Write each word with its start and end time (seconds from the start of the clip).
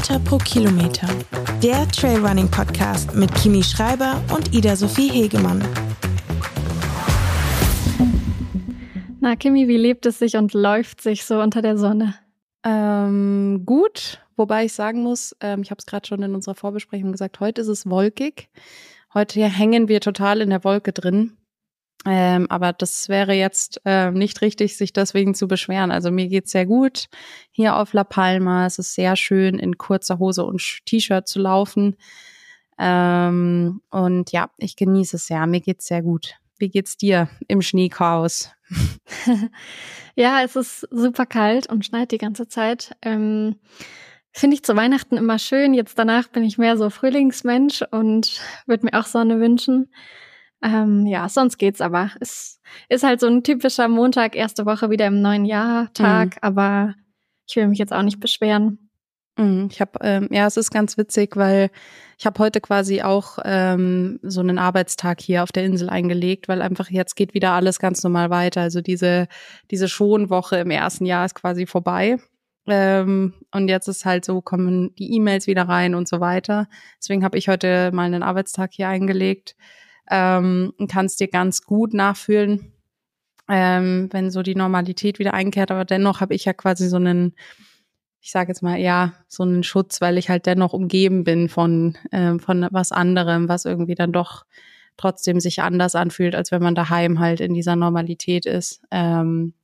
Meter 0.00 0.18
pro 0.20 0.38
Kilometer. 0.38 1.06
Der 1.62 1.86
Trailrunning 1.88 2.50
Podcast 2.50 3.14
mit 3.14 3.34
Kimi 3.34 3.62
Schreiber 3.62 4.18
und 4.34 4.54
Ida 4.54 4.74
Sophie 4.74 5.10
Hegemann. 5.10 5.62
Na, 9.20 9.36
Kimi, 9.36 9.68
wie 9.68 9.76
lebt 9.76 10.06
es 10.06 10.18
sich 10.18 10.36
und 10.36 10.54
läuft 10.54 11.02
sich 11.02 11.26
so 11.26 11.42
unter 11.42 11.60
der 11.60 11.76
Sonne? 11.76 12.14
Ähm, 12.64 13.64
gut, 13.66 14.24
wobei 14.36 14.64
ich 14.64 14.72
sagen 14.72 15.02
muss, 15.02 15.36
ähm, 15.42 15.60
ich 15.60 15.70
habe 15.70 15.80
es 15.80 15.84
gerade 15.84 16.08
schon 16.08 16.22
in 16.22 16.34
unserer 16.34 16.54
Vorbesprechung 16.54 17.12
gesagt, 17.12 17.38
heute 17.40 17.60
ist 17.60 17.68
es 17.68 17.90
wolkig. 17.90 18.48
Heute 19.12 19.44
hängen 19.44 19.88
wir 19.88 20.00
total 20.00 20.40
in 20.40 20.48
der 20.48 20.64
Wolke 20.64 20.94
drin. 20.94 21.36
Ähm, 22.06 22.46
aber 22.48 22.72
das 22.72 23.08
wäre 23.08 23.34
jetzt 23.34 23.82
äh, 23.84 24.10
nicht 24.10 24.40
richtig, 24.40 24.76
sich 24.76 24.92
deswegen 24.92 25.34
zu 25.34 25.48
beschweren. 25.48 25.90
Also 25.90 26.10
mir 26.10 26.28
geht's 26.28 26.52
sehr 26.52 26.64
gut 26.64 27.06
hier 27.50 27.76
auf 27.76 27.92
La 27.92 28.04
Palma. 28.04 28.66
Es 28.66 28.78
ist 28.78 28.94
sehr 28.94 29.16
schön, 29.16 29.58
in 29.58 29.76
kurzer 29.76 30.18
Hose 30.18 30.44
und 30.44 30.62
T-Shirt 30.86 31.28
zu 31.28 31.40
laufen. 31.40 31.96
Ähm, 32.78 33.82
und 33.90 34.32
ja, 34.32 34.50
ich 34.56 34.76
genieße 34.76 35.16
es 35.16 35.26
sehr. 35.26 35.46
Mir 35.46 35.60
geht's 35.60 35.86
sehr 35.86 36.02
gut. 36.02 36.36
Wie 36.58 36.70
geht's 36.70 36.96
dir 36.96 37.28
im 37.48 37.60
Schneechaos? 37.60 38.50
ja, 40.14 40.42
es 40.42 40.56
ist 40.56 40.88
super 40.90 41.26
kalt 41.26 41.66
und 41.68 41.84
schneit 41.84 42.12
die 42.12 42.18
ganze 42.18 42.48
Zeit. 42.48 42.96
Ähm, 43.02 43.56
Finde 44.32 44.54
ich 44.54 44.62
zu 44.62 44.76
Weihnachten 44.76 45.16
immer 45.16 45.38
schön. 45.38 45.74
Jetzt 45.74 45.98
danach 45.98 46.28
bin 46.28 46.44
ich 46.44 46.56
mehr 46.56 46.76
so 46.76 46.88
Frühlingsmensch 46.88 47.82
und 47.90 48.40
würde 48.66 48.86
mir 48.86 48.98
auch 48.98 49.06
Sonne 49.06 49.40
wünschen. 49.40 49.90
Ähm, 50.62 51.06
ja, 51.06 51.28
sonst 51.28 51.58
geht's 51.58 51.80
aber. 51.80 52.10
Es 52.20 52.60
ist 52.88 53.02
halt 53.02 53.20
so 53.20 53.26
ein 53.26 53.42
typischer 53.42 53.88
Montag, 53.88 54.36
erste 54.36 54.66
Woche 54.66 54.90
wieder 54.90 55.06
im 55.06 55.22
neuen 55.22 55.44
Jahr 55.44 55.92
Tag, 55.94 56.36
mhm. 56.36 56.38
aber 56.42 56.94
ich 57.48 57.56
will 57.56 57.68
mich 57.68 57.78
jetzt 57.78 57.92
auch 57.92 58.02
nicht 58.02 58.20
beschweren. 58.20 58.90
Mhm, 59.38 59.68
ich 59.70 59.80
habe, 59.80 59.98
ähm, 60.02 60.28
ja, 60.30 60.46
es 60.46 60.56
ist 60.56 60.70
ganz 60.70 60.98
witzig, 60.98 61.36
weil 61.36 61.70
ich 62.18 62.26
habe 62.26 62.38
heute 62.38 62.60
quasi 62.60 63.00
auch 63.00 63.38
ähm, 63.44 64.18
so 64.22 64.40
einen 64.40 64.58
Arbeitstag 64.58 65.20
hier 65.20 65.42
auf 65.42 65.52
der 65.52 65.64
Insel 65.64 65.88
eingelegt, 65.88 66.48
weil 66.48 66.60
einfach 66.60 66.90
jetzt 66.90 67.16
geht 67.16 67.32
wieder 67.32 67.52
alles 67.52 67.78
ganz 67.78 68.02
normal 68.02 68.28
weiter. 68.28 68.60
Also 68.60 68.82
diese 68.82 69.28
diese 69.70 69.88
Schonwoche 69.88 70.56
im 70.56 70.70
ersten 70.70 71.06
Jahr 71.06 71.24
ist 71.24 71.34
quasi 71.34 71.66
vorbei. 71.66 72.18
Ähm, 72.66 73.34
und 73.52 73.68
jetzt 73.68 73.88
ist 73.88 74.04
halt 74.04 74.24
so, 74.24 74.42
kommen 74.42 74.94
die 74.96 75.14
E-Mails 75.14 75.46
wieder 75.46 75.62
rein 75.68 75.94
und 75.94 76.08
so 76.08 76.20
weiter. 76.20 76.68
Deswegen 77.00 77.24
habe 77.24 77.38
ich 77.38 77.48
heute 77.48 77.90
mal 77.92 78.04
einen 78.04 78.22
Arbeitstag 78.22 78.72
hier 78.74 78.88
eingelegt 78.88 79.56
ähm, 80.10 80.72
und 80.76 80.90
kannst 80.90 81.20
dir 81.20 81.28
ganz 81.28 81.62
gut 81.62 81.94
nachfühlen, 81.94 82.72
ähm, 83.48 84.08
wenn 84.12 84.30
so 84.30 84.42
die 84.42 84.54
Normalität 84.54 85.18
wieder 85.18 85.34
einkehrt. 85.34 85.70
Aber 85.70 85.84
dennoch 85.84 86.20
habe 86.20 86.34
ich 86.34 86.44
ja 86.44 86.52
quasi 86.52 86.88
so 86.88 86.96
einen, 86.96 87.34
ich 88.20 88.32
sage 88.32 88.48
jetzt 88.48 88.62
mal, 88.62 88.78
ja, 88.78 89.14
so 89.28 89.44
einen 89.44 89.62
Schutz, 89.62 90.00
weil 90.00 90.18
ich 90.18 90.28
halt 90.28 90.46
dennoch 90.46 90.72
umgeben 90.72 91.24
bin 91.24 91.48
von, 91.48 91.96
ähm, 92.12 92.40
von 92.40 92.66
was 92.70 92.92
anderem, 92.92 93.48
was 93.48 93.64
irgendwie 93.64 93.94
dann 93.94 94.12
doch 94.12 94.44
trotzdem 94.96 95.40
sich 95.40 95.62
anders 95.62 95.94
anfühlt, 95.94 96.34
als 96.34 96.50
wenn 96.50 96.62
man 96.62 96.74
daheim 96.74 97.20
halt 97.20 97.40
in 97.40 97.54
dieser 97.54 97.76
Normalität 97.76 98.44
ist. 98.44 98.82
Ähm, 98.90 99.54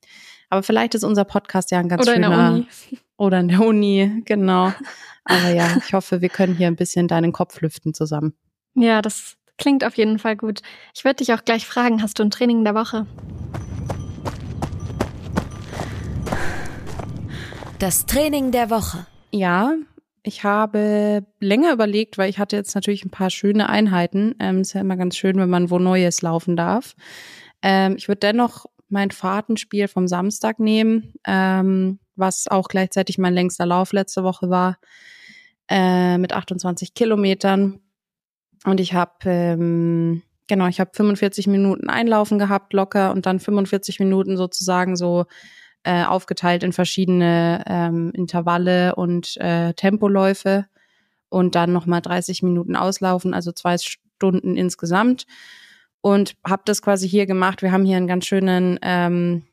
aber 0.48 0.62
vielleicht 0.62 0.94
ist 0.94 1.04
unser 1.04 1.24
Podcast 1.24 1.70
ja 1.72 1.80
ein 1.80 1.88
ganz 1.88 2.02
oder 2.02 2.14
schöner. 2.14 2.28
Oder 2.28 2.38
in 2.38 2.40
der 2.40 2.54
Uni. 2.54 2.68
Oder 3.18 3.40
in 3.40 3.48
der 3.48 3.60
Uni, 3.62 4.22
genau. 4.26 4.72
Aber 5.24 5.50
ja, 5.50 5.78
ich 5.78 5.94
hoffe, 5.94 6.20
wir 6.20 6.28
können 6.28 6.54
hier 6.54 6.66
ein 6.66 6.76
bisschen 6.76 7.08
deinen 7.08 7.32
Kopf 7.32 7.62
lüften 7.62 7.94
zusammen. 7.94 8.34
Ja, 8.74 9.00
das 9.00 9.38
Klingt 9.58 9.84
auf 9.84 9.96
jeden 9.96 10.18
Fall 10.18 10.36
gut. 10.36 10.60
Ich 10.94 11.04
würde 11.04 11.16
dich 11.16 11.32
auch 11.32 11.44
gleich 11.44 11.66
fragen, 11.66 12.02
hast 12.02 12.18
du 12.18 12.22
ein 12.22 12.30
Training 12.30 12.64
der 12.64 12.74
Woche? 12.74 13.06
Das 17.78 18.06
Training 18.06 18.52
der 18.52 18.70
Woche. 18.70 19.06
Ja, 19.30 19.74
ich 20.22 20.44
habe 20.44 21.24
länger 21.40 21.72
überlegt, 21.72 22.18
weil 22.18 22.28
ich 22.28 22.38
hatte 22.38 22.56
jetzt 22.56 22.74
natürlich 22.74 23.04
ein 23.04 23.10
paar 23.10 23.30
schöne 23.30 23.68
Einheiten. 23.68 24.34
Ähm, 24.40 24.62
ist 24.62 24.72
ja 24.72 24.80
immer 24.80 24.96
ganz 24.96 25.16
schön, 25.16 25.36
wenn 25.36 25.50
man 25.50 25.70
wo 25.70 25.78
Neues 25.78 26.20
laufen 26.22 26.56
darf. 26.56 26.94
Ähm, 27.62 27.94
ich 27.96 28.08
würde 28.08 28.20
dennoch 28.20 28.66
mein 28.88 29.10
Fahrtenspiel 29.10 29.88
vom 29.88 30.08
Samstag 30.08 30.58
nehmen, 30.58 31.14
ähm, 31.26 31.98
was 32.14 32.48
auch 32.48 32.68
gleichzeitig 32.68 33.18
mein 33.18 33.34
längster 33.34 33.66
Lauf 33.66 33.92
letzte 33.92 34.24
Woche 34.24 34.50
war, 34.50 34.78
äh, 35.68 36.18
mit 36.18 36.32
28 36.32 36.94
Kilometern. 36.94 37.80
Und 38.66 38.80
ich 38.80 38.94
habe 38.94 39.12
ähm, 39.24 40.22
genau, 40.48 40.66
ich 40.66 40.80
habe 40.80 40.90
45 40.92 41.46
Minuten 41.46 41.88
Einlaufen 41.88 42.38
gehabt, 42.38 42.72
locker, 42.72 43.12
und 43.12 43.24
dann 43.24 43.40
45 43.40 44.00
Minuten 44.00 44.36
sozusagen 44.36 44.96
so 44.96 45.26
äh, 45.84 46.04
aufgeteilt 46.04 46.64
in 46.64 46.72
verschiedene 46.72 47.62
ähm, 47.66 48.10
Intervalle 48.12 48.96
und 48.96 49.36
äh, 49.36 49.72
Tempoläufe 49.74 50.66
und 51.28 51.54
dann 51.54 51.72
nochmal 51.72 52.00
30 52.00 52.42
Minuten 52.42 52.74
auslaufen, 52.74 53.34
also 53.34 53.52
zwei 53.52 53.76
Stunden 53.78 54.56
insgesamt. 54.56 55.26
Und 56.00 56.34
habe 56.44 56.62
das 56.64 56.82
quasi 56.82 57.08
hier 57.08 57.26
gemacht. 57.26 57.62
Wir 57.62 57.70
haben 57.70 57.84
hier 57.84 57.96
einen 57.96 58.08
ganz 58.08 58.26
schönen, 58.26 58.80
ähm, 58.82 59.44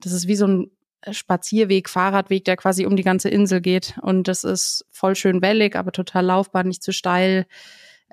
das 0.00 0.12
ist 0.12 0.28
wie 0.28 0.36
so 0.36 0.46
ein 0.46 0.70
Spazierweg, 1.10 1.90
Fahrradweg, 1.90 2.44
der 2.46 2.56
quasi 2.56 2.86
um 2.86 2.96
die 2.96 3.02
ganze 3.02 3.28
Insel 3.28 3.60
geht. 3.60 3.98
Und 4.00 4.28
das 4.28 4.44
ist 4.44 4.86
voll 4.90 5.14
schön 5.14 5.42
wellig, 5.42 5.76
aber 5.76 5.92
total 5.92 6.24
laufbar, 6.24 6.64
nicht 6.64 6.82
zu 6.82 6.92
steil 6.92 7.46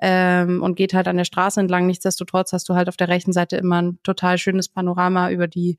ähm, 0.00 0.62
und 0.62 0.76
geht 0.76 0.94
halt 0.94 1.08
an 1.08 1.16
der 1.16 1.24
Straße 1.24 1.60
entlang. 1.60 1.86
Nichtsdestotrotz 1.86 2.52
hast 2.52 2.68
du 2.68 2.74
halt 2.74 2.88
auf 2.88 2.96
der 2.96 3.08
rechten 3.08 3.32
Seite 3.32 3.56
immer 3.56 3.82
ein 3.82 3.98
total 4.02 4.38
schönes 4.38 4.68
Panorama 4.68 5.30
über 5.30 5.46
die, 5.46 5.78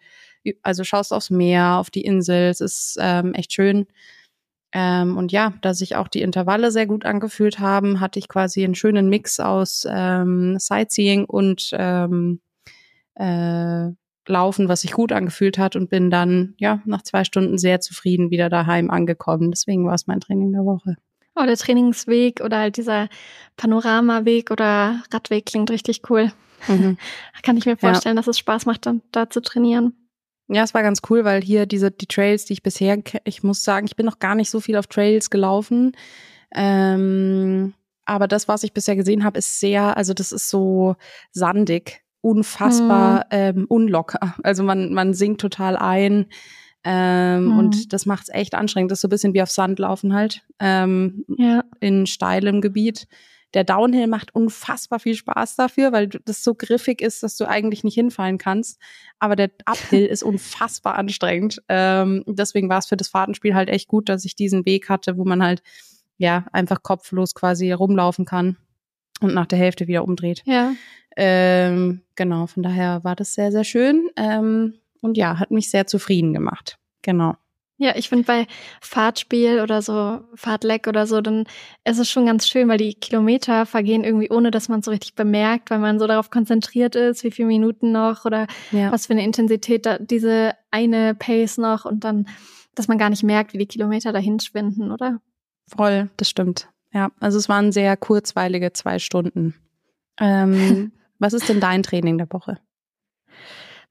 also 0.61 0.83
schaust 0.83 1.11
aufs 1.11 1.31
Meer, 1.31 1.77
auf 1.77 1.89
die 1.89 2.03
Insel. 2.03 2.49
Es 2.49 2.61
ist 2.61 2.97
ähm, 3.01 3.33
echt 3.33 3.53
schön. 3.53 3.87
Ähm, 4.73 5.17
und 5.17 5.31
ja, 5.31 5.53
da 5.61 5.73
sich 5.73 5.95
auch 5.95 6.07
die 6.07 6.21
Intervalle 6.21 6.71
sehr 6.71 6.85
gut 6.85 7.05
angefühlt 7.05 7.59
haben, 7.59 7.99
hatte 7.99 8.19
ich 8.19 8.29
quasi 8.29 8.63
einen 8.63 8.75
schönen 8.75 9.09
Mix 9.09 9.39
aus 9.39 9.85
ähm, 9.89 10.57
Sightseeing 10.59 11.25
und 11.25 11.71
ähm, 11.73 12.39
äh, 13.15 13.89
Laufen, 14.27 14.69
was 14.69 14.81
sich 14.81 14.91
gut 14.91 15.11
angefühlt 15.11 15.57
hat 15.57 15.75
und 15.75 15.89
bin 15.89 16.11
dann 16.11 16.53
ja 16.57 16.81
nach 16.85 17.01
zwei 17.01 17.23
Stunden 17.23 17.57
sehr 17.57 17.81
zufrieden 17.81 18.29
wieder 18.29 18.49
daheim 18.49 18.91
angekommen. 18.91 19.51
Deswegen 19.51 19.85
war 19.85 19.95
es 19.95 20.07
mein 20.07 20.19
Training 20.19 20.53
der 20.53 20.63
Woche. 20.63 20.95
Oh, 21.36 21.46
der 21.46 21.58
Trainingsweg 21.58 22.42
oder 22.42 22.59
halt 22.59 22.78
dieser 22.78 23.08
Panoramaweg 23.58 24.52
oder 24.52 25.02
Radweg 25.12 25.46
klingt 25.46 25.72
richtig 25.72 26.09
cool. 26.09 26.31
Mhm. 26.68 26.97
Kann 27.44 27.58
ich 27.58 27.66
mir 27.66 27.78
vorstellen, 27.78 28.16
ja. 28.16 28.22
dass 28.22 28.28
es 28.28 28.38
Spaß 28.38 28.66
macht, 28.66 28.86
dann 28.86 29.02
da 29.12 29.30
zu 29.30 29.42
trainieren. 29.42 29.94
Ja, 30.47 30.64
es 30.64 30.74
war 30.74 30.84
ganz 30.84 31.00
cool, 31.09 31.24
weil 31.24 31.42
hier 31.42 31.66
diese 31.66 31.92
die 31.92 32.08
Trails, 32.08 32.44
die 32.44 32.53
ich 32.53 32.64
bisher, 32.64 33.02
ich 33.24 33.42
muss 33.42 33.64
sagen, 33.64 33.86
ich 33.86 33.96
bin 33.96 34.06
noch 34.06 34.19
gar 34.19 34.36
nicht 34.36 34.50
so 34.50 34.59
viel 34.59 34.75
auf 34.75 34.88
Trails 34.88 35.30
gelaufen. 35.30 35.94
Ähm, 36.53 37.74
aber 38.03 38.28
das, 38.28 38.50
was 38.50 38.63
ich 38.63 38.74
bisher 38.74 38.98
gesehen 38.98 39.24
habe, 39.24 39.40
ist 39.40 39.62
sehr, 39.62 39.96
also 39.96 40.13
das 40.13 40.34
ist 40.34 40.50
so 40.50 40.98
sandig, 41.31 42.02
unfassbar 42.19 43.19
mhm. 43.19 43.25
ähm, 43.31 43.66
unlocker. 43.69 44.36
Also 44.44 44.63
man 44.63 44.94
man 44.94 45.13
sinkt 45.13 45.40
total 45.40 45.78
ein. 45.78 46.25
Ähm, 46.84 47.46
mhm. 47.46 47.58
Und 47.59 47.94
das 47.94 48.06
macht 48.06 48.24
es 48.24 48.30
echt 48.34 48.56
anstrengend. 48.56 48.92
Das 48.92 48.97
ist 48.97 49.02
so 49.02 49.08
ein 49.08 49.09
bisschen 49.09 49.34
wie 49.34 49.42
auf 49.42 49.52
Sand 49.52 49.80
laufen 49.80 50.14
halt. 50.14 50.42
Ähm, 50.59 51.25
ja. 51.38 51.64
In 51.80 52.08
steilem 52.08 52.62
Gebiet. 52.62 53.08
Der 53.53 53.66
Downhill 53.66 54.08
macht 54.08 54.34
unfassbar 54.34 55.00
viel 55.00 55.16
Spaß 55.16 55.58
dafür, 55.58 55.92
weil 55.92 56.08
das 56.08 56.44
so 56.44 56.56
griffig 56.56 57.02
ist, 57.02 57.22
dass 57.22 57.36
du 57.36 57.47
eigentlich 57.47 57.84
nicht 57.84 57.96
hinfallen 57.96 58.38
kannst. 58.38 58.80
Aber 59.19 59.36
der 59.36 59.52
Uphill 59.66 60.06
ist 60.06 60.24
unfassbar 60.24 60.96
anstrengend. 60.96 61.62
Ähm, 61.68 62.24
deswegen 62.28 62.69
war 62.69 62.80
es 62.80 62.88
für 62.88 62.96
das 62.96 63.09
Fahrtenspiel 63.09 63.53
halt 63.53 63.69
echt 63.69 63.90
gut, 63.90 64.08
dass 64.08 64.24
ich 64.24 64.36
diesen 64.36 64.66
Weg 64.66 64.88
hatte, 64.88 65.18
wo 65.18 65.25
man 65.25 65.44
halt 65.44 65.62
ja 66.18 66.46
einfach 66.53 66.81
kopflos 66.81 67.36
quasi 67.36 67.72
rumlaufen 67.74 68.25
kann 68.25 68.56
und 69.19 69.34
nach 69.34 69.48
der 69.48 69.59
Hälfte 69.59 69.88
wieder 69.88 70.06
umdreht. 70.06 70.44
Ja. 70.46 70.74
Ähm, 71.18 72.03
genau, 72.16 72.48
von 72.48 72.63
daher 72.63 73.03
war 73.03 73.18
das 73.18 73.34
sehr, 73.34 73.52
sehr 73.52 73.66
schön. 73.66 74.09
Ähm, 74.16 74.75
und 75.01 75.17
ja, 75.17 75.39
hat 75.39 75.51
mich 75.51 75.69
sehr 75.69 75.88
zufrieden 75.88 76.34
gemacht. 76.34 76.77
Genau. 77.01 77.36
Ja, 77.81 77.95
ich 77.95 78.09
finde 78.09 78.25
bei 78.25 78.48
Fahrtspiel 78.80 79.59
oder 79.59 79.81
so, 79.81 80.19
Fahrtleck 80.36 80.86
oder 80.86 81.07
so, 81.07 81.19
dann 81.19 81.45
ist 81.83 81.98
es 81.98 82.12
schon 82.12 82.27
ganz 82.27 82.48
schön, 82.48 82.68
weil 82.68 82.77
die 82.77 82.94
Kilometer 82.94 83.65
vergehen 83.65 84.03
irgendwie 84.03 84.30
ohne, 84.30 84.51
dass 84.51 84.69
man 84.69 84.81
es 84.81 84.86
so 84.86 84.92
richtig 84.92 85.15
bemerkt, 85.15 85.71
weil 85.71 85.80
man 85.80 85.98
so 85.98 86.06
darauf 86.06 86.30
konzentriert 86.30 86.95
ist, 86.95 87.24
wie 87.24 87.31
viele 87.31 87.48
Minuten 87.48 87.92
noch 87.92 88.24
oder 88.24 88.45
ja. 88.71 88.92
was 88.92 89.07
für 89.07 89.13
eine 89.13 89.24
Intensität 89.24 89.88
da, 89.88 89.98
diese 89.98 90.53
eine 90.69 91.15
Pace 91.15 91.57
noch 91.57 91.86
und 91.86 92.03
dann, 92.03 92.27
dass 92.75 92.88
man 92.88 93.00
gar 93.00 93.09
nicht 93.09 93.24
merkt, 93.24 93.53
wie 93.53 93.57
die 93.57 93.65
Kilometer 93.65 94.13
dahin 94.13 94.39
schwinden, 94.39 94.92
oder? 94.92 95.19
Voll, 95.68 96.12
das 96.18 96.30
stimmt. 96.30 96.69
Ja, 96.94 97.09
also 97.19 97.39
es 97.39 97.50
waren 97.50 97.71
sehr 97.71 97.98
kurzweilige 97.98 98.74
zwei 98.74 99.00
Stunden. 99.00 99.56
Ähm, 100.19 100.92
was 101.18 101.33
ist 101.33 101.50
denn 101.50 101.59
dein 101.59 101.81
Training 101.81 102.19
der 102.19 102.31
Woche? 102.31 102.59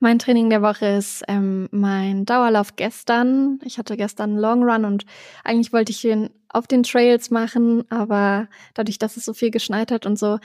Mein 0.03 0.19
Training 0.19 0.49
der 0.49 0.63
Woche 0.63 0.87
ist 0.87 1.23
ähm, 1.29 1.69
mein 1.73 2.25
Dauerlauf 2.25 2.75
gestern. 2.77 3.59
Ich 3.63 3.77
hatte 3.77 3.99
gestern 3.99 4.31
einen 4.31 4.39
Long 4.39 4.63
Run 4.65 4.87
und 4.87 5.05
eigentlich 5.45 5.75
wollte 5.75 5.93
ich 5.93 6.03
ihn 6.07 6.31
auf 6.49 6.67
den 6.67 6.83
Trails 6.85 7.31
machen, 7.31 7.85
aber 7.91 8.49
dadurch, 8.73 8.99
dass 8.99 9.19
es 9.19 9.27
so 9.27 9.35
viel 9.35 9.51
geschneit 9.51 9.93
hat 9.93 10.07
und 10.07 10.19
so 10.19 10.39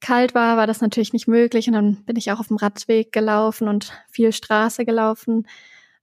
kalt 0.00 0.34
war, 0.34 0.56
war 0.56 0.66
das 0.66 0.80
natürlich 0.80 1.12
nicht 1.12 1.28
möglich. 1.28 1.68
Und 1.68 1.74
dann 1.74 2.04
bin 2.04 2.16
ich 2.16 2.32
auch 2.32 2.40
auf 2.40 2.48
dem 2.48 2.56
Radweg 2.56 3.12
gelaufen 3.12 3.68
und 3.68 3.92
viel 4.10 4.32
Straße 4.32 4.84
gelaufen. 4.84 5.46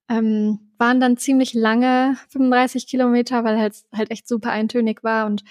Ähm, 0.07 0.71
waren 0.77 1.01
dann 1.01 1.17
ziemlich 1.17 1.53
lange 1.53 2.15
35 2.29 2.87
Kilometer, 2.87 3.43
weil 3.43 3.59
halt 3.59 3.75
halt 3.93 4.11
echt 4.11 4.29
super 4.29 4.51
eintönig 4.51 5.03
war 5.03 5.25
und 5.25 5.43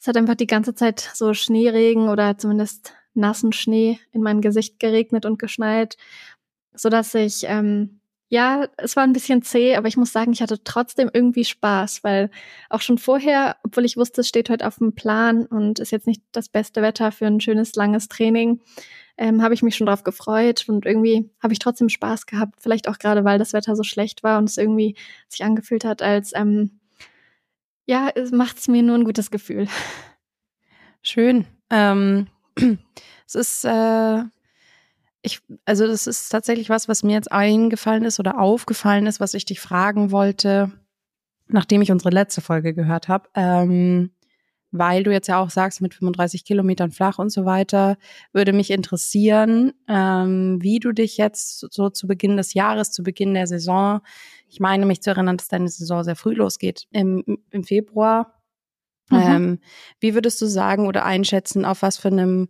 es 0.00 0.06
hat 0.06 0.16
einfach 0.16 0.36
die 0.36 0.46
ganze 0.46 0.74
Zeit 0.74 1.00
so 1.14 1.34
Schneeregen 1.34 2.08
oder 2.08 2.38
zumindest 2.38 2.94
nassen 3.14 3.52
Schnee 3.52 3.98
in 4.12 4.22
mein 4.22 4.40
Gesicht 4.40 4.78
geregnet 4.78 5.26
und 5.26 5.38
geschneit, 5.38 5.96
so 6.74 6.88
dass 6.88 7.14
ich 7.14 7.44
ähm, 7.46 7.98
ja, 8.30 8.68
es 8.76 8.94
war 8.94 9.04
ein 9.04 9.14
bisschen 9.14 9.42
zäh, 9.42 9.76
aber 9.76 9.88
ich 9.88 9.96
muss 9.96 10.12
sagen, 10.12 10.32
ich 10.32 10.42
hatte 10.42 10.62
trotzdem 10.62 11.08
irgendwie 11.12 11.44
Spaß, 11.44 12.04
weil 12.04 12.30
auch 12.68 12.82
schon 12.82 12.98
vorher, 12.98 13.56
obwohl 13.62 13.86
ich 13.86 13.96
wusste, 13.96 14.20
es 14.20 14.28
steht 14.28 14.50
heute 14.50 14.66
auf 14.66 14.76
dem 14.76 14.94
Plan 14.94 15.46
und 15.46 15.78
ist 15.78 15.92
jetzt 15.92 16.06
nicht 16.06 16.22
das 16.32 16.50
beste 16.50 16.82
Wetter 16.82 17.10
für 17.10 17.26
ein 17.26 17.40
schönes 17.40 17.74
langes 17.74 18.08
Training, 18.08 18.60
ähm, 19.16 19.42
habe 19.42 19.54
ich 19.54 19.62
mich 19.62 19.76
schon 19.76 19.86
drauf 19.86 20.04
gefreut 20.04 20.66
und 20.68 20.84
irgendwie 20.84 21.30
habe 21.42 21.54
ich 21.54 21.58
trotzdem 21.58 21.88
Spaß 21.88 22.26
gehabt. 22.26 22.60
Vielleicht 22.60 22.88
auch 22.88 22.98
gerade, 22.98 23.24
weil 23.24 23.38
das 23.38 23.54
Wetter 23.54 23.74
so 23.74 23.82
schlecht 23.82 24.22
war 24.22 24.38
und 24.38 24.44
es 24.44 24.58
irgendwie 24.58 24.94
sich 25.28 25.42
angefühlt 25.42 25.86
hat, 25.86 26.02
als 26.02 26.32
ähm, 26.34 26.80
ja, 27.86 28.10
es 28.14 28.30
macht 28.30 28.68
mir 28.68 28.82
nur 28.82 28.96
ein 28.96 29.04
gutes 29.04 29.30
Gefühl. 29.30 29.68
Schön. 31.02 31.46
Ähm, 31.70 32.26
es 33.26 33.34
ist, 33.34 33.64
äh, 33.64 34.22
ich, 35.28 35.40
also 35.64 35.86
das 35.86 36.06
ist 36.06 36.28
tatsächlich 36.28 36.68
was, 36.68 36.88
was 36.88 37.02
mir 37.02 37.12
jetzt 37.12 37.30
eingefallen 37.30 38.04
ist 38.04 38.18
oder 38.18 38.40
aufgefallen 38.40 39.06
ist, 39.06 39.20
was 39.20 39.34
ich 39.34 39.44
dich 39.44 39.60
fragen 39.60 40.10
wollte, 40.10 40.72
nachdem 41.46 41.82
ich 41.82 41.92
unsere 41.92 42.10
letzte 42.10 42.40
Folge 42.40 42.74
gehört 42.74 43.08
habe. 43.08 43.28
Ähm, 43.34 44.10
weil 44.70 45.02
du 45.02 45.10
jetzt 45.10 45.28
ja 45.28 45.40
auch 45.40 45.50
sagst, 45.50 45.80
mit 45.80 45.94
35 45.94 46.44
Kilometern 46.44 46.90
flach 46.90 47.18
und 47.18 47.30
so 47.30 47.44
weiter, 47.44 47.96
würde 48.32 48.52
mich 48.52 48.70
interessieren, 48.70 49.72
ähm, 49.88 50.58
wie 50.60 50.78
du 50.78 50.92
dich 50.92 51.16
jetzt 51.16 51.60
so 51.72 51.88
zu 51.88 52.06
Beginn 52.06 52.36
des 52.36 52.52
Jahres, 52.54 52.90
zu 52.90 53.02
Beginn 53.02 53.34
der 53.34 53.46
Saison, 53.46 54.00
ich 54.48 54.60
meine 54.60 54.86
mich 54.86 55.02
zu 55.02 55.10
erinnern, 55.10 55.36
dass 55.36 55.48
deine 55.48 55.68
Saison 55.68 56.04
sehr 56.04 56.16
früh 56.16 56.34
losgeht, 56.34 56.86
im, 56.90 57.38
im 57.50 57.64
Februar. 57.64 58.34
Mhm. 59.10 59.18
Ähm, 59.18 59.58
wie 60.00 60.14
würdest 60.14 60.40
du 60.42 60.46
sagen 60.46 60.86
oder 60.86 61.04
einschätzen, 61.04 61.64
auf 61.64 61.82
was 61.82 61.96
für 61.96 62.08
einem 62.08 62.48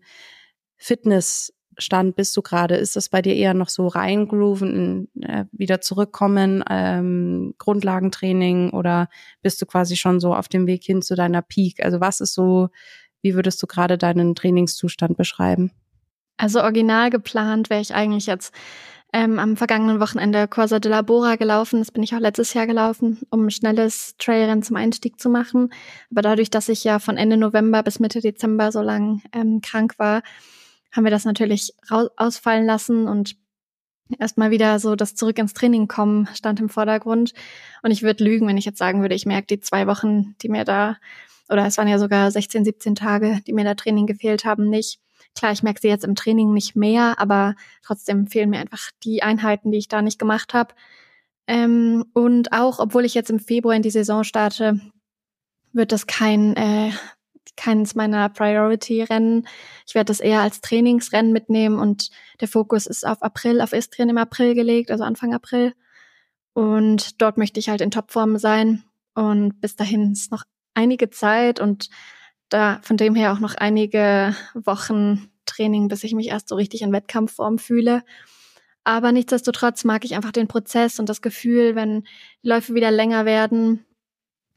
Fitness 0.76 1.52
Stand 1.78 2.16
bist 2.16 2.36
du 2.36 2.42
gerade? 2.42 2.74
Ist 2.74 2.96
das 2.96 3.08
bei 3.08 3.22
dir 3.22 3.34
eher 3.34 3.54
noch 3.54 3.68
so 3.68 3.86
reingrooven, 3.86 5.08
äh, 5.22 5.44
wieder 5.52 5.80
zurückkommen, 5.80 6.64
ähm, 6.68 7.54
Grundlagentraining 7.58 8.70
oder 8.70 9.08
bist 9.42 9.62
du 9.62 9.66
quasi 9.66 9.96
schon 9.96 10.18
so 10.20 10.34
auf 10.34 10.48
dem 10.48 10.66
Weg 10.66 10.84
hin 10.84 11.02
zu 11.02 11.14
deiner 11.14 11.42
Peak? 11.42 11.84
Also 11.84 12.00
was 12.00 12.20
ist 12.20 12.34
so, 12.34 12.68
wie 13.22 13.34
würdest 13.34 13.62
du 13.62 13.66
gerade 13.66 13.96
deinen 13.96 14.34
Trainingszustand 14.34 15.16
beschreiben? 15.16 15.70
Also 16.36 16.60
original 16.62 17.10
geplant 17.10 17.70
wäre 17.70 17.80
ich 17.80 17.94
eigentlich 17.94 18.26
jetzt 18.26 18.52
ähm, 19.12 19.38
am 19.38 19.56
vergangenen 19.56 20.00
Wochenende 20.00 20.48
Corsa 20.48 20.80
de 20.80 20.90
la 20.90 21.02
Bora 21.02 21.36
gelaufen. 21.36 21.78
Das 21.78 21.90
bin 21.90 22.02
ich 22.02 22.14
auch 22.14 22.20
letztes 22.20 22.54
Jahr 22.54 22.66
gelaufen, 22.66 23.20
um 23.30 23.46
ein 23.46 23.50
schnelles 23.50 24.16
Trailrennen 24.18 24.62
zum 24.62 24.76
Einstieg 24.76 25.18
zu 25.18 25.30
machen. 25.30 25.70
Aber 26.10 26.22
dadurch, 26.22 26.50
dass 26.50 26.68
ich 26.68 26.84
ja 26.84 26.98
von 26.98 27.16
Ende 27.16 27.36
November 27.36 27.82
bis 27.82 28.00
Mitte 28.00 28.20
Dezember 28.20 28.70
so 28.70 28.82
lang 28.82 29.22
ähm, 29.32 29.60
krank 29.62 29.94
war, 29.98 30.22
haben 30.92 31.04
wir 31.04 31.10
das 31.10 31.24
natürlich 31.24 31.74
ausfallen 32.16 32.66
lassen 32.66 33.08
und 33.08 33.36
erstmal 34.18 34.50
wieder 34.50 34.78
so 34.78 34.96
das 34.96 35.14
Zurück 35.14 35.38
ins 35.38 35.54
Training 35.54 35.88
kommen 35.88 36.28
stand 36.34 36.60
im 36.60 36.68
Vordergrund. 36.68 37.34
Und 37.82 37.90
ich 37.90 38.02
würde 38.02 38.24
lügen, 38.24 38.46
wenn 38.46 38.56
ich 38.56 38.64
jetzt 38.64 38.78
sagen 38.78 39.02
würde, 39.02 39.14
ich 39.14 39.26
merke 39.26 39.46
die 39.46 39.60
zwei 39.60 39.86
Wochen, 39.86 40.34
die 40.40 40.48
mir 40.48 40.64
da, 40.64 40.96
oder 41.48 41.66
es 41.66 41.76
waren 41.78 41.88
ja 41.88 41.98
sogar 41.98 42.30
16, 42.30 42.64
17 42.64 42.94
Tage, 42.94 43.40
die 43.46 43.52
mir 43.52 43.64
da 43.64 43.74
Training 43.74 44.06
gefehlt 44.06 44.44
haben, 44.44 44.68
nicht. 44.68 45.00
Klar, 45.34 45.52
ich 45.52 45.62
merke 45.62 45.80
sie 45.80 45.88
jetzt 45.88 46.04
im 46.04 46.14
Training 46.14 46.52
nicht 46.52 46.74
mehr, 46.74 47.16
aber 47.18 47.54
trotzdem 47.82 48.26
fehlen 48.26 48.50
mir 48.50 48.60
einfach 48.60 48.90
die 49.04 49.22
Einheiten, 49.22 49.70
die 49.70 49.78
ich 49.78 49.88
da 49.88 50.02
nicht 50.02 50.18
gemacht 50.18 50.54
habe. 50.54 50.74
Ähm, 51.46 52.04
und 52.12 52.52
auch, 52.52 52.78
obwohl 52.78 53.04
ich 53.04 53.14
jetzt 53.14 53.30
im 53.30 53.38
Februar 53.38 53.74
in 53.74 53.82
die 53.82 53.90
Saison 53.90 54.24
starte, 54.24 54.80
wird 55.72 55.92
das 55.92 56.06
kein 56.06 56.56
äh, 56.56 56.90
keins 57.56 57.94
meiner 57.94 58.28
Priority-Rennen. 58.28 59.46
Ich 59.86 59.94
werde 59.94 60.06
das 60.06 60.20
eher 60.20 60.40
als 60.40 60.60
Trainingsrennen 60.60 61.32
mitnehmen 61.32 61.78
und 61.78 62.10
der 62.40 62.48
Fokus 62.48 62.86
ist 62.86 63.06
auf 63.06 63.22
April, 63.22 63.60
auf 63.60 63.72
Istrien 63.72 64.08
im 64.08 64.18
April 64.18 64.54
gelegt, 64.54 64.90
also 64.90 65.04
Anfang 65.04 65.34
April. 65.34 65.74
Und 66.52 67.20
dort 67.22 67.38
möchte 67.38 67.60
ich 67.60 67.68
halt 67.68 67.80
in 67.80 67.90
Topform 67.90 68.38
sein. 68.38 68.84
Und 69.14 69.60
bis 69.60 69.76
dahin 69.76 70.12
ist 70.12 70.32
noch 70.32 70.44
einige 70.74 71.10
Zeit 71.10 71.60
und 71.60 71.88
da 72.48 72.80
von 72.82 72.96
dem 72.96 73.14
her 73.14 73.32
auch 73.32 73.40
noch 73.40 73.54
einige 73.54 74.34
Wochen 74.54 75.30
Training, 75.44 75.88
bis 75.88 76.04
ich 76.04 76.14
mich 76.14 76.28
erst 76.28 76.48
so 76.48 76.54
richtig 76.54 76.82
in 76.82 76.92
Wettkampfform 76.92 77.58
fühle. 77.58 78.02
Aber 78.84 79.12
nichtsdestotrotz 79.12 79.84
mag 79.84 80.04
ich 80.04 80.14
einfach 80.14 80.32
den 80.32 80.48
Prozess 80.48 80.98
und 80.98 81.08
das 81.08 81.20
Gefühl, 81.20 81.74
wenn 81.74 82.04
die 82.42 82.48
Läufe 82.48 82.74
wieder 82.74 82.90
länger 82.90 83.24
werden, 83.24 83.84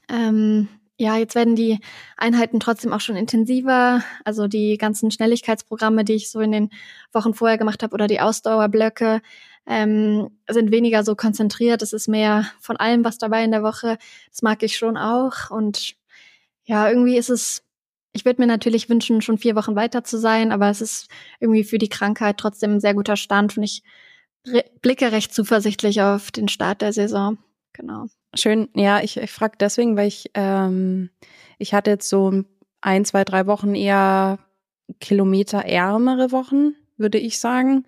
ähm, 0.10 0.68
ja, 1.02 1.18
jetzt 1.18 1.34
werden 1.34 1.56
die 1.56 1.80
Einheiten 2.16 2.60
trotzdem 2.60 2.94
auch 2.94 3.00
schon 3.00 3.16
intensiver. 3.16 4.04
Also 4.24 4.48
die 4.48 4.78
ganzen 4.78 5.10
Schnelligkeitsprogramme, 5.10 6.06
die 6.06 6.14
ich 6.14 6.30
so 6.30 6.42
in 6.42 6.52
den 6.52 6.70
Wochen 7.12 7.34
vorher 7.34 7.58
gemacht 7.58 7.82
habe 7.82 7.96
oder 7.96 8.06
die 8.06 8.20
Ausdauerblöcke, 8.20 9.22
ähm, 9.66 10.30
sind 10.48 10.72
weniger 10.72 11.04
so 11.04 11.16
konzentriert. 11.16 11.82
Es 11.82 11.92
ist 11.94 12.08
mehr 12.08 12.46
von 12.60 12.78
allem 12.78 13.04
was 13.04 13.18
dabei 13.18 13.44
in 13.44 13.50
der 13.50 13.64
Woche. 13.64 13.98
Das 14.30 14.44
mag 14.44 14.62
ich 14.62 14.78
schon 14.78 14.96
auch. 14.96 15.50
Und 15.50 15.96
ja, 16.66 16.88
irgendwie 16.88 17.18
ist 17.18 17.30
es, 17.30 17.64
ich 18.14 18.24
würde 18.24 18.40
mir 18.40 18.48
natürlich 18.48 18.88
wünschen, 18.88 19.24
schon 19.24 19.40
vier 19.40 19.56
Wochen 19.56 19.76
weiter 19.76 20.04
zu 20.04 20.20
sein, 20.20 20.52
aber 20.52 20.70
es 20.70 20.82
ist 20.82 21.08
irgendwie 21.40 21.64
für 21.64 21.80
die 21.80 21.90
Krankheit 21.90 22.38
trotzdem 22.38 22.74
ein 22.74 22.80
sehr 22.80 22.94
guter 22.94 23.16
Stand 23.16 23.58
und 23.58 23.64
ich 23.64 23.82
blicke 24.84 25.12
recht 25.12 25.34
zuversichtlich 25.34 26.04
auf 26.04 26.30
den 26.30 26.48
Start 26.48 26.84
der 26.84 26.94
Saison. 26.94 27.40
Genau. 27.74 28.06
Schön, 28.34 28.70
ja, 28.76 29.02
ich, 29.02 29.18
ich 29.18 29.32
frage 29.32 29.58
deswegen, 29.60 29.96
weil 29.98 30.08
ich, 30.08 30.30
ähm, 30.34 31.10
ich 31.58 31.74
hatte 31.74 31.92
jetzt 31.92 32.10
so 32.10 32.44
ein, 32.82 33.06
zwei, 33.06 33.24
drei 33.24 33.48
Wochen 33.48 33.76
eher 33.76 34.40
kilometerärmere 35.00 36.32
Wochen, 36.32 36.74
würde 36.98 37.18
ich 37.18 37.40
sagen, 37.40 37.86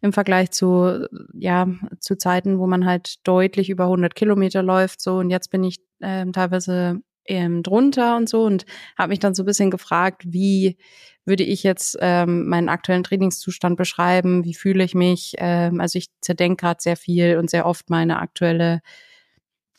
im 0.00 0.12
Vergleich 0.12 0.50
zu, 0.52 1.06
ja, 1.34 1.66
zu 2.00 2.16
Zeiten, 2.16 2.58
wo 2.58 2.66
man 2.66 2.86
halt 2.86 3.26
deutlich 3.26 3.68
über 3.70 3.86
100 3.88 4.14
Kilometer 4.14 4.62
läuft, 4.62 5.00
so, 5.00 5.18
und 5.18 5.30
jetzt 5.30 5.50
bin 5.50 5.64
ich 5.64 5.76
ähm, 6.00 6.32
teilweise 6.32 7.00
ähm, 7.26 7.62
drunter 7.62 8.16
und 8.16 8.28
so 8.28 8.44
und 8.44 8.64
habe 8.96 9.10
mich 9.10 9.18
dann 9.18 9.34
so 9.34 9.42
ein 9.42 9.46
bisschen 9.46 9.70
gefragt, 9.70 10.22
wie 10.26 10.78
würde 11.24 11.42
ich 11.42 11.62
jetzt 11.62 11.98
ähm, 12.00 12.46
meinen 12.48 12.68
aktuellen 12.68 13.02
Trainingszustand 13.02 13.76
beschreiben, 13.76 14.44
wie 14.44 14.54
fühle 14.54 14.84
ich 14.84 14.94
mich, 14.94 15.34
ähm, 15.38 15.80
also 15.80 15.98
ich 15.98 16.08
zerdenke 16.20 16.62
gerade 16.62 16.80
sehr 16.80 16.96
viel 16.96 17.36
und 17.38 17.50
sehr 17.50 17.66
oft 17.66 17.90
meine 17.90 18.20
aktuelle 18.20 18.80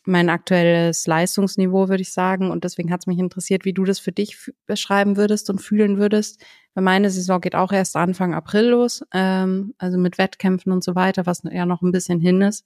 mein 0.08 0.30
aktuelles 0.30 1.06
Leistungsniveau, 1.06 1.88
würde 1.88 2.02
ich 2.02 2.12
sagen. 2.12 2.50
Und 2.50 2.64
deswegen 2.64 2.90
hat 2.90 3.00
es 3.02 3.06
mich 3.06 3.18
interessiert, 3.18 3.64
wie 3.64 3.72
du 3.72 3.84
das 3.84 3.98
für 3.98 4.12
dich 4.12 4.50
beschreiben 4.66 5.16
würdest 5.16 5.50
und 5.50 5.60
fühlen 5.60 5.98
würdest. 5.98 6.42
Weil 6.74 6.84
meine 6.84 7.10
Saison 7.10 7.40
geht 7.40 7.54
auch 7.54 7.72
erst 7.72 7.94
Anfang 7.94 8.34
April 8.34 8.70
los, 8.70 9.04
ähm, 9.12 9.74
also 9.78 9.98
mit 9.98 10.18
Wettkämpfen 10.18 10.72
und 10.72 10.82
so 10.82 10.94
weiter, 10.94 11.26
was 11.26 11.42
ja 11.44 11.66
noch 11.66 11.82
ein 11.82 11.92
bisschen 11.92 12.20
hin 12.20 12.40
ist. 12.40 12.64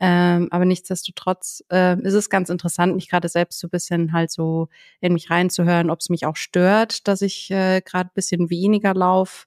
Ähm, 0.00 0.48
aber 0.50 0.64
nichtsdestotrotz 0.64 1.64
äh, 1.70 1.98
ist 2.02 2.14
es 2.14 2.28
ganz 2.28 2.50
interessant, 2.50 2.94
mich 2.94 3.08
gerade 3.08 3.28
selbst 3.28 3.60
so 3.60 3.68
ein 3.68 3.70
bisschen 3.70 4.12
halt 4.12 4.30
so 4.30 4.68
in 5.00 5.12
mich 5.12 5.30
reinzuhören, 5.30 5.90
ob 5.90 6.00
es 6.00 6.10
mich 6.10 6.26
auch 6.26 6.36
stört, 6.36 7.06
dass 7.08 7.22
ich 7.22 7.50
äh, 7.50 7.80
gerade 7.82 8.10
ein 8.10 8.14
bisschen 8.14 8.50
weniger 8.50 8.94
laufe, 8.94 9.46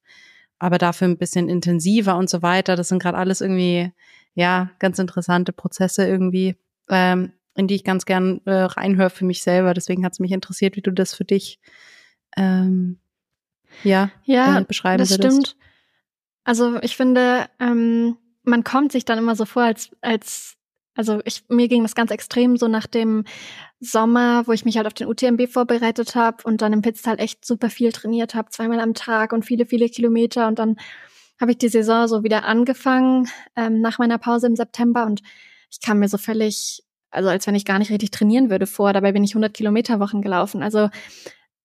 aber 0.58 0.78
dafür 0.78 1.10
ein 1.10 1.18
bisschen 1.18 1.50
intensiver 1.50 2.18
und 2.18 2.30
so 2.30 2.42
weiter. 2.42 2.76
Das 2.76 2.88
sind 2.88 3.02
gerade 3.02 3.18
alles 3.18 3.42
irgendwie, 3.42 3.92
ja, 4.34 4.72
ganz 4.80 4.98
interessante 4.98 5.52
Prozesse 5.52 6.08
irgendwie 6.08 6.56
ähm, 6.90 7.34
in 7.56 7.68
die 7.68 7.76
ich 7.76 7.84
ganz 7.84 8.06
gern 8.06 8.42
äh, 8.46 8.52
reinhöre 8.52 9.10
für 9.10 9.26
mich 9.26 9.42
selber. 9.42 9.74
Deswegen 9.74 10.06
hat 10.06 10.14
es 10.14 10.20
mich 10.20 10.32
interessiert, 10.32 10.76
wie 10.76 10.82
du 10.82 10.92
das 10.92 11.14
für 11.14 11.26
dich 11.26 11.60
ähm, 12.38 13.00
ja, 13.84 14.12
ja 14.24 14.60
äh, 14.60 14.64
beschreiben 14.64 15.00
das 15.00 15.12
würdest. 15.12 15.48
stimmt. 15.48 15.58
Also 16.44 16.80
ich 16.82 16.96
finde, 16.96 17.48
ähm, 17.60 18.18
man 18.44 18.64
kommt 18.64 18.92
sich 18.92 19.06
dann 19.06 19.18
immer 19.18 19.36
so 19.36 19.46
vor, 19.46 19.64
als 19.64 19.96
als 20.02 20.58
also 20.98 21.20
ich 21.26 21.44
mir 21.50 21.68
ging 21.68 21.84
das 21.84 21.96
ganz 21.96 22.12
extrem 22.12 22.56
so 22.56 22.68
nach 22.68 22.88
dem 22.88 23.26
Sommer, 23.80 24.48
wo 24.48 24.54
ich 24.54 24.64
mich 24.64 24.78
halt 24.78 24.88
auf 24.88 24.94
den 24.94 25.08
UTMB 25.08 25.50
vorbereitet 25.50 26.16
habe 26.16 26.44
und 26.44 26.62
dann 26.62 26.72
im 26.72 26.82
Pitztal 26.82 27.20
echt 27.20 27.46
super 27.46 27.70
viel 27.70 27.92
trainiert 27.92 28.34
habe, 28.34 28.50
zweimal 28.50 28.80
am 28.80 28.94
Tag 28.94 29.34
und 29.34 29.44
viele 29.44 29.66
viele 29.66 29.90
Kilometer 29.90 30.48
und 30.48 30.60
dann 30.60 30.78
habe 31.40 31.52
ich 31.52 31.58
die 31.58 31.68
Saison 31.68 32.08
so 32.08 32.24
wieder 32.24 32.46
angefangen 32.46 33.28
ähm, 33.58 33.82
nach 33.82 33.98
meiner 33.98 34.18
Pause 34.18 34.48
im 34.48 34.56
September 34.56 35.06
und 35.06 35.22
ich 35.70 35.82
kam 35.82 36.00
mir 36.00 36.08
so 36.08 36.18
völlig, 36.18 36.84
also 37.16 37.30
als 37.30 37.48
wenn 37.48 37.56
ich 37.56 37.66
gar 37.66 37.80
nicht 37.80 37.92
richtig 37.92 38.12
trainieren 38.12 38.50
würde 38.50 38.68
vor. 38.68 38.94
Dabei 38.94 39.12
bin 39.12 39.24
ich 39.24 39.32
100 39.32 39.54
Kilometer 39.54 40.00
Wochen 40.00 40.22
gelaufen. 40.22 40.62
Also 40.62 40.90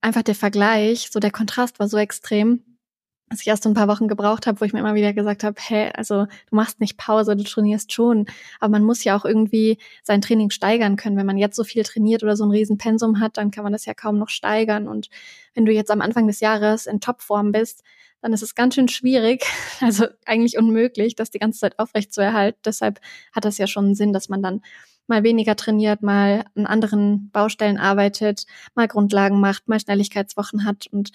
einfach 0.01 0.23
der 0.23 0.35
Vergleich, 0.35 1.09
so 1.11 1.21
der 1.21 1.31
Kontrast 1.31 1.79
war 1.81 1.89
so 1.89 1.99
extrem, 1.99 2.65
dass 3.29 3.43
ich 3.43 3.47
erst 3.47 3.65
ein 3.67 3.75
paar 3.75 3.87
Wochen 3.87 4.09
gebraucht 4.09 4.47
habe, 4.47 4.61
wo 4.61 4.65
ich 4.65 4.73
mir 4.73 4.81
immer 4.81 4.97
wieder 4.97 5.13
gesagt 5.13 5.45
habe, 5.45 5.55
hä, 5.61 5.91
also 5.95 6.27
du 6.27 6.57
machst 6.57 6.81
nicht 6.81 6.97
Pause, 6.97 7.37
du 7.37 7.45
trainierst 7.45 7.93
schon, 7.93 8.27
aber 8.59 8.73
man 8.73 8.83
muss 8.83 9.05
ja 9.05 9.17
auch 9.17 9.25
irgendwie 9.25 9.79
sein 10.03 10.21
Training 10.21 10.51
steigern 10.51 10.97
können. 10.97 11.17
Wenn 11.17 11.27
man 11.27 11.39
jetzt 11.39 11.55
so 11.55 11.63
viel 11.63 11.85
trainiert 11.85 12.25
oder 12.25 12.37
so 12.37 12.45
ein 12.45 12.51
Riesenpensum 12.51 13.21
hat, 13.21 13.37
dann 13.37 13.53
kann 13.53 13.63
man 13.63 13.73
das 13.73 13.87
ja 13.87 13.95
kaum 13.95 14.19
noch 14.19 14.31
steigern. 14.31 14.89
Und 14.89 15.11
wenn 15.55 15.65
du 15.65 15.73
jetzt 15.73 15.93
am 15.93 16.01
Anfang 16.01 16.27
des 16.27 16.41
Jahres 16.41 16.87
in 16.87 17.01
Topform 17.01 17.53
bist, 17.53 17.85
dann 18.21 18.33
ist 18.33 18.43
es 18.43 18.57
ganz 18.57 18.75
schön 18.75 18.89
schwierig, 18.89 19.45
also 19.81 20.07
eigentlich 20.27 20.59
unmöglich, 20.59 21.15
das 21.15 21.31
die 21.31 21.39
ganze 21.39 21.61
Zeit 21.61 21.79
aufrecht 21.79 22.13
zu 22.13 22.21
erhalten. 22.21 22.59
Deshalb 22.65 23.01
hat 23.33 23.45
das 23.45 23.59
ja 23.59 23.69
schon 23.69 23.87
einen 23.87 23.95
Sinn, 23.95 24.13
dass 24.13 24.29
man 24.29 24.43
dann 24.43 24.63
mal 25.11 25.23
weniger 25.23 25.57
trainiert, 25.57 26.03
mal 26.03 26.45
an 26.57 26.65
anderen 26.65 27.31
Baustellen 27.31 27.77
arbeitet, 27.77 28.47
mal 28.75 28.89
Grundlagen 28.89 29.41
macht, 29.41 29.69
mal 29.69 29.79
Schnelligkeitswochen 29.79 30.65
hat. 30.65 30.87
Und 30.91 31.11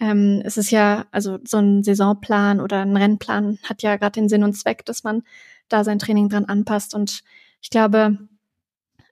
ähm, 0.00 0.40
es 0.44 0.56
ist 0.56 0.70
ja, 0.70 1.06
also 1.10 1.38
so 1.44 1.58
ein 1.58 1.82
Saisonplan 1.82 2.60
oder 2.60 2.80
ein 2.80 2.96
Rennplan 2.96 3.58
hat 3.62 3.82
ja 3.82 3.96
gerade 3.96 4.12
den 4.12 4.30
Sinn 4.30 4.44
und 4.44 4.54
Zweck, 4.54 4.86
dass 4.86 5.04
man 5.04 5.22
da 5.68 5.84
sein 5.84 5.98
Training 5.98 6.30
dran 6.30 6.46
anpasst. 6.46 6.94
Und 6.94 7.22
ich 7.60 7.68
glaube, 7.68 8.16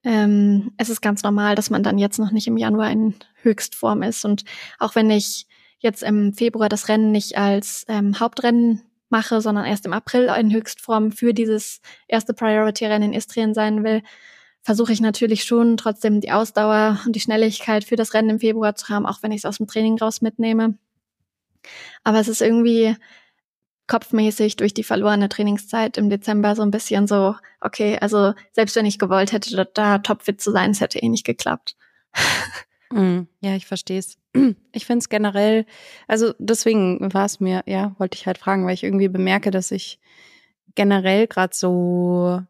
ähm, 0.05 0.73
es 0.77 0.89
ist 0.89 1.01
ganz 1.01 1.23
normal, 1.23 1.55
dass 1.55 1.71
man 1.71 1.83
dann 1.83 1.99
jetzt 1.99 2.19
noch 2.19 2.31
nicht 2.31 2.47
im 2.47 2.57
Januar 2.57 2.91
in 2.91 3.15
Höchstform 3.43 4.03
ist. 4.03 4.25
Und 4.25 4.45
auch 4.79 4.95
wenn 4.95 5.11
ich 5.11 5.47
jetzt 5.79 6.03
im 6.03 6.33
Februar 6.33 6.69
das 6.69 6.89
Rennen 6.89 7.13
nicht 7.13 7.37
als 7.37 7.85
ähm, 7.89 8.19
Hauptrennen 8.21 8.83
mache, 9.09 9.41
sondern 9.41 9.65
erst 9.65 9.87
im 9.87 9.93
April 9.93 10.33
in 10.39 10.53
Höchstform 10.53 11.13
für 11.13 11.35
dieses 11.35 11.81
erste 12.09 12.35
Priority-Rennen 12.35 13.13
in 13.13 13.19
Istrien 13.19 13.55
sein 13.55 13.85
will, 13.85 14.03
versuche 14.63 14.93
ich 14.93 15.01
natürlich 15.01 15.45
schon 15.45 15.77
trotzdem 15.77 16.21
die 16.21 16.33
Ausdauer 16.33 16.99
und 17.05 17.15
die 17.15 17.21
Schnelligkeit 17.21 17.85
für 17.85 17.97
das 17.97 18.15
Rennen 18.15 18.31
im 18.31 18.41
Februar 18.41 18.75
zu 18.75 18.89
haben, 18.89 19.07
auch 19.07 19.23
wenn 19.23 19.33
ich 19.33 19.39
es 19.39 19.45
aus 19.45 19.59
dem 19.59 19.67
Training 19.67 19.99
raus 19.99 20.23
mitnehme. 20.23 20.79
Aber 22.03 22.19
es 22.19 22.29
ist 22.29 22.41
irgendwie 22.41 22.97
kopfmäßig 23.87 24.57
durch 24.57 24.73
die 24.73 24.85
verlorene 24.85 25.29
Trainingszeit 25.29 25.99
im 25.99 26.09
Dezember 26.09 26.57
so 26.57 26.63
ein 26.63 26.71
bisschen 26.71 27.07
so, 27.07 27.37
okay, 27.61 27.99
also 28.01 28.33
selbst 28.53 28.77
wenn 28.77 28.87
ich 28.87 28.99
gewollt 28.99 29.33
hätte, 29.33 29.55
da, 29.55 29.65
da 29.65 29.99
topfit 29.99 30.41
zu 30.41 30.51
sein, 30.51 30.71
es 30.71 30.81
hätte 30.81 30.99
eh 30.99 31.09
nicht 31.09 31.27
geklappt. 31.27 31.77
Mm, 32.95 33.27
ja, 33.41 33.55
ich 33.57 33.67
verstehe 33.67 33.99
es. 33.99 34.17
Ich 34.73 34.87
finde 34.87 34.99
es 34.99 35.09
generell, 35.09 35.67
also 36.09 36.33
deswegen 36.41 37.13
war 37.15 37.27
es 37.27 37.39
mir, 37.39 37.63
ja, 37.67 37.95
wollte 37.99 38.17
ich 38.17 38.27
halt 38.27 38.39
fragen, 38.39 38.67
weil 38.67 38.75
ich 38.75 38.83
irgendwie 38.83 39.09
bemerke, 39.09 39.53
dass 39.53 39.71
ich 39.71 40.01
generell 40.75 41.29
gerade 41.29 41.55
so, 41.55 42.41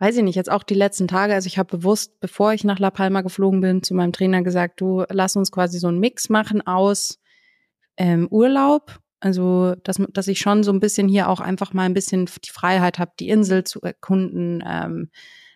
weiß 0.00 0.18
ich 0.18 0.22
nicht, 0.22 0.34
jetzt 0.34 0.50
auch 0.50 0.62
die 0.62 0.74
letzten 0.74 1.08
Tage, 1.08 1.32
also 1.32 1.46
ich 1.46 1.56
habe 1.56 1.78
bewusst, 1.78 2.20
bevor 2.20 2.52
ich 2.52 2.64
nach 2.64 2.78
La 2.78 2.90
Palma 2.90 3.22
geflogen 3.22 3.62
bin, 3.62 3.82
zu 3.82 3.94
meinem 3.94 4.12
Trainer 4.12 4.42
gesagt, 4.42 4.82
du 4.82 5.04
lass 5.08 5.36
uns 5.36 5.50
quasi 5.50 5.78
so 5.78 5.88
einen 5.88 6.00
Mix 6.00 6.28
machen 6.28 6.66
aus 6.66 7.18
ähm, 7.96 8.28
Urlaub 8.30 9.00
also, 9.20 9.74
dass, 9.84 9.98
dass 10.12 10.28
ich 10.28 10.38
schon 10.38 10.62
so 10.64 10.72
ein 10.72 10.80
bisschen 10.80 11.06
hier 11.06 11.28
auch 11.28 11.40
einfach 11.40 11.74
mal 11.74 11.84
ein 11.84 11.94
bisschen 11.94 12.26
die 12.42 12.50
Freiheit 12.50 12.98
habe, 12.98 13.12
die 13.20 13.28
Insel 13.28 13.64
zu 13.64 13.82
erkunden, 13.82 14.64
ähm, 14.66 15.10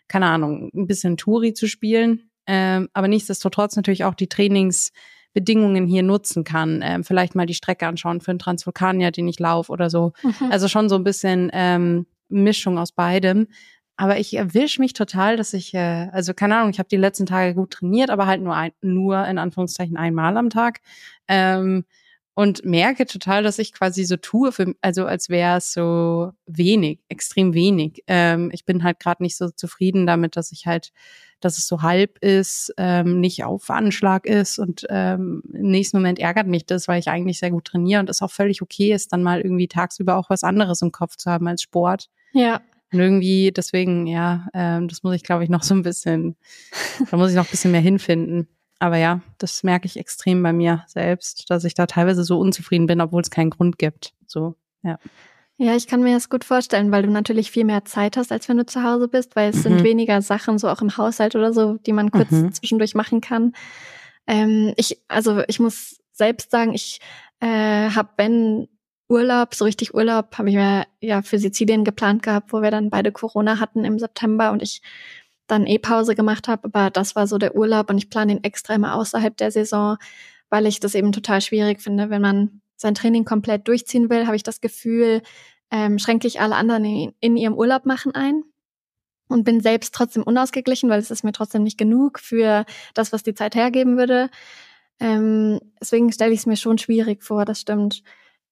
keine 0.06 0.26
Ahnung, 0.26 0.70
ein 0.75 0.87
bisschen 0.87 1.16
Touri 1.16 1.54
zu 1.54 1.66
spielen. 1.66 2.30
Ähm, 2.46 2.88
aber 2.92 3.08
nichtsdestotrotz 3.08 3.76
natürlich 3.76 4.04
auch 4.04 4.14
die 4.14 4.28
Trainingsbedingungen 4.28 5.86
hier 5.86 6.02
nutzen 6.02 6.44
kann. 6.44 6.80
Ähm, 6.82 7.04
vielleicht 7.04 7.34
mal 7.34 7.46
die 7.46 7.54
Strecke 7.54 7.86
anschauen 7.86 8.20
für 8.20 8.30
einen 8.32 8.38
Transvulkanier, 8.38 9.10
den 9.10 9.28
ich 9.28 9.38
laufe 9.38 9.72
oder 9.72 9.90
so. 9.90 10.12
Mhm. 10.22 10.50
Also 10.50 10.68
schon 10.68 10.88
so 10.88 10.96
ein 10.96 11.04
bisschen 11.04 11.50
ähm, 11.52 12.06
Mischung 12.28 12.78
aus 12.78 12.92
beidem. 12.92 13.48
Aber 13.96 14.18
ich 14.18 14.34
erwische 14.34 14.80
mich 14.80 14.92
total, 14.92 15.36
dass 15.36 15.54
ich, 15.54 15.72
äh, 15.74 16.08
also 16.12 16.34
keine 16.34 16.56
Ahnung, 16.56 16.70
ich 16.70 16.78
habe 16.78 16.88
die 16.88 16.96
letzten 16.96 17.26
Tage 17.26 17.54
gut 17.54 17.70
trainiert, 17.70 18.10
aber 18.10 18.26
halt 18.26 18.42
nur 18.42 18.56
ein, 18.56 18.72
nur 18.82 19.24
in 19.26 19.38
Anführungszeichen 19.38 19.96
einmal 19.96 20.36
am 20.36 20.50
Tag. 20.50 20.80
Ähm, 21.28 21.84
und 22.35 22.64
merke 22.64 23.07
total, 23.07 23.43
dass 23.45 23.59
ich 23.61 23.73
quasi 23.73 24.05
so 24.05 24.17
tue, 24.17 24.50
für, 24.50 24.75
also 24.81 25.07
als 25.07 25.29
wäre 25.29 25.59
es 25.59 25.73
so 25.73 26.33
wenig, 26.47 26.99
extrem 27.09 27.55
wenig. 27.55 28.03
Ähm, 28.09 28.50
ich 28.53 28.64
bin 28.64 28.83
halt 28.83 28.99
gerade 28.99 29.23
nicht 29.23 29.37
so 29.37 29.50
zufrieden 29.50 30.07
damit, 30.07 30.37
dass 30.37 30.50
ich 30.50 30.67
halt, 30.67 30.93
dass 31.41 31.59
es 31.59 31.69
so 31.69 31.83
halb 31.83 32.19
ist, 32.19 32.75
ähm, 32.76 33.21
nicht 33.21 33.45
auf 33.45 33.71
Anschlag 33.71 34.26
ist 34.26 34.59
und 34.59 34.85
ähm, 34.91 35.43
im 35.53 35.71
nächsten 35.71 35.99
Moment 35.99 36.19
ärgert 36.19 36.49
mich 36.49 36.67
das, 36.67 36.88
weil 36.88 36.99
ich 36.99 37.09
eigentlich 37.09 37.38
sehr 37.38 37.50
gut 37.50 37.67
trainiere 37.67 38.00
und 38.00 38.11
es 38.11 38.21
auch 38.21 38.33
völlig 38.33 38.62
okay 38.62 38.93
ist, 38.93 39.12
dann 39.12 39.23
mal 39.23 39.41
irgendwie 39.41 39.69
tagsüber 39.69 40.17
auch 40.17 40.29
was 40.29 40.43
anderes 40.43 40.83
im 40.83 40.91
Kopf 40.91 41.17
zu 41.17 41.31
haben 41.31 41.47
als 41.47 41.62
Sport. 41.62 42.11
Ja. 42.33 42.62
Und 42.93 43.00
irgendwie, 43.00 43.53
deswegen, 43.53 44.07
ja, 44.07 44.49
ähm, 44.55 44.88
das 44.88 45.03
muss 45.03 45.14
ich, 45.14 45.25
glaube 45.25 45.45
ich, 45.45 45.50
noch 45.50 45.62
so 45.62 45.75
ein 45.75 45.83
bisschen, 45.83 46.37
da 47.11 47.17
muss 47.17 47.31
ich 47.31 47.37
noch 47.37 47.47
ein 47.47 47.50
bisschen 47.50 47.73
mehr 47.73 47.81
hinfinden. 47.81 48.49
Aber 48.78 48.97
ja, 48.97 49.21
das 49.38 49.62
merke 49.62 49.87
ich 49.87 49.99
extrem 49.99 50.43
bei 50.43 50.52
mir 50.52 50.85
selbst, 50.87 51.49
dass 51.49 51.64
ich 51.64 51.75
da 51.75 51.87
teilweise 51.87 52.25
so 52.25 52.38
unzufrieden 52.38 52.87
bin, 52.87 53.00
obwohl 53.00 53.23
es 53.23 53.31
keinen 53.31 53.50
Grund 53.50 53.78
gibt. 53.78 54.12
So, 54.26 54.57
ja. 54.83 54.99
Ja, 55.57 55.76
ich 55.76 55.87
kann 55.87 56.02
mir 56.02 56.14
das 56.14 56.28
gut 56.28 56.45
vorstellen, 56.45 56.90
weil 56.90 57.04
du 57.04 57.11
natürlich 57.11 57.52
viel 57.52 57.64
mehr 57.64 57.85
Zeit 57.85 58.16
hast, 58.16 58.33
als 58.33 58.49
wenn 58.49 58.57
du 58.57 58.66
zu 58.66 58.83
Hause 58.83 59.07
bist, 59.07 59.37
weil 59.37 59.50
es 59.50 59.57
mhm. 59.59 59.62
sind 59.62 59.85
weniger 59.85 60.21
Sachen, 60.21 60.59
so 60.59 60.69
auch 60.69 60.83
im 60.83 60.97
Haushalt 60.97 61.37
oder 61.37 61.52
so, 61.52 61.75
die 61.87 61.93
man 61.93 62.11
kurz 62.11 62.33
mhm. 62.33 62.52
zwischendurch 62.52 62.95
machen 62.95 63.21
kann. 63.21 63.52
Ähm, 64.26 64.75
ich, 64.76 65.00
also 65.07 65.43
ich 65.47 65.61
muss 65.61 66.00
selbst 66.12 66.50
sagen, 66.50 66.73
ich 66.75 66.99
äh, 67.40 67.90
habe, 67.90 68.09
wenn 68.16 68.69
Urlaub, 69.09 69.54
so 69.54 69.64
richtig 69.64 69.95
Urlaub, 69.95 70.37
habe 70.38 70.49
ich 70.49 70.57
mir 70.57 70.87
ja 71.00 71.23
für 71.23 71.38
Sizilien 71.38 71.85
geplant 71.85 72.23
gehabt, 72.23 72.52
wo 72.52 72.62
wir 72.62 72.71
dann 72.73 72.90
beide 72.90 73.12
Corona 73.12 73.61
hatten 73.61 73.85
im 73.85 73.99
September 73.99 74.50
und 74.50 74.62
ich 74.62 74.83
dann 75.46 75.66
eh 75.66 75.78
Pause 75.78 76.14
gemacht 76.14 76.48
habe, 76.48 76.64
aber 76.64 76.90
das 76.90 77.16
war 77.16 77.26
so 77.26 77.38
der 77.38 77.54
Urlaub 77.54 77.90
und 77.90 77.98
ich 77.98 78.10
plane 78.10 78.34
den 78.34 78.44
extra 78.44 78.74
immer 78.74 78.94
außerhalb 78.94 79.36
der 79.36 79.50
Saison, 79.50 79.96
weil 80.50 80.66
ich 80.66 80.80
das 80.80 80.94
eben 80.94 81.12
total 81.12 81.40
schwierig 81.40 81.82
finde, 81.82 82.10
wenn 82.10 82.22
man 82.22 82.62
sein 82.76 82.94
Training 82.94 83.24
komplett 83.24 83.68
durchziehen 83.68 84.10
will, 84.10 84.26
habe 84.26 84.36
ich 84.36 84.42
das 84.42 84.60
Gefühl, 84.60 85.22
ähm, 85.70 85.98
schränke 85.98 86.26
ich 86.26 86.40
alle 86.40 86.56
anderen 86.56 86.84
in, 86.84 87.14
in 87.20 87.36
ihrem 87.36 87.54
Urlaub 87.54 87.86
machen 87.86 88.14
ein 88.14 88.42
und 89.28 89.44
bin 89.44 89.60
selbst 89.60 89.94
trotzdem 89.94 90.22
unausgeglichen, 90.22 90.88
weil 90.90 91.00
es 91.00 91.10
ist 91.10 91.24
mir 91.24 91.32
trotzdem 91.32 91.62
nicht 91.62 91.78
genug 91.78 92.18
für 92.18 92.64
das, 92.94 93.12
was 93.12 93.22
die 93.22 93.34
Zeit 93.34 93.54
hergeben 93.54 93.96
würde. 93.96 94.30
Ähm, 95.00 95.60
deswegen 95.80 96.12
stelle 96.12 96.32
ich 96.32 96.40
es 96.40 96.46
mir 96.46 96.56
schon 96.56 96.78
schwierig 96.78 97.22
vor, 97.22 97.44
das 97.44 97.60
stimmt. 97.60 98.02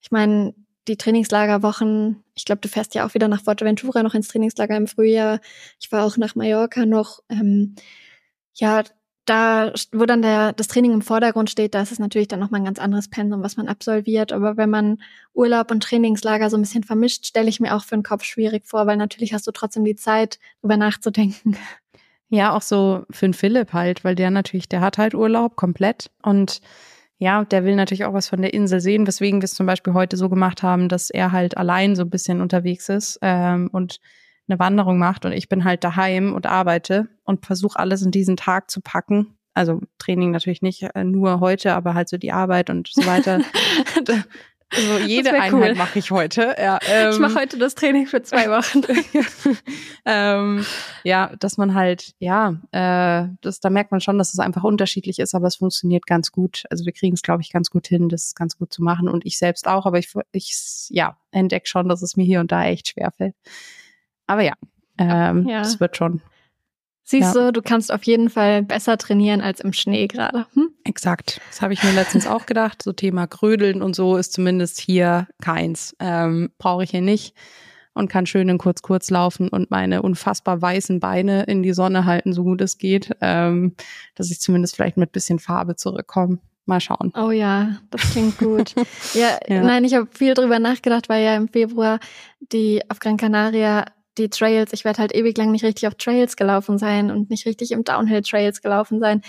Ich 0.00 0.10
meine, 0.10 0.54
die 0.88 0.96
Trainingslagerwochen, 0.96 2.22
ich 2.34 2.44
glaube, 2.44 2.60
du 2.60 2.68
fährst 2.68 2.94
ja 2.94 3.06
auch 3.06 3.14
wieder 3.14 3.28
nach 3.28 3.42
Fuerteventura 3.42 4.02
noch 4.02 4.14
ins 4.14 4.28
Trainingslager 4.28 4.76
im 4.76 4.86
Frühjahr. 4.86 5.40
Ich 5.80 5.92
war 5.92 6.04
auch 6.04 6.16
nach 6.16 6.34
Mallorca 6.34 6.86
noch. 6.86 7.20
Ähm, 7.28 7.76
ja, 8.54 8.82
da, 9.24 9.72
wo 9.92 10.04
dann 10.04 10.22
der, 10.22 10.52
das 10.52 10.66
Training 10.66 10.92
im 10.92 11.02
Vordergrund 11.02 11.48
steht, 11.48 11.74
da 11.74 11.82
ist 11.82 11.92
es 11.92 12.00
natürlich 12.00 12.26
dann 12.26 12.40
nochmal 12.40 12.60
ein 12.60 12.64
ganz 12.64 12.80
anderes 12.80 13.08
Pensum, 13.08 13.42
was 13.42 13.56
man 13.56 13.68
absolviert. 13.68 14.32
Aber 14.32 14.56
wenn 14.56 14.70
man 14.70 15.00
Urlaub 15.32 15.70
und 15.70 15.82
Trainingslager 15.82 16.50
so 16.50 16.56
ein 16.56 16.62
bisschen 16.62 16.82
vermischt, 16.82 17.26
stelle 17.26 17.48
ich 17.48 17.60
mir 17.60 17.76
auch 17.76 17.84
für 17.84 17.96
den 17.96 18.02
Kopf 18.02 18.24
schwierig 18.24 18.66
vor, 18.66 18.86
weil 18.86 18.96
natürlich 18.96 19.32
hast 19.32 19.46
du 19.46 19.52
trotzdem 19.52 19.84
die 19.84 19.96
Zeit, 19.96 20.40
darüber 20.60 20.76
nachzudenken. 20.76 21.56
Ja, 22.28 22.56
auch 22.56 22.62
so 22.62 23.04
für 23.10 23.26
den 23.26 23.34
Philipp 23.34 23.74
halt, 23.74 24.04
weil 24.04 24.14
der 24.14 24.30
natürlich, 24.30 24.66
der 24.66 24.80
hat 24.80 24.96
halt 24.96 25.14
Urlaub 25.14 25.54
komplett 25.54 26.10
und 26.22 26.62
ja, 27.22 27.44
der 27.44 27.64
will 27.64 27.76
natürlich 27.76 28.04
auch 28.04 28.14
was 28.14 28.28
von 28.28 28.42
der 28.42 28.52
Insel 28.52 28.80
sehen, 28.80 29.06
weswegen 29.06 29.40
wir 29.40 29.44
es 29.44 29.54
zum 29.54 29.64
Beispiel 29.64 29.94
heute 29.94 30.16
so 30.16 30.28
gemacht 30.28 30.64
haben, 30.64 30.88
dass 30.88 31.08
er 31.08 31.30
halt 31.30 31.56
allein 31.56 31.94
so 31.94 32.02
ein 32.02 32.10
bisschen 32.10 32.40
unterwegs 32.40 32.88
ist 32.88 33.20
ähm, 33.22 33.70
und 33.70 34.00
eine 34.48 34.58
Wanderung 34.58 34.98
macht 34.98 35.24
und 35.24 35.30
ich 35.30 35.48
bin 35.48 35.62
halt 35.62 35.84
daheim 35.84 36.34
und 36.34 36.46
arbeite 36.46 37.06
und 37.22 37.46
versuche 37.46 37.78
alles 37.78 38.02
in 38.02 38.10
diesen 38.10 38.36
Tag 38.36 38.72
zu 38.72 38.80
packen. 38.80 39.38
Also 39.54 39.80
Training 39.98 40.32
natürlich 40.32 40.62
nicht 40.62 40.82
äh, 40.82 41.04
nur 41.04 41.38
heute, 41.38 41.74
aber 41.74 41.94
halt 41.94 42.08
so 42.08 42.16
die 42.16 42.32
Arbeit 42.32 42.70
und 42.70 42.88
so 42.92 43.06
weiter. 43.06 43.38
Also 44.74 44.98
jede 44.98 45.32
Einheit 45.34 45.52
cool. 45.52 45.74
mache 45.74 45.98
ich 45.98 46.10
heute. 46.10 46.56
Ja, 46.58 46.78
ähm, 46.88 47.10
ich 47.10 47.18
mache 47.18 47.34
heute 47.34 47.58
das 47.58 47.74
Training 47.74 48.06
für 48.06 48.22
zwei 48.22 48.48
Wochen. 48.48 48.82
ähm, 50.06 50.64
ja, 51.04 51.32
dass 51.38 51.58
man 51.58 51.74
halt, 51.74 52.14
ja, 52.18 52.56
äh, 52.72 53.28
das, 53.42 53.60
da 53.60 53.70
merkt 53.70 53.90
man 53.90 54.00
schon, 54.00 54.18
dass 54.18 54.32
es 54.32 54.38
einfach 54.38 54.64
unterschiedlich 54.64 55.18
ist, 55.18 55.34
aber 55.34 55.46
es 55.46 55.56
funktioniert 55.56 56.06
ganz 56.06 56.32
gut. 56.32 56.64
Also 56.70 56.86
wir 56.86 56.92
kriegen 56.92 57.14
es, 57.14 57.22
glaube 57.22 57.42
ich, 57.42 57.52
ganz 57.52 57.70
gut 57.70 57.86
hin, 57.86 58.08
das 58.08 58.34
ganz 58.34 58.56
gut 58.56 58.72
zu 58.72 58.82
machen 58.82 59.08
und 59.08 59.26
ich 59.26 59.38
selbst 59.38 59.68
auch. 59.68 59.84
Aber 59.84 59.98
ich, 59.98 60.12
ich 60.32 60.86
ja, 60.88 61.18
entdecke 61.30 61.66
schon, 61.66 61.88
dass 61.88 62.02
es 62.02 62.16
mir 62.16 62.24
hier 62.24 62.40
und 62.40 62.50
da 62.50 62.64
echt 62.64 62.88
schwerfällt. 62.88 63.34
Aber 64.26 64.42
ja, 64.42 64.54
ähm, 64.98 65.46
ja. 65.46 65.58
das 65.58 65.80
wird 65.80 65.96
schon. 65.96 66.22
Siehst 67.04 67.34
ja. 67.34 67.46
du, 67.46 67.52
du 67.52 67.62
kannst 67.62 67.92
auf 67.92 68.04
jeden 68.04 68.30
Fall 68.30 68.62
besser 68.62 68.96
trainieren 68.96 69.40
als 69.40 69.60
im 69.60 69.72
Schnee 69.72 70.06
gerade. 70.06 70.46
Hm? 70.54 70.70
Exakt. 70.84 71.40
Das 71.48 71.60
habe 71.60 71.72
ich 71.72 71.82
mir 71.82 71.92
letztens 71.92 72.26
auch 72.26 72.46
gedacht. 72.46 72.82
So 72.82 72.92
Thema 72.92 73.26
Grödeln 73.26 73.82
und 73.82 73.96
so 73.96 74.16
ist 74.16 74.32
zumindest 74.32 74.80
hier 74.80 75.26
keins. 75.40 75.96
Ähm, 75.98 76.50
Brauche 76.58 76.84
ich 76.84 76.90
hier 76.90 77.00
nicht 77.00 77.34
und 77.94 78.08
kann 78.08 78.26
schön 78.26 78.48
in 78.48 78.58
kurz 78.58 78.82
kurz 78.82 79.10
laufen 79.10 79.48
und 79.48 79.70
meine 79.70 80.02
unfassbar 80.02 80.62
weißen 80.62 81.00
Beine 81.00 81.44
in 81.44 81.62
die 81.62 81.72
Sonne 81.72 82.04
halten, 82.04 82.32
so 82.32 82.44
gut 82.44 82.60
es 82.60 82.78
geht, 82.78 83.10
ähm, 83.20 83.74
dass 84.14 84.30
ich 84.30 84.40
zumindest 84.40 84.76
vielleicht 84.76 84.96
mit 84.96 85.12
bisschen 85.12 85.38
Farbe 85.38 85.76
zurückkomme. 85.76 86.38
Mal 86.64 86.80
schauen. 86.80 87.12
Oh 87.16 87.32
ja, 87.32 87.78
das 87.90 88.12
klingt 88.12 88.38
gut. 88.38 88.74
ja, 89.14 89.36
ja, 89.48 89.62
nein, 89.64 89.84
ich 89.84 89.94
habe 89.94 90.06
viel 90.12 90.34
drüber 90.34 90.60
nachgedacht, 90.60 91.08
weil 91.08 91.24
ja 91.24 91.34
im 91.34 91.48
Februar 91.48 91.98
die 92.52 92.82
auf 92.88 93.00
Gran 93.00 93.16
Canaria 93.16 93.86
die 94.18 94.28
Trails, 94.28 94.72
ich 94.72 94.84
werde 94.84 94.98
halt 94.98 95.14
ewig 95.14 95.36
lang 95.36 95.50
nicht 95.50 95.64
richtig 95.64 95.86
auf 95.86 95.94
Trails 95.94 96.36
gelaufen 96.36 96.78
sein 96.78 97.10
und 97.10 97.30
nicht 97.30 97.46
richtig 97.46 97.72
im 97.72 97.84
Downhill-Trails 97.84 98.62
gelaufen 98.62 99.00
sein. 99.00 99.22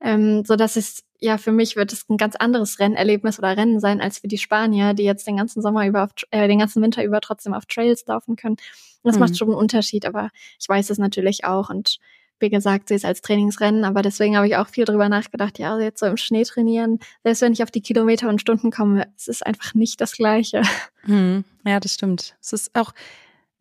Ähm, 0.00 0.44
so 0.44 0.56
dass 0.56 0.76
es 0.76 1.04
ja 1.20 1.38
für 1.38 1.52
mich 1.52 1.76
wird 1.76 1.92
es 1.92 2.08
ein 2.08 2.16
ganz 2.16 2.34
anderes 2.34 2.80
Rennerlebnis 2.80 3.38
oder 3.38 3.56
Rennen 3.56 3.78
sein 3.78 4.00
als 4.00 4.18
für 4.18 4.28
die 4.28 4.38
Spanier, 4.38 4.94
die 4.94 5.04
jetzt 5.04 5.26
den 5.26 5.36
ganzen 5.36 5.62
Sommer 5.62 5.86
über 5.86 6.02
auf, 6.04 6.10
äh, 6.30 6.48
den 6.48 6.58
ganzen 6.58 6.82
Winter 6.82 7.04
über 7.04 7.20
trotzdem 7.20 7.54
auf 7.54 7.66
Trails 7.66 8.04
laufen 8.06 8.34
können. 8.34 8.56
Und 8.56 9.08
das 9.08 9.14
mhm. 9.14 9.20
macht 9.20 9.38
schon 9.38 9.48
einen 9.48 9.56
Unterschied, 9.56 10.04
aber 10.04 10.30
ich 10.58 10.68
weiß 10.68 10.90
es 10.90 10.98
natürlich 10.98 11.44
auch 11.44 11.70
und 11.70 11.98
wie 12.42 12.50
gesagt, 12.50 12.88
sie 12.88 12.94
ist 12.94 13.04
als 13.04 13.22
Trainingsrennen, 13.22 13.84
aber 13.84 14.02
deswegen 14.02 14.36
habe 14.36 14.48
ich 14.48 14.56
auch 14.56 14.66
viel 14.66 14.84
drüber 14.84 15.08
nachgedacht, 15.08 15.60
ja, 15.60 15.78
jetzt 15.78 16.00
so 16.00 16.06
im 16.06 16.16
Schnee 16.16 16.42
trainieren, 16.42 16.98
selbst 17.22 17.40
wenn 17.40 17.52
ich 17.52 17.62
auf 17.62 17.70
die 17.70 17.80
Kilometer 17.80 18.28
und 18.28 18.40
Stunden 18.40 18.72
komme, 18.72 19.06
es 19.16 19.28
ist 19.28 19.46
einfach 19.46 19.74
nicht 19.74 20.00
das 20.00 20.12
Gleiche. 20.12 20.62
Mhm. 21.04 21.44
Ja, 21.64 21.80
das 21.80 21.94
stimmt. 21.94 22.36
Es 22.40 22.52
ist 22.52 22.74
auch, 22.74 22.92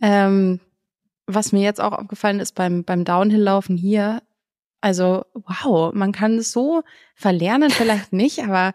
ähm, 0.02 0.60
was 1.28 1.52
mir 1.52 1.62
jetzt 1.62 1.80
auch 1.82 1.94
aufgefallen 1.94 2.40
ist 2.40 2.56
beim, 2.56 2.84
beim 2.84 3.06
Downhill-Laufen 3.06 3.78
hier, 3.78 4.22
also 4.82 5.26
wow, 5.34 5.94
man 5.94 6.12
kann 6.12 6.38
es 6.38 6.52
so 6.52 6.84
verlernen, 7.16 7.70
vielleicht 7.70 8.14
nicht, 8.14 8.44
aber 8.44 8.74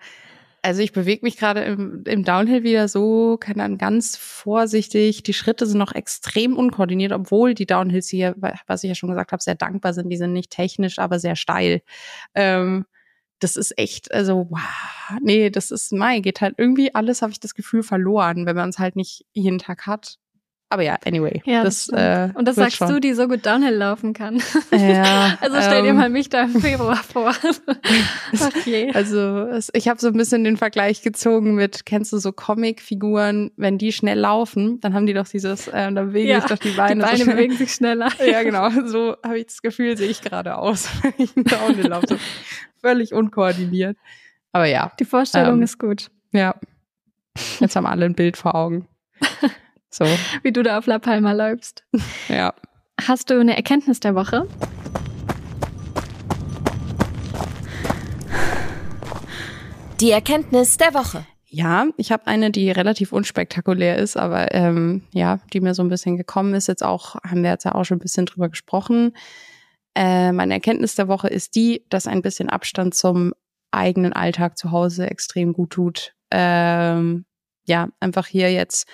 also 0.67 0.83
ich 0.83 0.93
bewege 0.93 1.25
mich 1.25 1.37
gerade 1.37 1.61
im, 1.63 2.03
im 2.07 2.25
Downhill 2.25 2.65
wieder 2.65 2.89
so, 2.89 3.37
kann 3.39 3.59
dann 3.59 3.79
ganz 3.79 4.17
vorsichtig. 4.17 5.23
Die 5.23 5.33
Schritte 5.33 5.65
sind 5.65 5.79
noch 5.79 5.95
extrem 5.95 6.57
unkoordiniert, 6.57 7.13
obwohl 7.13 7.55
die 7.55 7.67
Downhills 7.67 8.09
hier, 8.09 8.35
was 8.67 8.83
ich 8.83 8.89
ja 8.89 8.97
schon 8.97 9.11
gesagt 9.11 9.31
habe, 9.31 9.41
sehr 9.43 9.55
dankbar 9.55 9.95
sind. 9.95 10.09
Die 10.11 10.17
sind 10.17 10.33
nicht 10.33 10.51
technisch, 10.51 10.99
aber 10.99 11.21
sehr 11.21 11.37
steil. 11.37 11.83
Ähm, 12.35 12.85
das 13.39 13.55
ist 13.55 13.79
echt, 13.79 14.13
also, 14.13 14.49
wow, 14.51 15.19
nee, 15.23 15.51
das 15.51 15.71
ist, 15.71 15.93
Mai, 15.93 16.19
geht 16.19 16.41
halt 16.41 16.57
irgendwie 16.59 16.93
alles, 16.95 17.23
habe 17.23 17.31
ich 17.31 17.39
das 17.39 17.55
Gefühl, 17.55 17.85
verloren, 17.85 18.45
wenn 18.45 18.57
man 18.57 18.71
es 18.71 18.81
halt 18.81 18.97
nicht 18.97 19.25
jeden 19.35 19.59
Tag 19.59 19.87
hat. 19.87 20.19
Aber 20.69 20.83
ja, 20.83 20.97
anyway. 21.05 21.43
Ja, 21.45 21.63
das, 21.63 21.87
das 21.87 22.31
äh, 22.31 22.33
Und 22.35 22.49
das 22.49 22.57
sagst 22.57 22.79
schon. 22.79 22.89
du, 22.89 23.01
die 23.01 23.13
so 23.13 23.29
gut 23.29 23.47
Downhill 23.47 23.75
laufen 23.75 24.13
kann. 24.13 24.43
Ja, 24.73 25.39
also 25.41 25.59
stell 25.61 25.83
dir 25.83 25.91
ähm, 25.91 25.97
mal 25.97 26.11
mich 26.11 26.29
da 26.29 26.43
im 26.43 26.61
Februar 26.61 26.97
vor. 26.97 27.33
okay. 28.33 28.91
Also 28.93 29.47
ich 29.73 29.87
habe 29.87 30.01
so 30.01 30.09
ein 30.09 30.15
bisschen 30.15 30.43
den 30.43 30.57
Vergleich 30.57 31.03
gezogen 31.03 31.55
mit, 31.55 31.87
kennst 31.87 32.13
du 32.13 32.19
so 32.19 32.33
Comic-Figuren, 32.33 33.53
wenn 33.57 33.79
die 33.79 33.93
schnell 33.93 34.19
laufen, 34.19 34.81
dann 34.81 34.93
haben 34.93 35.07
die 35.07 35.15
doch 35.15 35.29
dieses, 35.29 35.69
äh, 35.69 35.73
dann 35.73 35.95
bewegen 35.95 36.31
ja, 36.31 36.41
sich 36.41 36.51
doch 36.51 36.59
die 36.59 36.71
Beine. 36.71 36.97
Die 36.97 37.11
Beine 37.11 37.25
so 37.25 37.31
bewegen 37.31 37.57
sich 37.57 37.73
schneller. 37.73 38.09
ja, 38.27 38.43
genau. 38.43 38.69
So 38.87 39.17
habe 39.25 39.39
ich 39.39 39.47
das 39.47 39.63
Gefühl, 39.63 39.97
sehe 39.97 40.09
ich 40.09 40.21
gerade 40.21 40.59
aus, 40.59 40.89
wenn 41.03 41.15
ich 41.19 41.37
einen 41.37 41.45
Downhill 41.45 41.87
laufe. 41.87 42.07
So 42.09 42.17
völlig 42.81 43.15
unkoordiniert. 43.15 43.97
Aber 44.51 44.67
ja. 44.67 44.91
Die 44.99 45.05
Vorstellung 45.05 45.59
ähm, 45.59 45.63
ist 45.63 45.79
gut. 45.79 46.09
Ja. 46.33 46.57
Jetzt 47.61 47.77
haben 47.77 47.87
alle 47.87 48.07
ein 48.07 48.15
Bild 48.15 48.37
vor 48.37 48.57
Augen. 48.57 48.89
So. 49.99 50.05
Wie 50.43 50.53
du 50.53 50.63
da 50.63 50.77
auf 50.77 50.85
La 50.85 50.99
Palma 50.99 51.33
läufst. 51.33 51.83
Ja. 52.29 52.53
Hast 53.01 53.31
du 53.31 53.41
eine 53.41 53.57
Erkenntnis 53.57 53.99
der 53.99 54.15
Woche? 54.15 54.47
Die 59.99 60.11
Erkenntnis 60.11 60.77
der 60.77 60.93
Woche. 60.93 61.27
Ja, 61.47 61.87
ich 61.97 62.13
habe 62.13 62.27
eine, 62.27 62.51
die 62.51 62.71
relativ 62.71 63.15
unspektakulär 63.15 63.97
ist, 63.97 64.19
aber 64.19 64.55
ähm, 64.55 65.03
ja, 65.13 65.41
die 65.55 65.63
mir 65.63 65.73
so 65.73 65.83
ein 65.83 65.89
bisschen 65.89 66.19
gekommen 66.19 66.53
ist. 66.53 66.67
Jetzt 66.67 66.85
auch, 66.85 67.15
haben 67.25 67.43
wir 67.43 67.53
jetzt 67.53 67.65
ja 67.65 67.75
auch 67.75 67.85
schon 67.85 67.97
ein 67.97 68.01
bisschen 68.01 68.27
drüber 68.27 68.51
gesprochen. 68.51 69.17
Äh, 69.95 70.33
meine 70.33 70.53
Erkenntnis 70.53 70.95
der 70.95 71.09
Woche 71.09 71.29
ist 71.29 71.55
die, 71.55 71.87
dass 71.89 72.07
ein 72.07 72.21
bisschen 72.21 72.51
Abstand 72.51 72.95
zum 72.95 73.33
eigenen 73.71 74.13
Alltag 74.13 74.59
zu 74.59 74.73
Hause 74.73 75.09
extrem 75.09 75.55
gut 75.55 75.71
tut. 75.71 76.15
Ähm, 76.31 77.25
ja, 77.65 77.89
einfach 77.99 78.27
hier 78.27 78.53
jetzt 78.53 78.87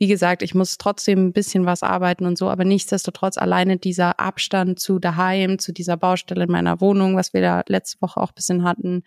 wie 0.00 0.06
gesagt, 0.06 0.40
ich 0.40 0.54
muss 0.54 0.78
trotzdem 0.78 1.26
ein 1.26 1.32
bisschen 1.34 1.66
was 1.66 1.82
arbeiten 1.82 2.24
und 2.24 2.38
so, 2.38 2.48
aber 2.48 2.64
nichtsdestotrotz 2.64 3.36
alleine 3.36 3.76
dieser 3.76 4.18
Abstand 4.18 4.80
zu 4.80 4.98
daheim, 4.98 5.58
zu 5.58 5.72
dieser 5.72 5.98
Baustelle 5.98 6.44
in 6.44 6.50
meiner 6.50 6.80
Wohnung, 6.80 7.16
was 7.16 7.34
wir 7.34 7.42
da 7.42 7.62
letzte 7.68 8.00
Woche 8.00 8.18
auch 8.18 8.30
ein 8.30 8.34
bisschen 8.34 8.64
hatten, 8.64 9.02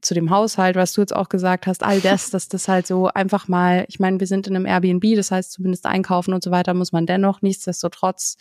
zu 0.00 0.14
dem 0.14 0.30
Haushalt, 0.30 0.76
was 0.76 0.92
du 0.92 1.00
jetzt 1.00 1.14
auch 1.14 1.28
gesagt 1.28 1.66
hast, 1.66 1.82
all 1.82 2.00
das, 2.00 2.30
dass 2.30 2.48
das 2.48 2.68
halt 2.68 2.86
so 2.86 3.08
einfach 3.08 3.48
mal, 3.48 3.84
ich 3.88 3.98
meine, 3.98 4.20
wir 4.20 4.28
sind 4.28 4.46
in 4.46 4.54
einem 4.54 4.64
Airbnb, 4.64 5.16
das 5.16 5.32
heißt 5.32 5.50
zumindest 5.50 5.84
einkaufen 5.86 6.34
und 6.34 6.44
so 6.44 6.52
weiter 6.52 6.72
muss 6.72 6.92
man 6.92 7.04
dennoch, 7.04 7.42
nichtsdestotrotz 7.42 8.36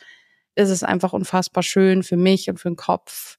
ist 0.54 0.70
es 0.70 0.84
einfach 0.84 1.14
unfassbar 1.14 1.64
schön 1.64 2.04
für 2.04 2.18
mich 2.18 2.48
und 2.48 2.60
für 2.60 2.70
den 2.70 2.76
Kopf, 2.76 3.39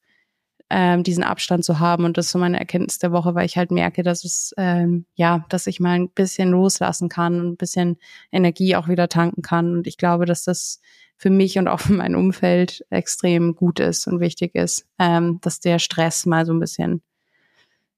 ähm, 0.71 1.03
diesen 1.03 1.25
Abstand 1.25 1.65
zu 1.65 1.81
haben. 1.81 2.05
Und 2.05 2.17
das 2.17 2.27
ist 2.27 2.33
so 2.33 2.39
meine 2.39 2.59
Erkenntnis 2.59 2.99
der 2.99 3.12
Woche, 3.12 3.35
weil 3.35 3.45
ich 3.45 3.57
halt 3.57 3.71
merke, 3.71 4.03
dass 4.03 4.25
es, 4.25 4.55
ähm, 4.57 5.05
ja, 5.15 5.45
dass 5.49 5.67
ich 5.67 5.81
mal 5.81 5.95
ein 5.95 6.11
bisschen 6.11 6.50
loslassen 6.50 7.09
kann 7.09 7.41
und 7.41 7.47
ein 7.49 7.57
bisschen 7.57 7.99
Energie 8.31 8.77
auch 8.77 8.89
wieder 8.89 9.09
tanken 9.09 9.43
kann. 9.43 9.75
Und 9.75 9.87
ich 9.87 9.99
glaube, 9.99 10.27
dass 10.27 10.45
das 10.45 10.81
für 11.17 11.31
mich 11.31 11.59
und 11.59 11.69
auch 11.69 11.81
für 11.81 11.93
mein 11.93 12.15
Umfeld 12.15 12.87
extrem 12.89 13.55
gut 13.55 13.81
ist 13.81 14.07
und 14.07 14.21
wichtig 14.21 14.55
ist, 14.55 14.87
ähm, 14.99 15.39
dass 15.43 15.61
der 15.61 15.79
Stress 15.79 16.25
mal 16.25 16.47
so 16.47 16.53
ein 16.53 16.61
bisschen, 16.61 17.03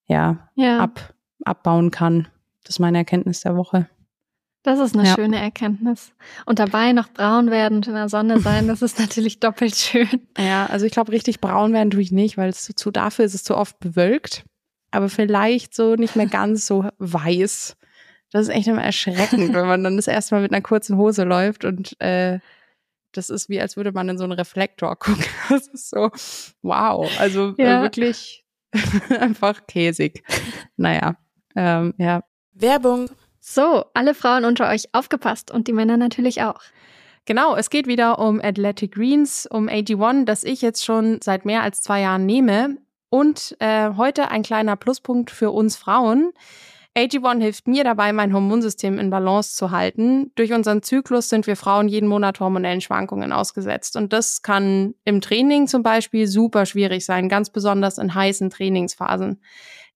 ja, 0.06 0.48
ja. 0.56 0.80
Ab, 0.80 1.14
abbauen 1.44 1.90
kann. 1.90 2.26
Das 2.64 2.76
ist 2.76 2.80
meine 2.80 2.98
Erkenntnis 2.98 3.40
der 3.40 3.54
Woche. 3.54 3.88
Das 4.62 4.78
ist 4.78 4.94
eine 4.94 5.08
ja. 5.08 5.14
schöne 5.14 5.38
Erkenntnis. 5.38 6.12
Und 6.46 6.60
dabei 6.60 6.92
noch 6.92 7.08
braun 7.08 7.50
werden 7.50 7.78
und 7.78 7.88
in 7.88 7.94
der 7.94 8.08
Sonne 8.08 8.38
sein, 8.38 8.68
das 8.68 8.80
ist 8.80 8.98
natürlich 8.98 9.40
doppelt 9.40 9.74
schön. 9.74 10.28
Ja, 10.38 10.66
also 10.66 10.86
ich 10.86 10.92
glaube, 10.92 11.10
richtig 11.10 11.40
braun 11.40 11.72
werden 11.72 11.90
tue 11.90 12.02
ich 12.02 12.12
nicht, 12.12 12.36
weil 12.36 12.50
es 12.50 12.62
zu, 12.62 12.74
zu 12.74 12.90
dafür 12.92 13.24
ist 13.24 13.34
es 13.34 13.42
zu 13.42 13.56
oft 13.56 13.80
bewölkt. 13.80 14.44
Aber 14.92 15.08
vielleicht 15.08 15.74
so 15.74 15.96
nicht 15.96 16.14
mehr 16.14 16.26
ganz 16.26 16.66
so 16.66 16.88
weiß. 16.98 17.76
Das 18.30 18.42
ist 18.42 18.54
echt 18.54 18.68
immer 18.68 18.84
erschreckend, 18.84 19.52
wenn 19.54 19.66
man 19.66 19.82
dann 19.82 19.96
das 19.96 20.06
erste 20.06 20.34
Mal 20.34 20.42
mit 20.42 20.52
einer 20.52 20.62
kurzen 20.62 20.96
Hose 20.96 21.24
läuft 21.24 21.64
und 21.64 22.00
äh, 22.00 22.38
das 23.12 23.30
ist 23.30 23.48
wie, 23.48 23.60
als 23.60 23.76
würde 23.76 23.92
man 23.92 24.08
in 24.08 24.18
so 24.18 24.24
einen 24.24 24.32
Reflektor 24.32 24.96
gucken. 24.98 25.24
Das 25.48 25.66
ist 25.68 25.90
so, 25.90 26.10
wow. 26.62 27.10
Also 27.18 27.54
äh, 27.58 27.64
ja. 27.64 27.80
äh, 27.80 27.82
wirklich 27.82 28.44
einfach 29.20 29.66
käsig. 29.66 30.22
Naja, 30.76 31.16
ähm, 31.56 31.94
ja. 31.98 32.22
Werbung. 32.52 33.10
So, 33.44 33.86
alle 33.92 34.14
Frauen 34.14 34.44
unter 34.44 34.68
euch 34.70 34.84
aufgepasst 34.92 35.50
und 35.50 35.66
die 35.66 35.72
Männer 35.72 35.96
natürlich 35.96 36.42
auch. 36.42 36.60
Genau, 37.24 37.56
es 37.56 37.70
geht 37.70 37.88
wieder 37.88 38.20
um 38.20 38.40
Athletic 38.40 38.94
Greens, 38.94 39.48
um 39.50 39.68
AG1, 39.68 40.26
das 40.26 40.44
ich 40.44 40.62
jetzt 40.62 40.84
schon 40.84 41.18
seit 41.20 41.44
mehr 41.44 41.64
als 41.64 41.82
zwei 41.82 42.02
Jahren 42.02 42.24
nehme. 42.24 42.76
Und 43.10 43.56
äh, 43.58 43.90
heute 43.96 44.30
ein 44.30 44.44
kleiner 44.44 44.76
Pluspunkt 44.76 45.32
für 45.32 45.50
uns 45.50 45.74
Frauen. 45.74 46.30
AG1 46.96 47.40
hilft 47.40 47.66
mir 47.66 47.82
dabei, 47.82 48.12
mein 48.12 48.32
Hormonsystem 48.32 49.00
in 49.00 49.10
Balance 49.10 49.56
zu 49.56 49.72
halten. 49.72 50.30
Durch 50.36 50.52
unseren 50.52 50.82
Zyklus 50.82 51.28
sind 51.28 51.48
wir 51.48 51.56
Frauen 51.56 51.88
jeden 51.88 52.08
Monat 52.08 52.38
hormonellen 52.38 52.80
Schwankungen 52.80 53.32
ausgesetzt. 53.32 53.96
Und 53.96 54.12
das 54.12 54.42
kann 54.42 54.94
im 55.04 55.20
Training 55.20 55.66
zum 55.66 55.82
Beispiel 55.82 56.28
super 56.28 56.64
schwierig 56.64 57.04
sein, 57.04 57.28
ganz 57.28 57.50
besonders 57.50 57.98
in 57.98 58.14
heißen 58.14 58.50
Trainingsphasen. 58.50 59.40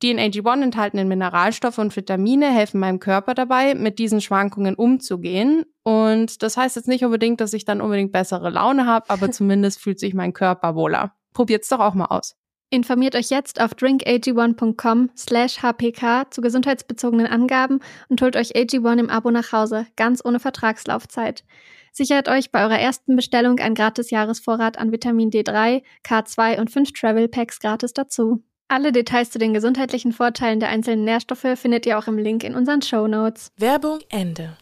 Die 0.02 0.10
in 0.10 0.18
AG1 0.18 0.62
enthaltenen 0.62 1.08
Mineralstoffe 1.08 1.78
und 1.78 1.96
Vitamine 1.96 2.52
helfen 2.52 2.80
meinem 2.80 3.00
Körper 3.00 3.32
dabei, 3.32 3.74
mit 3.74 3.98
diesen 3.98 4.20
Schwankungen 4.20 4.74
umzugehen. 4.74 5.64
Und 5.84 6.42
das 6.42 6.56
heißt 6.56 6.76
jetzt 6.76 6.88
nicht 6.88 7.04
unbedingt, 7.04 7.40
dass 7.40 7.54
ich 7.54 7.64
dann 7.64 7.80
unbedingt 7.80 8.12
bessere 8.12 8.50
Laune 8.50 8.86
habe, 8.86 9.08
aber 9.08 9.30
zumindest 9.30 9.80
fühlt 9.80 9.98
sich 9.98 10.12
mein 10.12 10.34
Körper 10.34 10.74
wohler. 10.74 11.14
Probiert's 11.32 11.68
doch 11.68 11.80
auch 11.80 11.94
mal 11.94 12.06
aus. 12.06 12.36
Informiert 12.68 13.14
euch 13.14 13.30
jetzt 13.30 13.60
auf 13.60 13.72
drinkag1.com 13.74 15.10
slash 15.16 15.62
hpk 15.62 16.26
zu 16.30 16.40
gesundheitsbezogenen 16.40 17.28
Angaben 17.28 17.78
und 18.08 18.20
holt 18.20 18.36
euch 18.36 18.56
AG1 18.56 18.98
im 18.98 19.08
Abo 19.08 19.30
nach 19.30 19.52
Hause, 19.52 19.86
ganz 19.96 20.20
ohne 20.24 20.40
Vertragslaufzeit. 20.40 21.44
Sichert 21.92 22.28
euch 22.28 22.50
bei 22.50 22.64
eurer 22.64 22.78
ersten 22.78 23.14
Bestellung 23.14 23.60
ein 23.60 23.74
gratis 23.74 24.10
Jahresvorrat 24.10 24.78
an 24.78 24.90
Vitamin 24.90 25.30
D3, 25.30 25.82
K2 26.04 26.60
und 26.60 26.70
5 26.70 26.92
Travel 26.92 27.28
Packs 27.28 27.60
gratis 27.60 27.94
dazu. 27.94 28.42
Alle 28.68 28.90
Details 28.90 29.30
zu 29.30 29.38
den 29.38 29.54
gesundheitlichen 29.54 30.12
Vorteilen 30.12 30.58
der 30.58 30.70
einzelnen 30.70 31.04
Nährstoffe 31.04 31.46
findet 31.54 31.86
ihr 31.86 31.98
auch 31.98 32.08
im 32.08 32.18
Link 32.18 32.42
in 32.42 32.56
unseren 32.56 32.82
Show 32.82 33.06
Notes. 33.06 33.52
Werbung 33.56 34.00
Ende. 34.08 34.56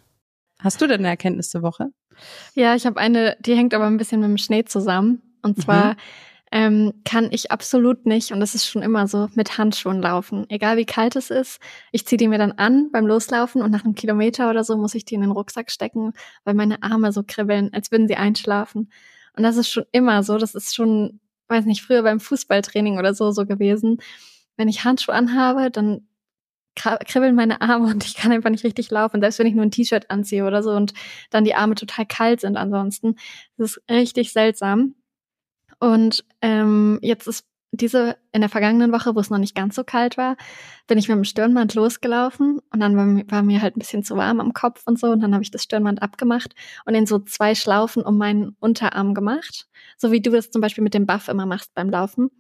Hast 0.61 0.81
du 0.83 0.87
denn 0.87 1.01
eine 1.01 1.09
Erkenntnis 1.09 1.51
zur 1.51 1.63
Woche? 1.63 1.89
Ja, 2.55 2.75
ich 2.75 2.85
habe 2.85 3.01
eine, 3.01 3.37
die 3.41 3.57
hängt 3.57 3.73
aber 3.73 3.87
ein 3.87 3.97
bisschen 3.97 4.21
mit 4.21 4.29
dem 4.29 4.39
Schnee 4.39 4.65
zusammen. 4.65 5.23
Und 5.43 5.61
zwar 5.61 5.93
mhm. 5.93 5.97
ähm, 6.53 6.93
kann 7.05 7.29
ich 7.33 7.51
absolut 7.51 8.05
nicht, 8.05 8.31
und 8.31 8.41
das 8.41 8.55
ist 8.55 8.67
schon 8.67 8.83
immer 8.83 9.09
so, 9.09 9.29
mit 9.35 9.57
Handschuhen 9.57 10.03
laufen. 10.03 10.45
Egal 10.51 10.77
wie 10.77 10.87
kalt 10.87 11.17
es 11.17 11.31
ist, 11.31 11.59
ich 11.91 12.07
ziehe 12.07 12.19
die 12.19 12.29
mir 12.29 12.39
dann 12.39 12.53
an 12.53 12.91
beim 12.93 13.07
Loslaufen 13.07 13.63
und 13.63 13.71
nach 13.71 13.85
einem 13.85 13.95
Kilometer 13.95 14.51
oder 14.51 14.65
so 14.65 14.77
muss 14.77 14.95
ich 14.95 15.07
die 15.07 15.15
in 15.15 15.23
den 15.23 15.31
Rucksack 15.31 15.71
stecken, 15.71 16.13
weil 16.45 16.55
meine 16.55 16.83
Arme 16.83 17.11
so 17.11 17.23
kribbeln, 17.27 17.73
als 17.73 17.91
würden 17.91 18.07
sie 18.07 18.17
einschlafen. 18.17 18.91
Und 19.37 19.43
das 19.43 19.57
ist 19.57 19.71
schon 19.71 19.85
immer 19.93 20.23
so. 20.23 20.39
Das 20.39 20.55
ist 20.55 20.75
schon 20.75 21.21
weiß 21.55 21.65
nicht, 21.67 21.83
früher 21.83 22.03
beim 22.03 22.21
Fußballtraining 22.21 22.99
oder 22.99 23.15
so 23.15 23.31
so 23.31 23.47
gewesen. 23.47 23.99
Wenn 24.57 24.69
ich 24.69 24.85
Handschuhe 24.85 25.15
anhabe, 25.15 25.71
dann 25.71 26.07
kribbeln 26.75 27.35
meine 27.35 27.61
Arme 27.61 27.87
und 27.93 28.05
ich 28.05 28.15
kann 28.15 28.33
einfach 28.33 28.51
nicht 28.51 28.65
richtig 28.65 28.91
laufen, 28.91 29.21
selbst 29.21 29.39
wenn 29.39 29.47
ich 29.47 29.55
nur 29.55 29.65
ein 29.65 29.71
T-Shirt 29.71 30.11
anziehe 30.11 30.45
oder 30.45 30.63
so 30.63 30.71
und 30.73 30.93
dann 31.31 31.45
die 31.45 31.55
Arme 31.55 31.75
total 31.75 32.07
kalt 32.07 32.41
sind 32.41 32.57
ansonsten. 32.57 33.17
Das 33.57 33.77
ist 33.77 33.83
richtig 33.91 34.33
seltsam. 34.33 34.95
Und 35.79 36.25
ähm, 36.41 36.99
jetzt 37.03 37.27
ist 37.27 37.47
diese 37.77 38.17
in 38.33 38.41
der 38.41 38.51
vergangenen 38.51 38.93
Woche, 38.93 39.15
wo 39.15 39.21
es 39.21 39.31
noch 39.31 39.39
nicht 39.39 39.55
ganz 39.55 39.75
so 39.75 39.85
kalt 39.85 40.17
war, 40.17 40.37
bin 40.87 40.99
ich 40.99 41.09
mit 41.09 41.17
dem 41.17 41.25
Stirnband 41.25 41.75
losgelaufen 41.75 42.61
und 42.73 42.81
dann 42.81 42.97
war 42.97 43.05
mir, 43.05 43.25
war 43.31 43.43
mir 43.43 43.63
halt 43.63 43.77
ein 43.77 43.81
bisschen 43.81 44.03
zu 44.03 44.17
warm 44.17 44.41
am 44.41 44.53
Kopf 44.53 44.83
und 44.87 44.99
so 44.99 45.09
und 45.09 45.21
dann 45.21 45.33
habe 45.33 45.43
ich 45.43 45.51
das 45.51 45.63
Stirnband 45.63 46.03
abgemacht 46.03 46.55
und 46.85 46.95
in 46.95 47.07
so 47.07 47.19
zwei 47.19 47.55
Schlaufen 47.55 48.03
um 48.03 48.19
meinen 48.19 48.57
Unterarm 48.61 49.15
gemacht, 49.15 49.69
so 49.97 50.13
wie 50.13 50.21
du 50.21 50.31
das 50.31 50.51
zum 50.51 50.61
Beispiel 50.61 50.85
mit 50.85 50.95
dem 50.95 51.07
Buff 51.07 51.29
immer 51.29 51.47
machst 51.47 51.75
beim 51.75 51.91
Laufen. 51.91 52.31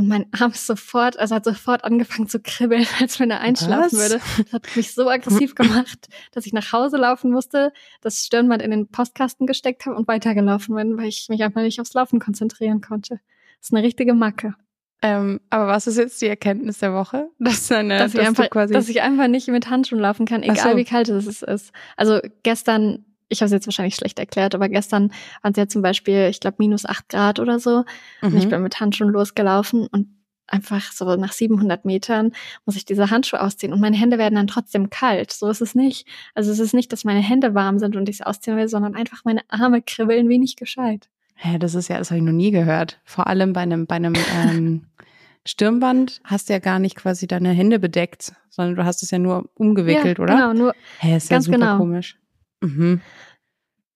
Und 0.00 0.08
mein 0.08 0.26
Arm 0.40 0.52
ist 0.52 0.66
sofort, 0.66 1.18
also 1.18 1.34
hat 1.34 1.44
sofort 1.44 1.84
angefangen 1.84 2.28
zu 2.28 2.40
kribbeln, 2.40 2.86
als 3.00 3.20
wenn 3.20 3.30
er 3.30 3.40
einschlafen 3.40 3.98
Was? 3.98 4.10
würde. 4.10 4.20
Das 4.38 4.52
hat 4.52 4.76
mich 4.76 4.94
so 4.94 5.08
aggressiv 5.08 5.54
gemacht, 5.54 6.08
dass 6.32 6.46
ich 6.46 6.52
nach 6.52 6.72
Hause 6.72 6.96
laufen 6.96 7.30
musste, 7.30 7.72
das 8.00 8.24
Stirnband 8.24 8.62
in 8.62 8.70
den 8.70 8.88
Postkasten 8.88 9.46
gesteckt 9.46 9.86
habe 9.86 9.96
und 9.96 10.08
weitergelaufen 10.08 10.74
bin, 10.74 10.96
weil 10.96 11.08
ich 11.08 11.26
mich 11.28 11.42
einfach 11.42 11.60
nicht 11.60 11.80
aufs 11.80 11.92
Laufen 11.92 12.18
konzentrieren 12.18 12.80
konnte. 12.80 13.20
Das 13.60 13.68
ist 13.68 13.74
eine 13.74 13.84
richtige 13.86 14.14
Macke. 14.14 14.54
Ähm, 15.02 15.40
aber 15.48 15.66
was 15.66 15.86
ist 15.86 15.96
jetzt 15.96 16.20
die 16.20 16.26
Erkenntnis 16.26 16.78
der 16.78 16.92
Woche? 16.92 17.30
Dass, 17.38 17.72
eine, 17.72 17.98
dass, 17.98 18.12
dass, 18.12 18.20
ich, 18.20 18.28
einfach, 18.28 18.50
quasi 18.50 18.74
dass 18.74 18.88
ich 18.88 19.00
einfach 19.00 19.28
nicht 19.28 19.48
mit 19.48 19.70
Handschuhen 19.70 20.00
laufen 20.00 20.26
kann, 20.26 20.42
egal 20.42 20.72
so. 20.72 20.76
wie 20.76 20.84
kalt 20.84 21.08
es 21.08 21.42
ist. 21.42 21.72
Also 21.96 22.20
gestern 22.42 23.04
ich 23.30 23.40
habe 23.40 23.46
es 23.46 23.52
jetzt 23.52 23.66
wahrscheinlich 23.66 23.94
schlecht 23.94 24.18
erklärt, 24.18 24.54
aber 24.54 24.68
gestern 24.68 25.12
waren 25.42 25.52
es 25.52 25.56
ja 25.56 25.68
zum 25.68 25.82
Beispiel, 25.82 26.26
ich 26.28 26.40
glaube, 26.40 26.56
minus 26.58 26.84
acht 26.84 27.08
Grad 27.08 27.38
oder 27.38 27.60
so. 27.60 27.84
Mhm. 28.20 28.28
Und 28.28 28.36
ich 28.36 28.46
mhm. 28.46 28.50
bin 28.50 28.62
mit 28.62 28.80
Handschuhen 28.80 29.10
losgelaufen 29.10 29.86
und 29.86 30.08
einfach 30.48 30.90
so 30.92 31.14
nach 31.14 31.32
700 31.32 31.84
Metern 31.84 32.32
muss 32.66 32.74
ich 32.74 32.84
diese 32.84 33.08
Handschuhe 33.10 33.40
ausziehen 33.40 33.72
und 33.72 33.80
meine 33.80 33.96
Hände 33.96 34.18
werden 34.18 34.34
dann 34.34 34.48
trotzdem 34.48 34.90
kalt. 34.90 35.32
So 35.32 35.48
ist 35.48 35.60
es 35.60 35.76
nicht. 35.76 36.08
Also 36.34 36.50
es 36.50 36.58
ist 36.58 36.74
nicht, 36.74 36.92
dass 36.92 37.04
meine 37.04 37.20
Hände 37.20 37.54
warm 37.54 37.78
sind 37.78 37.96
und 37.96 38.08
ich 38.08 38.18
sie 38.18 38.26
ausziehen 38.26 38.56
will, 38.56 38.68
sondern 38.68 38.96
einfach 38.96 39.24
meine 39.24 39.42
Arme 39.48 39.80
kribbeln 39.80 40.28
wenig 40.28 40.56
gescheit. 40.56 41.08
Hä, 41.42 41.58
das 41.58 41.74
ist 41.74 41.88
ja, 41.88 41.96
das 41.96 42.10
habe 42.10 42.18
ich 42.18 42.24
noch 42.24 42.32
nie 42.32 42.50
gehört. 42.50 43.00
Vor 43.04 43.26
allem 43.26 43.54
bei 43.54 43.62
einem, 43.62 43.86
bei 43.86 43.94
einem 43.94 44.12
ähm, 44.34 44.86
Stirnband 45.46 46.20
hast 46.22 46.48
du 46.48 46.52
ja 46.52 46.58
gar 46.58 46.78
nicht 46.78 46.96
quasi 46.96 47.26
deine 47.26 47.50
Hände 47.52 47.78
bedeckt, 47.78 48.34
sondern 48.50 48.76
du 48.76 48.84
hast 48.84 49.02
es 49.02 49.10
ja 49.10 49.18
nur 49.18 49.48
umgewickelt, 49.54 50.18
ja, 50.18 50.22
oder? 50.22 50.34
Genau, 50.34 50.52
nur. 50.52 50.74
Hä, 50.98 51.16
ist 51.16 51.30
ja 51.30 51.40
super 51.40 51.58
genau. 51.58 51.78
komisch. 51.78 52.18
Mhm. 52.60 53.00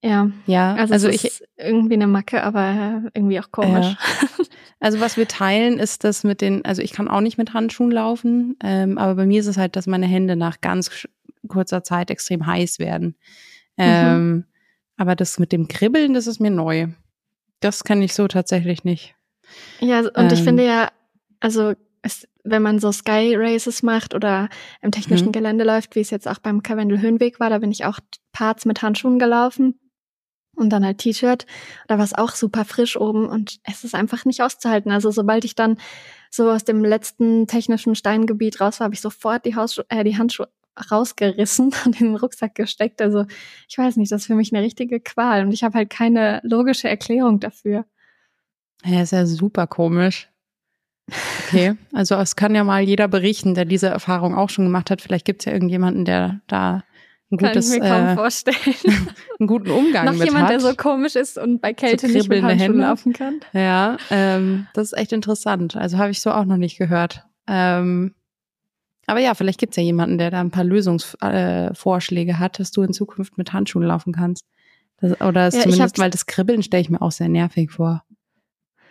Ja. 0.03 0.31
Ja, 0.47 0.73
also, 0.73 0.93
also 0.93 1.07
ich 1.07 1.43
irgendwie 1.55 1.93
eine 1.93 2.07
Macke, 2.07 2.41
aber 2.41 3.03
irgendwie 3.13 3.39
auch 3.39 3.51
komisch. 3.51 3.87
Ja. 3.87 3.97
Also 4.81 4.99
was 4.99 5.17
wir 5.17 5.27
teilen, 5.27 5.79
ist 5.79 6.03
das 6.03 6.23
mit 6.23 6.41
den, 6.41 6.63
also 6.63 6.81
ich 6.81 6.91
kann 6.91 7.07
auch 7.07 7.21
nicht 7.21 7.39
mit 7.39 7.53
Handschuhen 7.53 7.89
laufen, 7.89 8.55
ähm, 8.61 8.99
aber 8.99 9.15
bei 9.15 9.25
mir 9.25 9.39
ist 9.39 9.47
es 9.47 9.57
halt, 9.57 9.75
dass 9.75 9.87
meine 9.87 10.05
Hände 10.05 10.35
nach 10.35 10.61
ganz 10.61 11.07
kurzer 11.47 11.83
Zeit 11.83 12.11
extrem 12.11 12.45
heiß 12.45 12.77
werden. 12.77 13.15
Mhm. 13.77 13.83
Ähm, 13.83 14.45
aber 14.97 15.15
das 15.15 15.39
mit 15.39 15.53
dem 15.53 15.69
Kribbeln, 15.69 16.13
das 16.13 16.27
ist 16.27 16.39
mir 16.39 16.51
neu. 16.51 16.89
Das 17.65 17.83
kenne 17.83 18.05
ich 18.05 18.13
so 18.13 18.27
tatsächlich 18.27 18.83
nicht. 18.83 19.15
Ja, 19.79 20.01
und 20.01 20.11
ähm, 20.15 20.29
ich 20.31 20.43
finde 20.43 20.63
ja, 20.63 20.89
also 21.39 21.73
es, 22.03 22.27
wenn 22.43 22.61
man 22.61 22.77
so 22.77 22.91
Sky 22.91 23.35
Races 23.35 23.81
macht 23.81 24.13
oder 24.13 24.49
im 24.83 24.91
technischen 24.91 25.29
mhm. 25.29 25.31
Gelände 25.31 25.65
läuft, 25.65 25.95
wie 25.95 26.01
es 26.01 26.11
jetzt 26.11 26.27
auch 26.27 26.37
beim 26.37 26.61
Karwendel 26.61 27.01
Höhenweg 27.01 27.39
war, 27.39 27.49
da 27.49 27.57
bin 27.57 27.71
ich 27.71 27.85
auch 27.85 27.99
Parts 28.33 28.65
mit 28.65 28.83
Handschuhen 28.83 29.17
gelaufen 29.17 29.79
und 30.55 30.69
dann 30.69 30.85
halt 30.85 30.99
T-Shirt. 30.99 31.47
Da 31.87 31.97
war 31.97 32.05
es 32.05 32.13
auch 32.13 32.35
super 32.35 32.65
frisch 32.65 32.97
oben 32.97 33.27
und 33.27 33.57
es 33.63 33.83
ist 33.83 33.95
einfach 33.95 34.25
nicht 34.25 34.43
auszuhalten. 34.43 34.91
Also 34.91 35.09
sobald 35.09 35.43
ich 35.43 35.55
dann 35.55 35.79
so 36.29 36.51
aus 36.51 36.65
dem 36.65 36.85
letzten 36.85 37.47
technischen 37.47 37.95
Steingebiet 37.95 38.61
raus 38.61 38.79
war, 38.79 38.85
habe 38.85 38.93
ich 38.93 39.01
sofort 39.01 39.43
die, 39.43 39.55
Hausschu 39.55 39.81
äh, 39.89 40.03
die 40.03 40.19
Handschuhe 40.19 40.49
rausgerissen 40.91 41.73
und 41.85 41.99
in 41.99 42.07
den 42.07 42.15
Rucksack 42.15 42.55
gesteckt. 42.55 43.01
Also 43.01 43.25
ich 43.67 43.77
weiß 43.77 43.97
nicht, 43.97 44.11
das 44.11 44.21
ist 44.21 44.27
für 44.27 44.35
mich 44.35 44.53
eine 44.53 44.63
richtige 44.63 44.99
Qual 44.99 45.45
und 45.45 45.51
ich 45.51 45.63
habe 45.63 45.77
halt 45.77 45.89
keine 45.89 46.41
logische 46.43 46.89
Erklärung 46.89 47.39
dafür. 47.39 47.85
Ja, 48.83 49.01
ist 49.01 49.11
ja 49.11 49.25
super 49.25 49.67
komisch. 49.67 50.29
Okay, 51.47 51.75
also 51.93 52.15
es 52.15 52.35
kann 52.35 52.55
ja 52.55 52.63
mal 52.63 52.81
jeder 52.81 53.07
berichten, 53.07 53.55
der 53.55 53.65
diese 53.65 53.87
Erfahrung 53.87 54.35
auch 54.35 54.49
schon 54.49 54.65
gemacht 54.65 54.89
hat. 54.91 55.01
Vielleicht 55.01 55.25
gibt 55.25 55.41
es 55.41 55.45
ja 55.45 55.53
irgendjemanden, 55.53 56.05
der 56.05 56.41
da 56.47 56.83
ein 57.31 57.37
gutes, 57.37 57.71
Kann 57.71 57.77
ich 57.77 57.83
mir 57.83 57.89
kaum 57.89 58.07
äh, 58.07 58.15
vorstellen. 58.15 58.75
einen 59.39 59.47
guten 59.47 59.71
Umgang 59.71 60.05
Noch 60.05 60.13
mit 60.13 60.25
jemand, 60.25 60.45
hat. 60.45 60.51
der 60.51 60.59
so 60.59 60.75
komisch 60.75 61.15
ist 61.15 61.37
und 61.37 61.59
bei 61.59 61.73
Kälte 61.73 62.07
so 62.07 62.13
nicht 62.13 62.29
mit 62.29 62.43
Handschuhen 62.43 62.59
Hände. 62.59 62.79
laufen 62.79 63.13
kann. 63.13 63.39
Ja, 63.53 63.97
ähm, 64.11 64.67
das 64.73 64.91
ist 64.91 64.97
echt 64.97 65.11
interessant. 65.11 65.75
Also 65.75 65.97
habe 65.97 66.11
ich 66.11 66.21
so 66.21 66.31
auch 66.31 66.45
noch 66.45 66.57
nicht 66.57 66.77
gehört. 66.77 67.25
Ähm, 67.47 68.13
aber 69.07 69.19
ja, 69.19 69.33
vielleicht 69.33 69.59
gibt's 69.59 69.77
ja 69.77 69.83
jemanden, 69.83 70.17
der 70.17 70.31
da 70.31 70.41
ein 70.41 70.51
paar 70.51 70.63
Lösungsvorschläge 70.63 72.31
äh, 72.31 72.35
hat, 72.35 72.59
dass 72.59 72.71
du 72.71 72.81
in 72.81 72.93
Zukunft 72.93 73.37
mit 73.37 73.53
Handschuhen 73.53 73.85
laufen 73.85 74.13
kannst. 74.13 74.45
Das, 74.97 75.19
oder 75.21 75.43
ja, 75.43 75.51
zumindest, 75.51 75.99
weil 75.99 76.09
das 76.09 76.25
Kribbeln 76.25 76.63
stelle 76.63 76.81
ich 76.81 76.89
mir 76.89 77.01
auch 77.01 77.11
sehr 77.11 77.29
nervig 77.29 77.71
vor. 77.71 78.03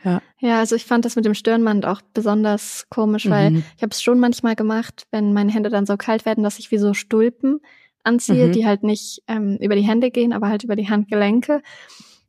Ja. 0.05 0.21
ja, 0.39 0.59
also 0.59 0.77
ich 0.77 0.85
fand 0.85 1.07
das 1.07 1.17
mit 1.17 1.25
dem 1.25 1.33
Stirnband 1.33 1.87
auch 1.87 2.03
besonders 2.13 2.87
komisch, 2.91 3.29
weil 3.29 3.53
mhm. 3.53 3.65
ich 3.77 3.83
habe 3.83 3.91
es 3.91 4.03
schon 4.03 4.21
manchmal 4.21 4.55
gemacht, 4.55 5.07
wenn 5.11 5.33
meine 5.33 5.51
Hände 5.51 5.71
dann 5.71 5.87
so 5.87 5.97
kalt 5.97 6.27
werden, 6.27 6.45
dass 6.45 6.59
ich 6.59 6.71
wie 6.71 6.77
so 6.77 6.93
Stulpen 6.93 7.61
anziehe, 8.03 8.49
mhm. 8.49 8.53
die 8.53 8.67
halt 8.67 8.83
nicht 8.83 9.23
ähm, 9.29 9.57
über 9.63 9.77
die 9.77 9.83
Hände 9.83 10.11
gehen, 10.11 10.35
aber 10.35 10.51
halt 10.51 10.63
über 10.63 10.77
die 10.77 10.91
Handgelenke, 10.91 11.63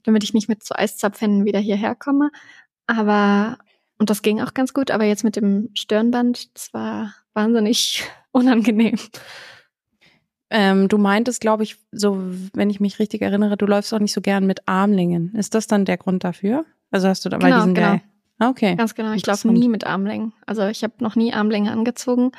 damit 0.03 0.23
ich 0.23 0.33
nicht 0.33 0.47
mit 0.47 0.63
zu 0.63 0.73
Eiszapfhänden 0.73 1.43
wieder 1.43 1.59
hierher 1.59 1.95
komme. 1.95 2.31
Aber, 2.87 3.57
und 3.99 4.09
das 4.09 4.21
ging 4.21 4.39
auch 4.39 4.53
ganz 4.53 4.73
gut, 4.73 4.89
aber 4.89 5.03
jetzt 5.03 5.25
mit 5.25 5.35
dem 5.35 5.69
Stirnband, 5.73 6.55
das 6.55 6.73
war 6.73 7.13
wahnsinnig 7.35 8.03
unangenehm. 8.31 8.97
Ähm, 10.49 10.87
du 10.87 10.97
meintest, 10.97 11.41
glaube 11.41 11.63
ich, 11.63 11.77
so, 11.91 12.17
wenn 12.53 12.69
ich 12.69 12.79
mich 12.79 12.99
richtig 12.99 13.21
erinnere, 13.21 13.57
du 13.57 13.65
läufst 13.65 13.93
auch 13.93 13.99
nicht 13.99 14.13
so 14.13 14.21
gern 14.21 14.45
mit 14.45 14.67
Armlingen. 14.67 15.33
Ist 15.35 15.55
das 15.55 15.67
dann 15.67 15.85
der 15.85 15.97
Grund 15.97 16.23
dafür? 16.23 16.65
Also 16.91 17.07
hast 17.07 17.25
du 17.25 17.29
da, 17.29 17.37
genau, 17.37 17.49
weil 17.49 17.59
die 17.59 17.65
sind 17.65 17.73
genau. 17.75 17.93
ja, 17.93 18.01
ah, 18.39 18.49
okay. 18.49 18.75
Ganz 18.75 18.95
genau. 18.95 19.13
Ich 19.13 19.25
laufe 19.25 19.47
nie 19.47 19.67
mit 19.67 19.85
Armlängen. 19.85 20.33
Also 20.45 20.65
ich 20.67 20.83
habe 20.83 20.93
noch 20.99 21.15
nie 21.15 21.33
Armlänge 21.33 21.71
angezogen. 21.71 22.31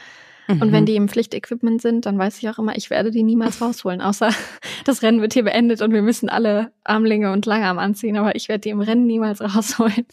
Mhm. 0.48 0.62
Und 0.62 0.72
wenn 0.72 0.82
mhm. 0.82 0.86
die 0.86 0.96
im 0.96 1.08
Pflichtequipment 1.08 1.82
sind, 1.82 2.06
dann 2.06 2.18
weiß 2.18 2.38
ich 2.38 2.48
auch 2.48 2.58
immer, 2.58 2.76
ich 2.76 2.90
werde 2.90 3.10
die 3.10 3.22
niemals 3.22 3.60
rausholen, 3.60 4.00
außer 4.00 4.30
das 4.84 5.02
Rennen 5.02 5.20
wird 5.20 5.34
hier 5.34 5.44
beendet 5.44 5.82
und 5.82 5.92
wir 5.92 6.02
müssen 6.02 6.28
alle 6.28 6.72
Armlinge 6.84 7.32
und 7.32 7.46
Langarm 7.46 7.78
anziehen, 7.78 8.16
aber 8.16 8.36
ich 8.36 8.48
werde 8.48 8.60
die 8.60 8.70
im 8.70 8.80
Rennen 8.80 9.06
niemals 9.06 9.40
rausholen. 9.56 10.06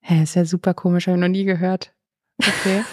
Hä, 0.00 0.22
ist 0.22 0.34
ja 0.34 0.44
super 0.44 0.74
komisch, 0.74 1.06
habe 1.06 1.16
ich 1.16 1.20
noch 1.20 1.28
nie 1.28 1.44
gehört. 1.44 1.92
Okay. 2.40 2.84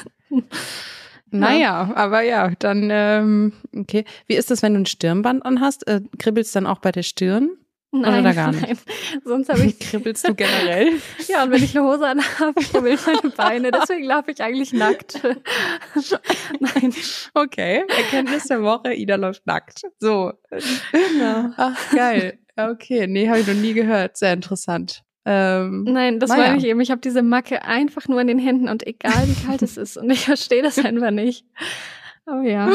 Naja, 1.40 1.92
aber 1.96 2.22
ja, 2.22 2.52
dann, 2.60 2.90
ähm, 2.92 3.54
okay. 3.76 4.06
Wie 4.28 4.36
ist 4.36 4.52
das, 4.52 4.62
wenn 4.62 4.74
du 4.74 4.82
ein 4.82 4.86
Stirnband 4.86 5.46
anhast? 5.46 5.88
Äh, 5.88 6.02
kribbelst 6.18 6.56
dann 6.56 6.68
auch 6.68 6.80
bei 6.80 6.92
der 6.92 7.04
Stirn? 7.04 7.58
Nein, 8.02 8.22
Oder 8.22 8.34
gar 8.34 8.52
nicht? 8.52 8.68
Nein. 8.68 8.78
Sonst 9.24 9.50
habe 9.50 9.66
ich. 9.66 9.80
Kribbelst 9.80 10.28
du 10.28 10.36
generell? 10.36 10.94
ja, 11.28 11.44
und 11.44 11.52
wenn 11.52 11.64
ich 11.64 11.78
eine 11.78 11.88
Hose 11.88 12.08
anhabe, 12.08 12.62
kribbeln 12.62 13.00
meine 13.06 13.30
Beine. 13.30 13.72
Deswegen 13.72 14.06
laufe 14.06 14.32
ich 14.32 14.42
eigentlich 14.42 14.74
nackt. 14.74 15.22
nein. 16.60 16.94
Okay. 17.34 17.84
Erkenntnis 17.88 18.48
der 18.48 18.62
Woche, 18.64 18.94
Ida 18.94 19.16
läuft 19.16 19.46
nackt. 19.48 19.84
So. 20.00 20.34
Genau. 20.92 21.52
Ach, 21.56 21.92
geil. 21.92 22.40
Okay. 22.58 23.08
Nee, 23.08 23.30
habe 23.30 23.40
ich 23.40 23.48
noch 23.48 23.54
nie 23.54 23.74
gehört. 23.74 24.18
Sehr 24.18 24.34
interessant. 24.34 25.05
Ähm, 25.26 25.84
Nein, 25.86 26.20
das 26.20 26.30
naja. 26.30 26.48
meine 26.48 26.58
ich 26.58 26.66
eben. 26.66 26.80
Ich 26.82 26.92
habe 26.92 27.02
diese 27.02 27.24
Macke 27.24 27.64
einfach 27.64 28.08
nur 28.08 28.22
in 28.22 28.28
den 28.28 28.40
Händen 28.40 28.70
und 28.70 28.86
egal 28.86 29.28
wie 29.28 29.46
kalt 29.46 29.62
es 29.64 29.78
ist. 29.78 29.98
Und 29.98 30.10
ich 30.10 30.26
verstehe 30.26 30.62
das 30.62 30.78
einfach 30.78 31.12
nicht. 31.12 31.46
Oh 32.28 32.42
ja. 32.42 32.72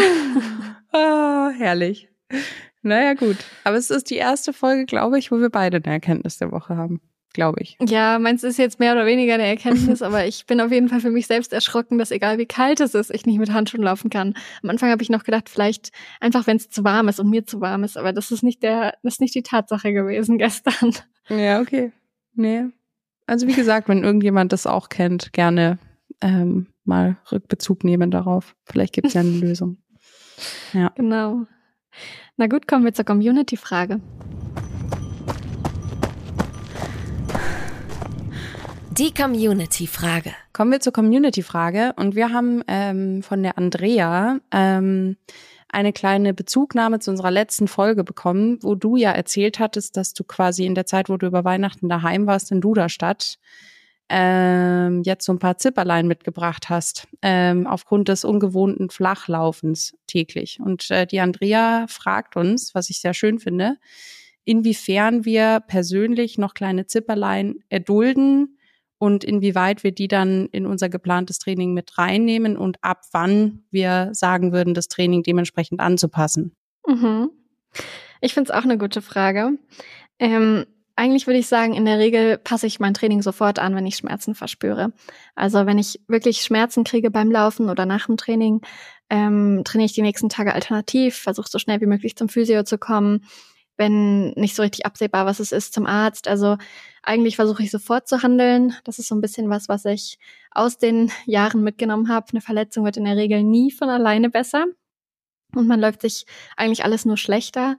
ah, 0.92 1.50
herrlich. 1.56 2.08
Naja, 2.82 3.14
gut. 3.14 3.36
Aber 3.64 3.76
es 3.76 3.90
ist 3.90 4.10
die 4.10 4.16
erste 4.16 4.52
Folge, 4.52 4.86
glaube 4.86 5.18
ich, 5.18 5.30
wo 5.30 5.38
wir 5.38 5.50
beide 5.50 5.78
eine 5.78 5.92
Erkenntnis 5.92 6.38
der 6.38 6.50
Woche 6.50 6.76
haben. 6.76 7.00
Glaube 7.32 7.60
ich. 7.60 7.76
Ja, 7.80 8.18
meins 8.18 8.42
ist 8.42 8.58
jetzt 8.58 8.80
mehr 8.80 8.92
oder 8.92 9.06
weniger 9.06 9.34
eine 9.34 9.46
Erkenntnis, 9.46 10.02
aber 10.02 10.26
ich 10.26 10.46
bin 10.46 10.60
auf 10.60 10.72
jeden 10.72 10.88
Fall 10.88 10.98
für 10.98 11.10
mich 11.10 11.28
selbst 11.28 11.52
erschrocken, 11.52 11.96
dass 11.96 12.10
egal 12.10 12.38
wie 12.38 12.46
kalt 12.46 12.80
es 12.80 12.94
ist, 12.96 13.14
ich 13.14 13.24
nicht 13.24 13.38
mit 13.38 13.52
Handschuhen 13.52 13.84
laufen 13.84 14.10
kann. 14.10 14.34
Am 14.64 14.70
Anfang 14.70 14.90
habe 14.90 15.02
ich 15.04 15.10
noch 15.10 15.22
gedacht, 15.22 15.48
vielleicht 15.48 15.90
einfach, 16.18 16.48
wenn 16.48 16.56
es 16.56 16.70
zu 16.70 16.82
warm 16.82 17.06
ist 17.06 17.20
und 17.20 17.30
mir 17.30 17.46
zu 17.46 17.60
warm 17.60 17.84
ist, 17.84 17.96
aber 17.96 18.12
das 18.12 18.32
ist 18.32 18.42
nicht 18.42 18.64
der, 18.64 18.94
das 19.04 19.14
ist 19.14 19.20
nicht 19.20 19.36
die 19.36 19.44
Tatsache 19.44 19.92
gewesen 19.92 20.38
gestern. 20.38 20.92
Ja, 21.28 21.60
okay. 21.60 21.92
Nee. 22.40 22.64
Also 23.26 23.46
wie 23.46 23.52
gesagt, 23.52 23.86
wenn 23.90 24.02
irgendjemand 24.02 24.50
das 24.54 24.66
auch 24.66 24.88
kennt, 24.88 25.34
gerne 25.34 25.78
ähm, 26.22 26.68
mal 26.84 27.18
Rückbezug 27.30 27.84
nehmen 27.84 28.10
darauf. 28.10 28.56
Vielleicht 28.64 28.94
gibt 28.94 29.08
es 29.08 29.12
ja 29.12 29.20
eine 29.20 29.30
Lösung. 29.40 29.76
Ja. 30.72 30.90
Genau. 30.96 31.42
Na 32.38 32.46
gut, 32.46 32.66
kommen 32.66 32.86
wir 32.86 32.94
zur 32.94 33.04
Community-Frage. 33.04 34.00
Die 38.92 39.12
Community-Frage. 39.12 40.32
Kommen 40.54 40.72
wir 40.72 40.80
zur 40.80 40.94
Community-Frage 40.94 41.92
und 41.96 42.14
wir 42.14 42.32
haben 42.32 42.62
ähm, 42.68 43.22
von 43.22 43.42
der 43.42 43.58
Andrea 43.58 44.38
ähm, 44.50 45.18
eine 45.72 45.92
kleine 45.92 46.34
Bezugnahme 46.34 46.98
zu 46.98 47.10
unserer 47.10 47.30
letzten 47.30 47.68
Folge 47.68 48.04
bekommen, 48.04 48.58
wo 48.62 48.74
du 48.74 48.96
ja 48.96 49.12
erzählt 49.12 49.58
hattest, 49.58 49.96
dass 49.96 50.14
du 50.14 50.24
quasi 50.24 50.66
in 50.66 50.74
der 50.74 50.86
Zeit, 50.86 51.08
wo 51.08 51.16
du 51.16 51.26
über 51.26 51.44
Weihnachten 51.44 51.88
daheim 51.88 52.26
warst 52.26 52.50
in 52.50 52.60
Duderstadt, 52.60 53.38
ähm, 54.08 55.02
jetzt 55.04 55.24
so 55.24 55.32
ein 55.32 55.38
paar 55.38 55.58
Zipperlein 55.58 56.08
mitgebracht 56.08 56.68
hast, 56.68 57.06
ähm, 57.22 57.66
aufgrund 57.66 58.08
des 58.08 58.24
ungewohnten 58.24 58.90
Flachlaufens 58.90 59.96
täglich. 60.08 60.58
Und 60.60 60.90
äh, 60.90 61.06
die 61.06 61.20
Andrea 61.20 61.86
fragt 61.88 62.36
uns, 62.36 62.74
was 62.74 62.90
ich 62.90 63.00
sehr 63.00 63.14
schön 63.14 63.38
finde, 63.38 63.76
inwiefern 64.44 65.24
wir 65.24 65.60
persönlich 65.60 66.38
noch 66.38 66.54
kleine 66.54 66.86
Zipperlein 66.86 67.60
erdulden 67.68 68.56
und 69.00 69.24
inwieweit 69.24 69.82
wir 69.82 69.92
die 69.92 70.08
dann 70.08 70.46
in 70.52 70.66
unser 70.66 70.90
geplantes 70.90 71.38
Training 71.38 71.72
mit 71.72 71.96
reinnehmen 71.96 72.58
und 72.58 72.76
ab 72.82 73.00
wann 73.12 73.64
wir 73.70 74.10
sagen 74.12 74.52
würden, 74.52 74.74
das 74.74 74.88
Training 74.88 75.22
dementsprechend 75.22 75.80
anzupassen. 75.80 76.54
Mhm. 76.86 77.30
Ich 78.20 78.34
finde 78.34 78.52
es 78.52 78.56
auch 78.56 78.64
eine 78.64 78.76
gute 78.76 79.00
Frage. 79.00 79.52
Ähm, 80.18 80.66
eigentlich 80.96 81.26
würde 81.26 81.38
ich 81.38 81.46
sagen, 81.46 81.72
in 81.72 81.86
der 81.86 81.98
Regel 81.98 82.36
passe 82.36 82.66
ich 82.66 82.78
mein 82.78 82.92
Training 82.92 83.22
sofort 83.22 83.58
an, 83.58 83.74
wenn 83.74 83.86
ich 83.86 83.96
Schmerzen 83.96 84.34
verspüre. 84.34 84.92
Also 85.34 85.64
wenn 85.64 85.78
ich 85.78 86.02
wirklich 86.06 86.42
Schmerzen 86.42 86.84
kriege 86.84 87.10
beim 87.10 87.30
Laufen 87.30 87.70
oder 87.70 87.86
nach 87.86 88.04
dem 88.04 88.18
Training, 88.18 88.60
ähm, 89.08 89.62
trainiere 89.64 89.86
ich 89.86 89.94
die 89.94 90.02
nächsten 90.02 90.28
Tage 90.28 90.54
alternativ, 90.54 91.16
versuche 91.16 91.48
so 91.48 91.58
schnell 91.58 91.80
wie 91.80 91.86
möglich 91.86 92.16
zum 92.16 92.28
Physio 92.28 92.64
zu 92.64 92.76
kommen, 92.76 93.24
wenn 93.80 94.32
nicht 94.32 94.54
so 94.54 94.62
richtig 94.62 94.84
absehbar, 94.84 95.24
was 95.24 95.40
es 95.40 95.52
ist, 95.52 95.72
zum 95.72 95.86
Arzt. 95.86 96.28
Also 96.28 96.58
eigentlich 97.02 97.36
versuche 97.36 97.62
ich 97.62 97.70
sofort 97.70 98.06
zu 98.06 98.22
handeln. 98.22 98.74
Das 98.84 98.98
ist 98.98 99.08
so 99.08 99.14
ein 99.14 99.22
bisschen 99.22 99.48
was, 99.48 99.70
was 99.70 99.86
ich 99.86 100.18
aus 100.50 100.76
den 100.76 101.10
Jahren 101.24 101.64
mitgenommen 101.64 102.10
habe. 102.10 102.26
Eine 102.30 102.42
Verletzung 102.42 102.84
wird 102.84 102.98
in 102.98 103.06
der 103.06 103.16
Regel 103.16 103.42
nie 103.42 103.70
von 103.70 103.88
alleine 103.88 104.28
besser. 104.28 104.66
Und 105.54 105.66
man 105.66 105.80
läuft 105.80 106.02
sich 106.02 106.26
eigentlich 106.58 106.84
alles 106.84 107.06
nur 107.06 107.16
schlechter. 107.16 107.78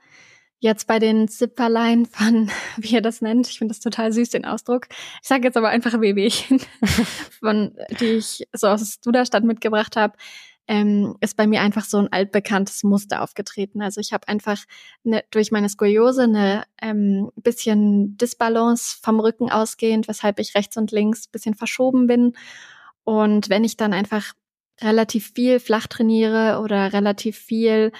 Jetzt 0.57 0.87
bei 0.87 0.97
den 0.97 1.27
Zipperlein 1.27 2.07
von, 2.07 2.49
wie 2.77 2.95
ihr 2.95 3.01
das 3.01 3.21
nennt, 3.21 3.47
ich 3.47 3.59
finde 3.59 3.75
das 3.75 3.79
total 3.79 4.11
süß, 4.11 4.31
den 4.31 4.45
Ausdruck. 4.45 4.87
Ich 5.21 5.27
sage 5.27 5.43
jetzt 5.43 5.57
aber 5.57 5.69
einfach 5.69 6.01
Wehwehchen, 6.01 6.59
von 7.39 7.75
die 7.99 8.13
ich 8.17 8.47
so 8.53 8.67
aus 8.69 8.99
Duderstadt 9.01 9.43
mitgebracht 9.43 9.95
habe, 9.95 10.17
ähm, 10.71 11.17
ist 11.19 11.35
bei 11.35 11.47
mir 11.47 11.59
einfach 11.59 11.83
so 11.83 11.97
ein 11.97 12.13
altbekanntes 12.13 12.83
Muster 12.83 13.21
aufgetreten. 13.21 13.81
Also 13.81 13.99
ich 13.99 14.13
habe 14.13 14.29
einfach 14.29 14.63
ne, 15.03 15.21
durch 15.29 15.51
meine 15.51 15.67
Skoliose 15.67 16.23
eine 16.23 16.63
ähm, 16.81 17.29
bisschen 17.35 18.15
Disbalance 18.15 18.97
vom 19.03 19.19
Rücken 19.19 19.51
ausgehend, 19.51 20.07
weshalb 20.07 20.39
ich 20.39 20.55
rechts 20.55 20.77
und 20.77 20.93
links 20.93 21.27
bisschen 21.27 21.55
verschoben 21.55 22.07
bin. 22.07 22.37
Und 23.03 23.49
wenn 23.49 23.65
ich 23.65 23.75
dann 23.75 23.91
einfach 23.91 24.31
relativ 24.79 25.33
viel 25.33 25.59
flach 25.59 25.87
trainiere 25.87 26.61
oder 26.63 26.93
relativ 26.93 27.37
viel 27.37 27.91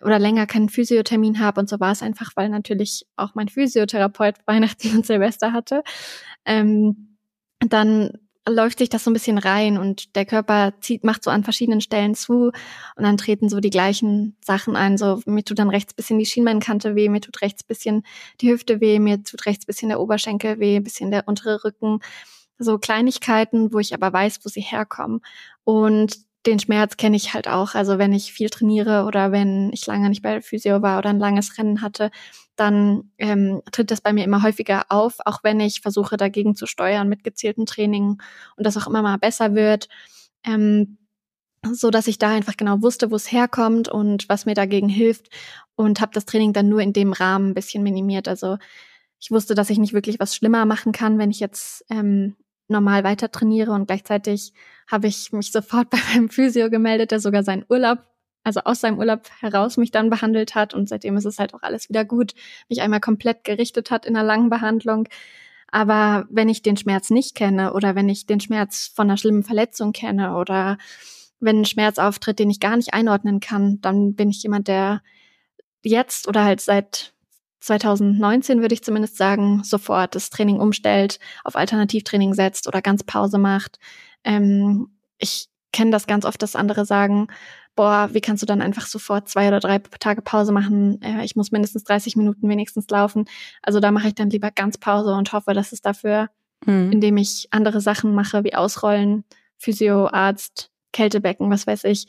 oder 0.00 0.20
länger 0.20 0.46
keinen 0.46 0.68
Physiothermin 0.68 1.40
habe 1.40 1.58
und 1.58 1.68
so 1.68 1.80
war 1.80 1.90
es 1.90 2.02
einfach, 2.02 2.30
weil 2.36 2.50
natürlich 2.50 3.04
auch 3.16 3.34
mein 3.34 3.48
Physiotherapeut 3.48 4.36
Weihnachten 4.46 4.94
und 4.94 5.04
Silvester 5.04 5.52
hatte, 5.52 5.82
ähm, 6.44 7.18
dann 7.58 8.12
läuft 8.48 8.78
sich 8.78 8.88
das 8.88 9.04
so 9.04 9.10
ein 9.10 9.14
bisschen 9.14 9.38
rein 9.38 9.78
und 9.78 10.16
der 10.16 10.24
Körper 10.24 10.72
zieht, 10.80 11.04
macht 11.04 11.22
so 11.22 11.30
an 11.30 11.44
verschiedenen 11.44 11.80
Stellen 11.80 12.14
zu 12.14 12.46
und 12.46 13.04
dann 13.04 13.16
treten 13.16 13.48
so 13.48 13.60
die 13.60 13.70
gleichen 13.70 14.36
Sachen 14.44 14.74
ein. 14.74 14.98
So, 14.98 15.20
mir 15.26 15.44
tut 15.44 15.58
dann 15.58 15.70
rechts 15.70 15.94
bisschen 15.94 16.18
die 16.18 16.26
Schienbeinkante 16.26 16.94
weh, 16.96 17.08
mir 17.08 17.20
tut 17.20 17.40
rechts 17.42 17.62
bisschen 17.62 18.04
die 18.40 18.50
Hüfte 18.50 18.80
weh, 18.80 18.98
mir 18.98 19.22
tut 19.22 19.46
rechts 19.46 19.66
bisschen 19.66 19.90
der 19.90 20.00
Oberschenkel 20.00 20.58
weh, 20.58 20.80
bisschen 20.80 21.10
der 21.10 21.28
untere 21.28 21.62
Rücken. 21.64 22.00
So 22.58 22.78
Kleinigkeiten, 22.78 23.72
wo 23.72 23.78
ich 23.78 23.94
aber 23.94 24.12
weiß, 24.12 24.40
wo 24.44 24.48
sie 24.48 24.60
herkommen. 24.60 25.20
Und 25.64 26.16
den 26.46 26.58
Schmerz 26.58 26.96
kenne 26.96 27.16
ich 27.16 27.34
halt 27.34 27.48
auch. 27.48 27.74
Also 27.74 27.98
wenn 27.98 28.12
ich 28.12 28.32
viel 28.32 28.50
trainiere 28.50 29.04
oder 29.04 29.32
wenn 29.32 29.70
ich 29.72 29.86
lange 29.86 30.08
nicht 30.08 30.22
bei 30.22 30.32
der 30.32 30.42
Physio 30.42 30.82
war 30.82 30.98
oder 30.98 31.10
ein 31.10 31.18
langes 31.18 31.56
Rennen 31.58 31.82
hatte, 31.82 32.10
dann 32.56 33.10
ähm, 33.18 33.62
tritt 33.70 33.90
das 33.90 34.00
bei 34.00 34.12
mir 34.12 34.24
immer 34.24 34.42
häufiger 34.42 34.86
auf, 34.88 35.16
auch 35.24 35.40
wenn 35.42 35.60
ich 35.60 35.80
versuche 35.80 36.16
dagegen 36.16 36.54
zu 36.54 36.66
steuern 36.66 37.08
mit 37.08 37.24
gezielten 37.24 37.66
Training 37.66 38.20
und 38.56 38.66
das 38.66 38.76
auch 38.76 38.86
immer 38.86 39.02
mal 39.02 39.18
besser 39.18 39.54
wird. 39.54 39.88
Ähm, 40.44 40.98
so 41.70 41.90
dass 41.90 42.08
ich 42.08 42.18
da 42.18 42.30
einfach 42.30 42.56
genau 42.56 42.82
wusste, 42.82 43.10
wo 43.10 43.16
es 43.16 43.30
herkommt 43.30 43.88
und 43.88 44.28
was 44.28 44.46
mir 44.46 44.54
dagegen 44.54 44.88
hilft 44.88 45.28
und 45.76 46.00
habe 46.00 46.12
das 46.12 46.24
Training 46.24 46.52
dann 46.52 46.68
nur 46.68 46.80
in 46.80 46.92
dem 46.92 47.12
Rahmen 47.12 47.50
ein 47.50 47.54
bisschen 47.54 47.84
minimiert. 47.84 48.26
Also 48.26 48.58
ich 49.20 49.30
wusste, 49.30 49.54
dass 49.54 49.70
ich 49.70 49.78
nicht 49.78 49.92
wirklich 49.92 50.18
was 50.18 50.34
schlimmer 50.34 50.66
machen 50.66 50.90
kann, 50.90 51.18
wenn 51.18 51.30
ich 51.30 51.38
jetzt 51.38 51.84
ähm, 51.88 52.34
normal 52.68 53.04
weiter 53.04 53.30
trainiere 53.30 53.72
und 53.72 53.86
gleichzeitig 53.86 54.52
habe 54.92 55.08
ich 55.08 55.32
mich 55.32 55.50
sofort 55.50 55.90
bei 55.90 55.98
meinem 56.12 56.28
Physio 56.28 56.70
gemeldet, 56.70 57.10
der 57.10 57.18
sogar 57.18 57.42
seinen 57.42 57.64
Urlaub, 57.68 57.98
also 58.44 58.60
aus 58.64 58.80
seinem 58.80 58.98
Urlaub 58.98 59.28
heraus 59.40 59.76
mich 59.76 59.90
dann 59.90 60.10
behandelt 60.10 60.54
hat 60.54 60.74
und 60.74 60.88
seitdem 60.88 61.16
ist 61.16 61.24
es 61.24 61.38
halt 61.38 61.54
auch 61.54 61.62
alles 61.62 61.88
wieder 61.88 62.04
gut, 62.04 62.34
mich 62.68 62.82
einmal 62.82 63.00
komplett 63.00 63.44
gerichtet 63.44 63.90
hat 63.90 64.06
in 64.06 64.16
einer 64.16 64.26
langen 64.26 64.50
Behandlung. 64.50 65.08
Aber 65.68 66.26
wenn 66.28 66.48
ich 66.48 66.62
den 66.62 66.76
Schmerz 66.76 67.10
nicht 67.10 67.34
kenne 67.34 67.72
oder 67.72 67.94
wenn 67.94 68.08
ich 68.08 68.26
den 68.26 68.40
Schmerz 68.40 68.92
von 68.94 69.08
einer 69.08 69.16
schlimmen 69.16 69.42
Verletzung 69.42 69.92
kenne 69.92 70.36
oder 70.36 70.76
wenn 71.40 71.62
ein 71.62 71.64
Schmerz 71.64 71.98
auftritt, 71.98 72.38
den 72.38 72.50
ich 72.50 72.60
gar 72.60 72.76
nicht 72.76 72.94
einordnen 72.94 73.40
kann, 73.40 73.80
dann 73.80 74.14
bin 74.14 74.28
ich 74.28 74.42
jemand, 74.42 74.68
der 74.68 75.02
jetzt 75.82 76.28
oder 76.28 76.44
halt 76.44 76.60
seit 76.60 77.14
2019 77.60 78.60
würde 78.60 78.74
ich 78.74 78.82
zumindest 78.82 79.16
sagen, 79.16 79.62
sofort 79.64 80.14
das 80.14 80.30
Training 80.30 80.58
umstellt, 80.58 81.20
auf 81.44 81.56
Alternativtraining 81.56 82.34
setzt 82.34 82.66
oder 82.66 82.82
ganz 82.82 83.04
Pause 83.04 83.38
macht. 83.38 83.78
Ähm, 84.24 84.88
ich 85.18 85.48
kenne 85.72 85.90
das 85.90 86.06
ganz 86.06 86.24
oft, 86.24 86.42
dass 86.42 86.56
andere 86.56 86.84
sagen, 86.84 87.28
boah, 87.74 88.10
wie 88.12 88.20
kannst 88.20 88.42
du 88.42 88.46
dann 88.46 88.62
einfach 88.62 88.86
sofort 88.86 89.28
zwei 89.28 89.48
oder 89.48 89.60
drei 89.60 89.78
Tage 89.78 90.22
Pause 90.22 90.52
machen? 90.52 91.00
Äh, 91.02 91.24
ich 91.24 91.36
muss 91.36 91.52
mindestens 91.52 91.84
30 91.84 92.16
Minuten 92.16 92.48
wenigstens 92.48 92.88
laufen. 92.90 93.26
Also 93.62 93.80
da 93.80 93.90
mache 93.90 94.08
ich 94.08 94.14
dann 94.14 94.30
lieber 94.30 94.50
ganz 94.50 94.78
Pause 94.78 95.14
und 95.14 95.32
hoffe, 95.32 95.54
dass 95.54 95.72
es 95.72 95.80
dafür, 95.80 96.28
mhm. 96.66 96.92
indem 96.92 97.16
ich 97.16 97.48
andere 97.50 97.80
Sachen 97.80 98.14
mache, 98.14 98.44
wie 98.44 98.54
Ausrollen, 98.54 99.24
Physio, 99.56 100.08
Arzt, 100.08 100.70
Kältebecken, 100.92 101.50
was 101.50 101.66
weiß 101.66 101.84
ich, 101.84 102.06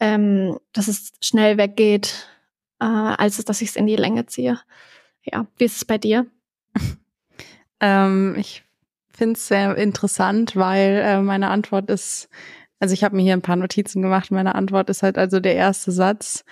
ähm, 0.00 0.58
dass 0.72 0.88
es 0.88 1.12
schnell 1.20 1.58
weggeht, 1.58 2.28
äh, 2.80 2.84
als 2.84 3.42
dass 3.44 3.62
ich 3.62 3.70
es 3.70 3.76
in 3.76 3.86
die 3.86 3.96
Länge 3.96 4.26
ziehe. 4.26 4.60
Ja, 5.22 5.46
wie 5.56 5.64
ist 5.64 5.76
es 5.76 5.84
bei 5.84 5.98
dir? 5.98 6.26
ähm, 7.80 8.34
ich 8.38 8.64
finde 9.16 9.34
es 9.34 9.48
sehr 9.48 9.76
interessant, 9.76 10.56
weil 10.56 11.02
äh, 11.04 11.20
meine 11.20 11.48
Antwort 11.48 11.90
ist, 11.90 12.28
also 12.78 12.92
ich 12.92 13.02
habe 13.02 13.16
mir 13.16 13.22
hier 13.22 13.32
ein 13.32 13.42
paar 13.42 13.56
Notizen 13.56 14.02
gemacht. 14.02 14.30
Meine 14.30 14.54
Antwort 14.54 14.90
ist 14.90 15.02
halt 15.02 15.18
also 15.18 15.40
der 15.40 15.54
erste 15.54 15.92
Satz. 15.92 16.44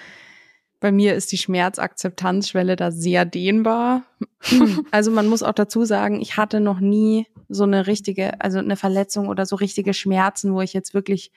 Bei 0.81 0.90
mir 0.92 1.14
ist 1.14 1.33
die 1.33 1.38
Schmerzakzeptanzschwelle 1.38 2.77
da 2.77 2.90
sehr 2.90 3.24
dehnbar. 3.24 4.03
also 4.90 5.11
man 5.11 5.27
muss 5.29 5.42
auch 5.42 5.53
dazu 5.53 5.85
sagen, 5.85 6.20
ich 6.20 6.37
hatte 6.37 6.61
noch 6.61 6.81
nie 6.81 7.27
so 7.48 7.64
eine 7.64 7.87
richtige, 7.87 8.40
also 8.40 8.59
eine 8.59 8.77
Verletzung 8.77 9.29
oder 9.29 9.46
so 9.46 9.57
richtige 9.57 9.94
Schmerzen, 9.94 10.55
wo 10.55 10.61
ich 10.61 10.72
jetzt 10.72 10.94
wirklich 10.94 11.31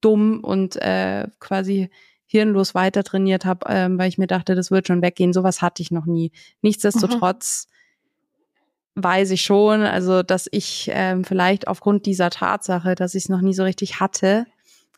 dumm 0.00 0.40
und 0.40 0.76
äh, 0.76 1.28
quasi 1.38 1.90
hirnlos 2.26 2.74
weiter 2.74 3.04
trainiert 3.04 3.44
habe, 3.44 3.66
ähm, 3.68 3.98
weil 3.98 4.08
ich 4.08 4.18
mir 4.18 4.26
dachte, 4.26 4.54
das 4.54 4.70
wird 4.70 4.86
schon 4.86 5.02
weggehen. 5.02 5.32
Sowas 5.32 5.62
hatte 5.62 5.82
ich 5.82 5.90
noch 5.90 6.06
nie. 6.06 6.32
Nichtsdestotrotz 6.62 7.66
mhm. 7.68 7.72
Weiß 8.94 9.30
ich 9.30 9.42
schon, 9.42 9.82
also 9.82 10.22
dass 10.22 10.48
ich 10.50 10.90
ähm, 10.92 11.24
vielleicht 11.24 11.66
aufgrund 11.68 12.06
dieser 12.06 12.30
Tatsache, 12.30 12.94
dass 12.94 13.14
ich 13.14 13.24
es 13.24 13.28
noch 13.28 13.40
nie 13.40 13.54
so 13.54 13.62
richtig 13.62 14.00
hatte, 14.00 14.46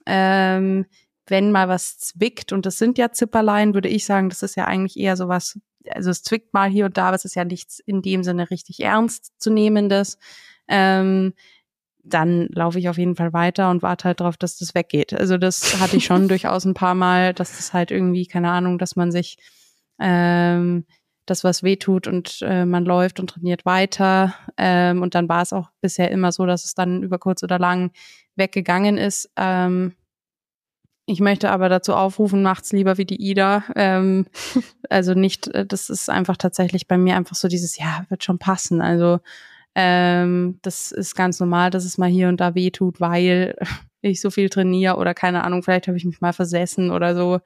ähm, 0.06 0.86
wenn 1.26 1.52
mal 1.52 1.68
was 1.68 1.98
zwickt, 1.98 2.52
und 2.52 2.66
das 2.66 2.76
sind 2.76 2.98
ja 2.98 3.12
Zipperlein, 3.12 3.72
würde 3.74 3.88
ich 3.88 4.04
sagen, 4.04 4.28
das 4.28 4.42
ist 4.42 4.56
ja 4.56 4.66
eigentlich 4.66 4.98
eher 4.98 5.16
sowas, 5.16 5.58
also 5.88 6.10
es 6.10 6.22
zwickt 6.22 6.52
mal 6.52 6.68
hier 6.68 6.86
und 6.86 6.96
da, 6.96 7.06
aber 7.06 7.16
es 7.16 7.24
ist 7.24 7.34
ja 7.36 7.44
nichts 7.44 7.78
in 7.78 8.02
dem 8.02 8.24
Sinne 8.24 8.50
richtig 8.50 8.80
ernst 8.80 9.32
zu 9.38 9.50
nehmendes. 9.50 10.18
Ähm, 10.68 11.34
dann 12.02 12.48
laufe 12.48 12.78
ich 12.78 12.88
auf 12.88 12.98
jeden 12.98 13.16
Fall 13.16 13.32
weiter 13.32 13.70
und 13.70 13.82
warte 13.82 14.04
halt 14.04 14.20
darauf, 14.20 14.36
dass 14.36 14.58
das 14.58 14.74
weggeht. 14.74 15.14
Also 15.14 15.38
das 15.38 15.80
hatte 15.80 15.96
ich 15.96 16.04
schon 16.04 16.28
durchaus 16.28 16.64
ein 16.64 16.74
paar 16.74 16.94
Mal, 16.94 17.32
dass 17.32 17.56
das 17.56 17.72
halt 17.72 17.90
irgendwie, 17.90 18.26
keine 18.26 18.50
Ahnung, 18.50 18.78
dass 18.78 18.96
man 18.96 19.10
sich 19.10 19.38
ähm, 19.98 20.84
das, 21.26 21.44
was 21.44 21.62
weh 21.62 21.76
tut 21.76 22.06
und 22.06 22.40
äh, 22.42 22.64
man 22.64 22.84
läuft 22.84 23.20
und 23.20 23.30
trainiert 23.30 23.64
weiter. 23.64 24.34
Ähm, 24.56 25.02
und 25.02 25.14
dann 25.14 25.28
war 25.28 25.42
es 25.42 25.52
auch 25.52 25.70
bisher 25.80 26.10
immer 26.10 26.32
so, 26.32 26.46
dass 26.46 26.64
es 26.64 26.74
dann 26.74 27.02
über 27.02 27.18
kurz 27.18 27.42
oder 27.42 27.58
lang 27.58 27.92
weggegangen 28.36 28.98
ist. 28.98 29.30
Ähm, 29.36 29.94
ich 31.06 31.20
möchte 31.20 31.50
aber 31.50 31.68
dazu 31.68 31.94
aufrufen, 31.94 32.42
macht's 32.42 32.72
lieber 32.72 32.96
wie 32.96 33.04
die 33.04 33.20
Ida. 33.20 33.64
Ähm, 33.76 34.26
also 34.90 35.14
nicht, 35.14 35.48
äh, 35.48 35.66
das 35.66 35.90
ist 35.90 36.10
einfach 36.10 36.36
tatsächlich 36.36 36.88
bei 36.88 36.98
mir 36.98 37.16
einfach 37.16 37.36
so 37.36 37.48
dieses, 37.48 37.78
ja, 37.78 38.04
wird 38.08 38.24
schon 38.24 38.38
passen. 38.38 38.80
Also 38.80 39.20
ähm, 39.74 40.58
das 40.62 40.92
ist 40.92 41.14
ganz 41.14 41.40
normal, 41.40 41.70
dass 41.70 41.84
es 41.84 41.98
mal 41.98 42.08
hier 42.08 42.28
und 42.28 42.40
da 42.40 42.54
weh 42.54 42.70
tut, 42.70 43.00
weil 43.00 43.56
ich 44.10 44.20
so 44.20 44.30
viel 44.30 44.48
trainiere 44.48 44.96
oder 44.96 45.14
keine 45.14 45.44
Ahnung, 45.44 45.62
vielleicht 45.62 45.88
habe 45.88 45.96
ich 45.96 46.04
mich 46.04 46.20
mal 46.20 46.32
versessen 46.32 46.90
oder 46.90 47.14
so. 47.14 47.40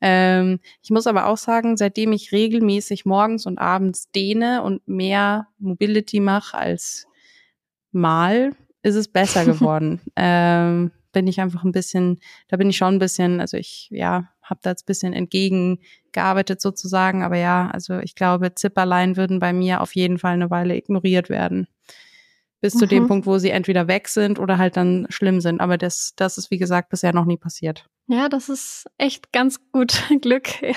Ähm, 0.00 0.60
ich 0.82 0.90
muss 0.90 1.06
aber 1.06 1.26
auch 1.26 1.36
sagen, 1.36 1.76
seitdem 1.76 2.12
ich 2.12 2.32
regelmäßig 2.32 3.04
morgens 3.04 3.46
und 3.46 3.58
abends 3.58 4.10
dehne 4.10 4.62
und 4.62 4.86
mehr 4.88 5.48
Mobility 5.58 6.20
mache 6.20 6.56
als 6.56 7.06
mal, 7.92 8.52
ist 8.82 8.96
es 8.96 9.08
besser 9.08 9.44
geworden. 9.46 10.00
ähm, 10.16 10.90
bin 11.12 11.26
ich 11.26 11.40
einfach 11.40 11.64
ein 11.64 11.72
bisschen, 11.72 12.20
da 12.48 12.56
bin 12.56 12.70
ich 12.70 12.76
schon 12.76 12.94
ein 12.94 13.00
bisschen, 13.00 13.40
also 13.40 13.56
ich, 13.56 13.88
ja, 13.90 14.28
habe 14.42 14.60
da 14.62 14.70
jetzt 14.70 14.82
ein 14.82 14.86
bisschen 14.86 15.12
entgegengearbeitet 15.12 16.60
sozusagen. 16.60 17.22
Aber 17.22 17.36
ja, 17.36 17.70
also 17.72 17.98
ich 17.98 18.14
glaube, 18.14 18.54
Zipperlein 18.54 19.16
würden 19.16 19.38
bei 19.38 19.52
mir 19.52 19.80
auf 19.80 19.94
jeden 19.94 20.18
Fall 20.18 20.34
eine 20.34 20.50
Weile 20.50 20.76
ignoriert 20.76 21.28
werden. 21.30 21.66
Bis 22.60 22.74
mhm. 22.74 22.78
zu 22.78 22.86
dem 22.86 23.02
mhm. 23.04 23.08
Punkt, 23.08 23.26
wo 23.26 23.38
sie 23.38 23.50
entweder 23.50 23.88
weg 23.88 24.08
sind 24.08 24.38
oder 24.38 24.58
halt 24.58 24.76
dann 24.76 25.06
schlimm 25.08 25.40
sind. 25.40 25.60
Aber 25.60 25.78
das, 25.78 26.12
das 26.16 26.38
ist, 26.38 26.50
wie 26.50 26.58
gesagt, 26.58 26.90
bisher 26.90 27.12
noch 27.12 27.24
nie 27.24 27.38
passiert. 27.38 27.86
Ja, 28.06 28.28
das 28.28 28.48
ist 28.48 28.86
echt 28.98 29.32
ganz 29.32 29.60
gut 29.72 30.02
Glück, 30.20 30.62
ja. 30.62 30.76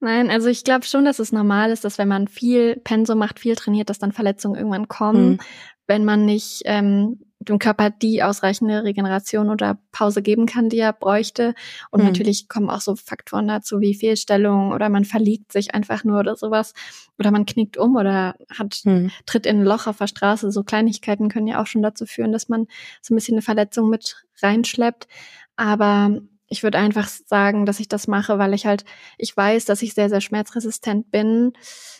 Nein, 0.00 0.30
also 0.30 0.48
ich 0.48 0.64
glaube 0.64 0.86
schon, 0.86 1.04
dass 1.04 1.18
es 1.18 1.30
normal 1.30 1.70
ist, 1.70 1.84
dass 1.84 1.98
wenn 1.98 2.08
man 2.08 2.26
viel 2.26 2.76
Pensum 2.76 3.18
macht, 3.18 3.38
viel 3.38 3.54
trainiert, 3.54 3.90
dass 3.90 3.98
dann 3.98 4.12
Verletzungen 4.12 4.56
irgendwann 4.56 4.88
kommen. 4.88 5.32
Mhm. 5.32 5.38
Wenn 5.86 6.04
man 6.04 6.24
nicht 6.24 6.62
ähm, 6.64 7.20
dem 7.40 7.58
Körper 7.58 7.88
die 7.88 8.22
ausreichende 8.22 8.84
Regeneration 8.84 9.48
oder 9.48 9.78
Pause 9.92 10.20
geben 10.20 10.44
kann, 10.44 10.68
die 10.68 10.78
er 10.78 10.92
bräuchte. 10.92 11.54
Und 11.90 12.00
mhm. 12.00 12.06
natürlich 12.06 12.48
kommen 12.48 12.68
auch 12.68 12.82
so 12.82 12.96
Faktoren 12.96 13.48
dazu 13.48 13.80
wie 13.80 13.94
Fehlstellung 13.94 14.72
oder 14.72 14.90
man 14.90 15.06
verliegt 15.06 15.50
sich 15.50 15.74
einfach 15.74 16.04
nur 16.04 16.20
oder 16.20 16.36
sowas. 16.36 16.74
Oder 17.18 17.30
man 17.30 17.46
knickt 17.46 17.78
um 17.78 17.96
oder 17.96 18.34
hat, 18.50 18.82
mhm. 18.84 19.10
tritt 19.24 19.46
in 19.46 19.60
ein 19.60 19.64
Loch 19.64 19.86
auf 19.86 19.96
der 19.96 20.06
Straße. 20.06 20.52
So 20.52 20.62
Kleinigkeiten 20.62 21.30
können 21.30 21.46
ja 21.46 21.62
auch 21.62 21.66
schon 21.66 21.82
dazu 21.82 22.04
führen, 22.04 22.32
dass 22.32 22.50
man 22.50 22.66
so 23.00 23.14
ein 23.14 23.16
bisschen 23.16 23.34
eine 23.34 23.42
Verletzung 23.42 23.88
mit 23.88 24.26
reinschleppt. 24.42 25.08
Aber 25.56 26.20
ich 26.48 26.62
würde 26.62 26.78
einfach 26.78 27.08
sagen, 27.08 27.64
dass 27.64 27.80
ich 27.80 27.88
das 27.88 28.06
mache, 28.06 28.38
weil 28.38 28.52
ich 28.52 28.66
halt, 28.66 28.84
ich 29.16 29.34
weiß, 29.34 29.64
dass 29.64 29.80
ich 29.80 29.94
sehr, 29.94 30.10
sehr 30.10 30.20
schmerzresistent 30.20 31.10
bin 31.10 31.52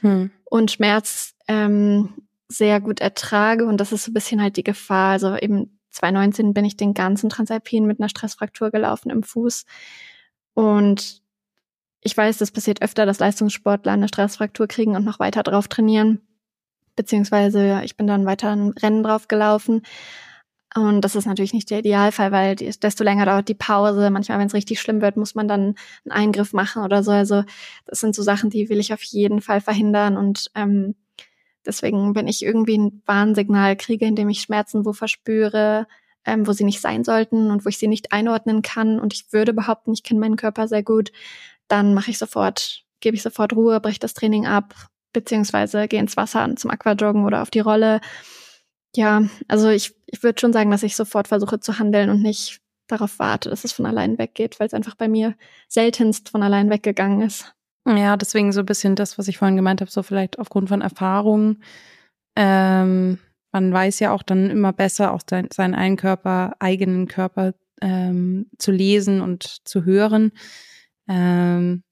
mhm. 0.03 0.33
und 0.45 0.71
Schmerz 0.71 1.35
ähm, 1.49 2.15
sehr 2.51 2.81
gut 2.81 3.01
ertrage 3.01 3.65
und 3.65 3.79
das 3.79 3.93
ist 3.93 4.05
so 4.05 4.11
ein 4.11 4.15
bisschen 4.15 4.43
halt 4.43 4.57
die 4.57 4.65
Gefahr. 4.65 5.13
Also 5.13 5.37
eben 5.37 5.79
2019 5.91 6.53
bin 6.53 6.65
ich 6.65 6.77
den 6.77 6.95
ganzen 6.95 7.31
Transalpin 7.31 7.87
mit 7.87 8.01
einer 8.01 8.09
Stressfraktur 8.09 8.71
gelaufen 8.71 9.11
im 9.11 9.23
Fuß 9.23 9.65
und 10.55 11.23
ich 12.03 12.17
weiß, 12.17 12.39
das 12.39 12.51
passiert 12.51 12.83
öfter, 12.83 13.07
dass 13.07 13.19
Leistungssportler 13.19 13.93
eine 13.93 14.09
Stressfraktur 14.09 14.67
kriegen 14.67 14.97
und 14.97 15.05
noch 15.05 15.21
weiter 15.21 15.43
drauf 15.43 15.69
trainieren. 15.69 16.21
Beziehungsweise 16.97 17.83
ich 17.85 17.97
bin 17.97 18.07
dann 18.07 18.27
weiter 18.27 18.51
ein 18.51 18.71
Rennen 18.71 19.03
drauf 19.03 19.29
gelaufen. 19.29 19.83
Und 20.75 21.01
das 21.03 21.17
ist 21.17 21.27
natürlich 21.27 21.53
nicht 21.53 21.69
der 21.71 21.81
Idealfall, 21.81 22.31
weil 22.31 22.55
desto 22.55 23.05
länger 23.05 23.27
dauert 23.27 23.49
die 23.49 23.55
Pause. 23.55 24.11
Manchmal, 24.11 24.39
wenn 24.39 24.47
es 24.47 24.55
richtig 24.55 24.81
schlimm 24.81 25.03
wird, 25.03 25.17
muss 25.17 25.35
man 25.35 25.49
dann 25.49 25.75
einen 26.05 26.13
Eingriff 26.13 26.53
machen 26.53 26.85
oder 26.85 27.03
so. 27.03 27.11
Also 27.11 27.43
das 27.87 28.01
sind 28.01 28.15
so 28.15 28.23
Sachen, 28.23 28.51
die 28.51 28.69
will 28.69 28.79
ich 28.79 28.93
auf 28.93 29.03
jeden 29.03 29.41
Fall 29.41 29.61
verhindern. 29.61 30.17
Und 30.17 30.51
ähm, 30.55 30.95
deswegen, 31.67 32.15
wenn 32.15 32.29
ich 32.29 32.45
irgendwie 32.45 32.79
ein 32.79 33.03
Warnsignal 33.07 33.77
kriege, 33.77 34.07
in 34.07 34.17
dem 34.17 34.29
ich 34.29 34.41
Schmerzen 34.41 34.85
wo 34.85 34.93
verspüre, 34.93 35.87
ähm, 36.25 36.47
wo 36.47 36.53
sie 36.53 36.65
nicht 36.65 36.81
sein 36.81 37.05
sollten 37.05 37.51
und 37.51 37.65
wo 37.65 37.69
ich 37.69 37.79
sie 37.79 37.89
nicht 37.89 38.13
einordnen 38.13 38.63
kann 38.63 39.01
und 39.01 39.15
ich 39.15 39.33
würde 39.33 39.53
behaupten, 39.53 39.93
ich 39.93 40.03
kenne 40.03 40.21
meinen 40.21 40.37
Körper 40.37 40.69
sehr 40.69 40.83
gut, 40.83 41.13
dann 41.69 41.95
mache 41.95 42.11
ich 42.11 42.19
sofort, 42.19 42.85
gebe 43.01 43.17
ich 43.17 43.23
sofort 43.23 43.55
Ruhe, 43.55 43.81
breche 43.81 44.01
das 44.01 44.15
Training 44.15 44.47
ab, 44.47 44.75
beziehungsweise 45.13 45.89
gehe 45.89 46.01
ins 46.01 46.17
Wasser 46.17 46.55
zum 46.57 46.71
Aquajoggen 46.71 47.25
oder 47.25 47.43
auf 47.43 47.51
die 47.51 47.61
Rolle. 47.61 48.01
Ja, 48.95 49.23
also 49.49 49.69
ich, 49.69 49.95
ich 50.07 50.23
würde 50.23 50.41
schon 50.41 50.53
sagen, 50.53 50.71
dass 50.71 50.83
ich 50.83 50.97
sofort 50.97 51.29
versuche 51.29 51.61
zu 51.61 51.79
handeln 51.79 52.11
und 52.11 52.23
nicht 52.23 52.61
darauf 52.89 53.19
warte, 53.19 53.51
dass 53.51 53.65
es 53.65 53.73
von 53.73 53.87
allein 53.87 54.19
weggeht, 54.19 54.59
weil 54.59 54.67
es 54.67 54.75
einfach 54.75 54.97
bei 54.97 55.09
mir 55.09 55.37
seltenst 55.69 56.29
von 56.29 56.43
allein 56.43 56.71
weggegangen 56.71 57.23
ist. 57.23 57.55
Ja, 57.97 58.17
deswegen 58.17 58.53
so 58.53 58.61
ein 58.61 58.67
bisschen 58.67 58.95
das, 58.95 59.19
was 59.19 59.29
ich 59.29 59.39
vorhin 59.39 59.57
gemeint 59.57 59.81
habe, 59.81 59.91
so 59.91 60.03
vielleicht 60.03 60.39
aufgrund 60.39 60.69
von 60.69 60.81
Erfahrungen. 60.81 61.63
Ähm, 62.37 63.19
man 63.53 63.73
weiß 63.73 64.01
ja 64.01 64.13
auch 64.13 64.23
dann 64.23 64.51
immer 64.51 64.73
besser, 64.73 65.13
auch 65.13 65.23
sein, 65.29 65.49
seinen 65.53 65.75
eigenen 65.75 65.97
Körper, 65.97 66.55
eigenen 66.61 67.09
Körper 67.09 67.55
ähm, 67.81 68.47
zu 68.59 68.71
lesen 68.71 69.21
und 69.21 69.67
zu 69.67 69.85
hören. 69.85 70.33
Ähm, 71.09 71.83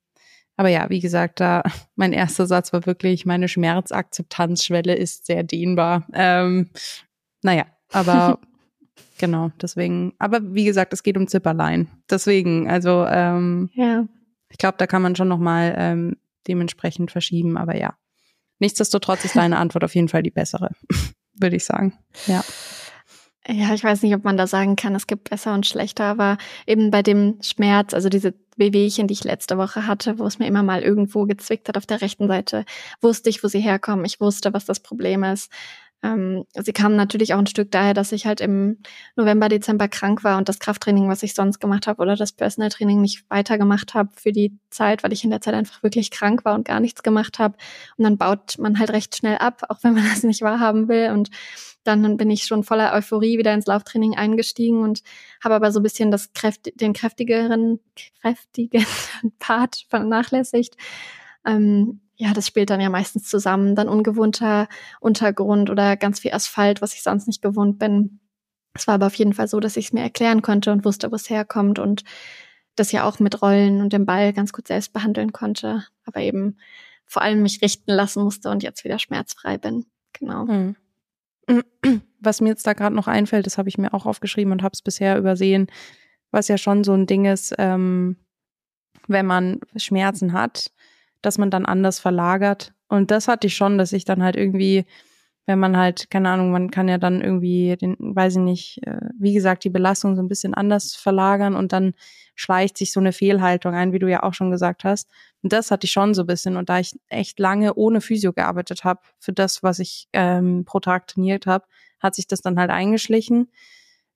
aber 0.56 0.68
ja, 0.68 0.90
wie 0.90 1.00
gesagt, 1.00 1.40
da 1.40 1.62
mein 1.96 2.12
erster 2.12 2.46
Satz 2.46 2.72
war 2.72 2.86
wirklich, 2.86 3.26
meine 3.26 3.48
Schmerzakzeptanzschwelle 3.48 4.94
ist 4.94 5.26
sehr 5.26 5.42
dehnbar. 5.42 6.06
Ähm, 6.12 6.70
naja, 7.42 7.66
aber 7.92 8.38
genau, 9.18 9.50
deswegen, 9.60 10.14
aber 10.18 10.54
wie 10.54 10.64
gesagt, 10.64 10.92
es 10.92 11.02
geht 11.02 11.16
um 11.16 11.28
Zipperlein. 11.28 11.88
Deswegen, 12.10 12.68
also 12.68 13.06
ähm, 13.06 13.70
ja. 13.74 14.06
Ich 14.50 14.58
glaube, 14.58 14.76
da 14.78 14.86
kann 14.86 15.02
man 15.02 15.16
schon 15.16 15.28
nochmal 15.28 15.74
ähm, 15.76 16.16
dementsprechend 16.46 17.10
verschieben, 17.10 17.56
aber 17.56 17.76
ja. 17.76 17.94
Nichtsdestotrotz 18.58 19.24
ist 19.24 19.36
deine 19.36 19.58
Antwort 19.58 19.84
auf 19.84 19.94
jeden 19.94 20.08
Fall 20.08 20.22
die 20.22 20.30
bessere, 20.30 20.70
würde 21.34 21.56
ich 21.56 21.64
sagen. 21.64 21.96
Ja. 22.26 22.42
Ja, 23.50 23.72
ich 23.72 23.82
weiß 23.82 24.02
nicht, 24.02 24.14
ob 24.14 24.24
man 24.24 24.36
da 24.36 24.46
sagen 24.46 24.76
kann, 24.76 24.94
es 24.94 25.06
gibt 25.06 25.30
besser 25.30 25.54
und 25.54 25.66
schlechter, 25.66 26.04
aber 26.04 26.36
eben 26.66 26.90
bei 26.90 27.02
dem 27.02 27.38
Schmerz, 27.40 27.94
also 27.94 28.10
diese 28.10 28.34
Wehwehchen, 28.58 29.06
die 29.06 29.14
ich 29.14 29.24
letzte 29.24 29.56
Woche 29.56 29.86
hatte, 29.86 30.18
wo 30.18 30.26
es 30.26 30.38
mir 30.38 30.46
immer 30.46 30.62
mal 30.62 30.82
irgendwo 30.82 31.24
gezwickt 31.24 31.68
hat 31.68 31.78
auf 31.78 31.86
der 31.86 32.02
rechten 32.02 32.28
Seite, 32.28 32.66
wusste 33.00 33.30
ich, 33.30 33.42
wo 33.42 33.48
sie 33.48 33.60
herkommen. 33.60 34.04
Ich 34.04 34.20
wusste, 34.20 34.52
was 34.52 34.66
das 34.66 34.80
Problem 34.80 35.24
ist. 35.24 35.50
Ähm, 36.02 36.44
sie 36.54 36.72
kamen 36.72 36.94
natürlich 36.94 37.34
auch 37.34 37.38
ein 37.38 37.46
Stück 37.46 37.72
daher, 37.72 37.92
dass 37.92 38.12
ich 38.12 38.26
halt 38.26 38.40
im 38.40 38.78
November, 39.16 39.48
Dezember 39.48 39.88
krank 39.88 40.22
war 40.22 40.38
und 40.38 40.48
das 40.48 40.60
Krafttraining, 40.60 41.08
was 41.08 41.24
ich 41.24 41.34
sonst 41.34 41.58
gemacht 41.58 41.86
habe, 41.86 42.00
oder 42.00 42.14
das 42.14 42.32
Personal 42.32 42.70
Training 42.70 43.00
nicht 43.00 43.28
weitergemacht 43.28 43.94
habe 43.94 44.10
für 44.14 44.32
die 44.32 44.56
Zeit, 44.70 45.02
weil 45.02 45.12
ich 45.12 45.24
in 45.24 45.30
der 45.30 45.40
Zeit 45.40 45.54
einfach 45.54 45.82
wirklich 45.82 46.10
krank 46.10 46.44
war 46.44 46.54
und 46.54 46.64
gar 46.64 46.78
nichts 46.78 47.02
gemacht 47.02 47.38
habe. 47.38 47.56
Und 47.96 48.04
dann 48.04 48.16
baut 48.16 48.58
man 48.58 48.78
halt 48.78 48.90
recht 48.90 49.16
schnell 49.16 49.38
ab, 49.38 49.62
auch 49.68 49.78
wenn 49.82 49.94
man 49.94 50.04
das 50.08 50.22
nicht 50.22 50.42
wahrhaben 50.42 50.88
will. 50.88 51.10
Und 51.10 51.30
dann 51.82 52.16
bin 52.16 52.30
ich 52.30 52.44
schon 52.44 52.64
voller 52.64 52.92
Euphorie 52.92 53.38
wieder 53.38 53.54
ins 53.54 53.66
Lauftraining 53.66 54.16
eingestiegen 54.16 54.82
und 54.82 55.02
habe 55.42 55.54
aber 55.54 55.72
so 55.72 55.80
ein 55.80 55.82
bisschen 55.82 56.10
das 56.10 56.32
Kräft 56.32 56.70
den 56.80 56.92
kräftigeren, 56.92 57.80
kräftigen 58.20 58.86
Part 59.38 59.86
vernachlässigt. 59.88 60.76
Ähm, 61.46 62.00
ja, 62.16 62.32
das 62.32 62.46
spielt 62.46 62.70
dann 62.70 62.80
ja 62.80 62.90
meistens 62.90 63.28
zusammen. 63.28 63.74
Dann 63.74 63.88
ungewohnter 63.88 64.68
Untergrund 65.00 65.70
oder 65.70 65.96
ganz 65.96 66.20
viel 66.20 66.32
Asphalt, 66.32 66.82
was 66.82 66.94
ich 66.94 67.02
sonst 67.02 67.26
nicht 67.26 67.42
gewohnt 67.42 67.78
bin. 67.78 68.20
Es 68.74 68.86
war 68.86 68.94
aber 68.94 69.06
auf 69.06 69.14
jeden 69.14 69.32
Fall 69.32 69.48
so, 69.48 69.60
dass 69.60 69.76
ich 69.76 69.86
es 69.86 69.92
mir 69.92 70.02
erklären 70.02 70.42
konnte 70.42 70.72
und 70.72 70.84
wusste, 70.84 71.10
wo 71.10 71.16
es 71.16 71.30
herkommt 71.30 71.78
und 71.78 72.04
das 72.76 72.92
ja 72.92 73.04
auch 73.04 73.18
mit 73.18 73.42
Rollen 73.42 73.80
und 73.80 73.92
dem 73.92 74.06
Ball 74.06 74.32
ganz 74.32 74.52
gut 74.52 74.68
selbst 74.68 74.92
behandeln 74.92 75.32
konnte. 75.32 75.84
Aber 76.04 76.20
eben 76.20 76.58
vor 77.06 77.22
allem 77.22 77.42
mich 77.42 77.62
richten 77.62 77.92
lassen 77.92 78.22
musste 78.22 78.50
und 78.50 78.62
jetzt 78.62 78.84
wieder 78.84 78.98
schmerzfrei 78.98 79.58
bin. 79.58 79.86
Genau. 80.12 80.46
Hm. 80.46 80.76
Was 82.20 82.40
mir 82.40 82.48
jetzt 82.50 82.66
da 82.66 82.72
gerade 82.72 82.94
noch 82.94 83.06
einfällt, 83.06 83.46
das 83.46 83.58
habe 83.58 83.68
ich 83.68 83.78
mir 83.78 83.94
auch 83.94 84.06
aufgeschrieben 84.06 84.52
und 84.52 84.62
habe 84.62 84.72
es 84.74 84.82
bisher 84.82 85.18
übersehen, 85.18 85.68
was 86.30 86.48
ja 86.48 86.58
schon 86.58 86.84
so 86.84 86.92
ein 86.92 87.06
Ding 87.06 87.24
ist, 87.24 87.54
ähm, 87.58 88.16
wenn 89.06 89.24
man 89.24 89.60
Schmerzen 89.76 90.32
hat, 90.32 90.72
dass 91.22 91.38
man 91.38 91.50
dann 91.50 91.66
anders 91.66 91.98
verlagert. 91.98 92.72
Und 92.88 93.10
das 93.10 93.28
hatte 93.28 93.46
ich 93.46 93.56
schon, 93.56 93.78
dass 93.78 93.92
ich 93.92 94.04
dann 94.04 94.22
halt 94.22 94.36
irgendwie, 94.36 94.86
wenn 95.46 95.58
man 95.58 95.76
halt, 95.76 96.10
keine 96.10 96.30
Ahnung, 96.30 96.50
man 96.50 96.70
kann 96.70 96.88
ja 96.88 96.98
dann 96.98 97.20
irgendwie 97.20 97.76
den, 97.76 97.96
weiß 97.98 98.36
ich 98.36 98.42
nicht, 98.42 98.86
äh, 98.86 99.00
wie 99.18 99.34
gesagt, 99.34 99.64
die 99.64 99.70
Belastung 99.70 100.16
so 100.16 100.22
ein 100.22 100.28
bisschen 100.28 100.54
anders 100.54 100.94
verlagern 100.94 101.54
und 101.54 101.72
dann 101.72 101.94
schleicht 102.34 102.78
sich 102.78 102.92
so 102.92 103.00
eine 103.00 103.12
Fehlhaltung 103.12 103.74
ein, 103.74 103.92
wie 103.92 103.98
du 103.98 104.08
ja 104.08 104.22
auch 104.22 104.32
schon 104.32 104.50
gesagt 104.50 104.84
hast. 104.84 105.10
Und 105.42 105.52
das 105.52 105.70
hatte 105.70 105.86
ich 105.86 105.90
schon 105.90 106.14
so 106.14 106.22
ein 106.22 106.26
bisschen. 106.26 106.56
Und 106.56 106.68
da 106.68 106.78
ich 106.78 106.98
echt 107.08 107.38
lange 107.38 107.74
ohne 107.74 108.00
Physio 108.00 108.32
gearbeitet 108.32 108.84
habe, 108.84 109.00
für 109.18 109.32
das, 109.32 109.62
was 109.62 109.80
ich 109.80 110.08
ähm, 110.12 110.64
pro 110.64 110.80
Tag 110.80 111.08
trainiert 111.08 111.46
habe, 111.46 111.66
hat 111.98 112.14
sich 112.14 112.28
das 112.28 112.40
dann 112.40 112.58
halt 112.58 112.70
eingeschlichen. 112.70 113.48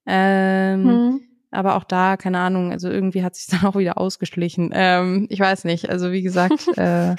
Ähm, 0.05 0.85
hm. 0.85 1.21
Aber 1.53 1.75
auch 1.75 1.83
da, 1.83 2.17
keine 2.17 2.39
Ahnung, 2.39 2.71
also 2.71 2.89
irgendwie 2.89 3.23
hat 3.23 3.35
sich 3.35 3.47
dann 3.47 3.65
auch 3.65 3.77
wieder 3.77 3.97
ausgeschlichen. 3.97 4.71
Ähm, 4.73 5.27
ich 5.29 5.39
weiß 5.39 5.63
nicht. 5.65 5.89
Also 5.89 6.11
wie 6.11 6.23
gesagt, 6.23 6.67
äh, 6.77 7.15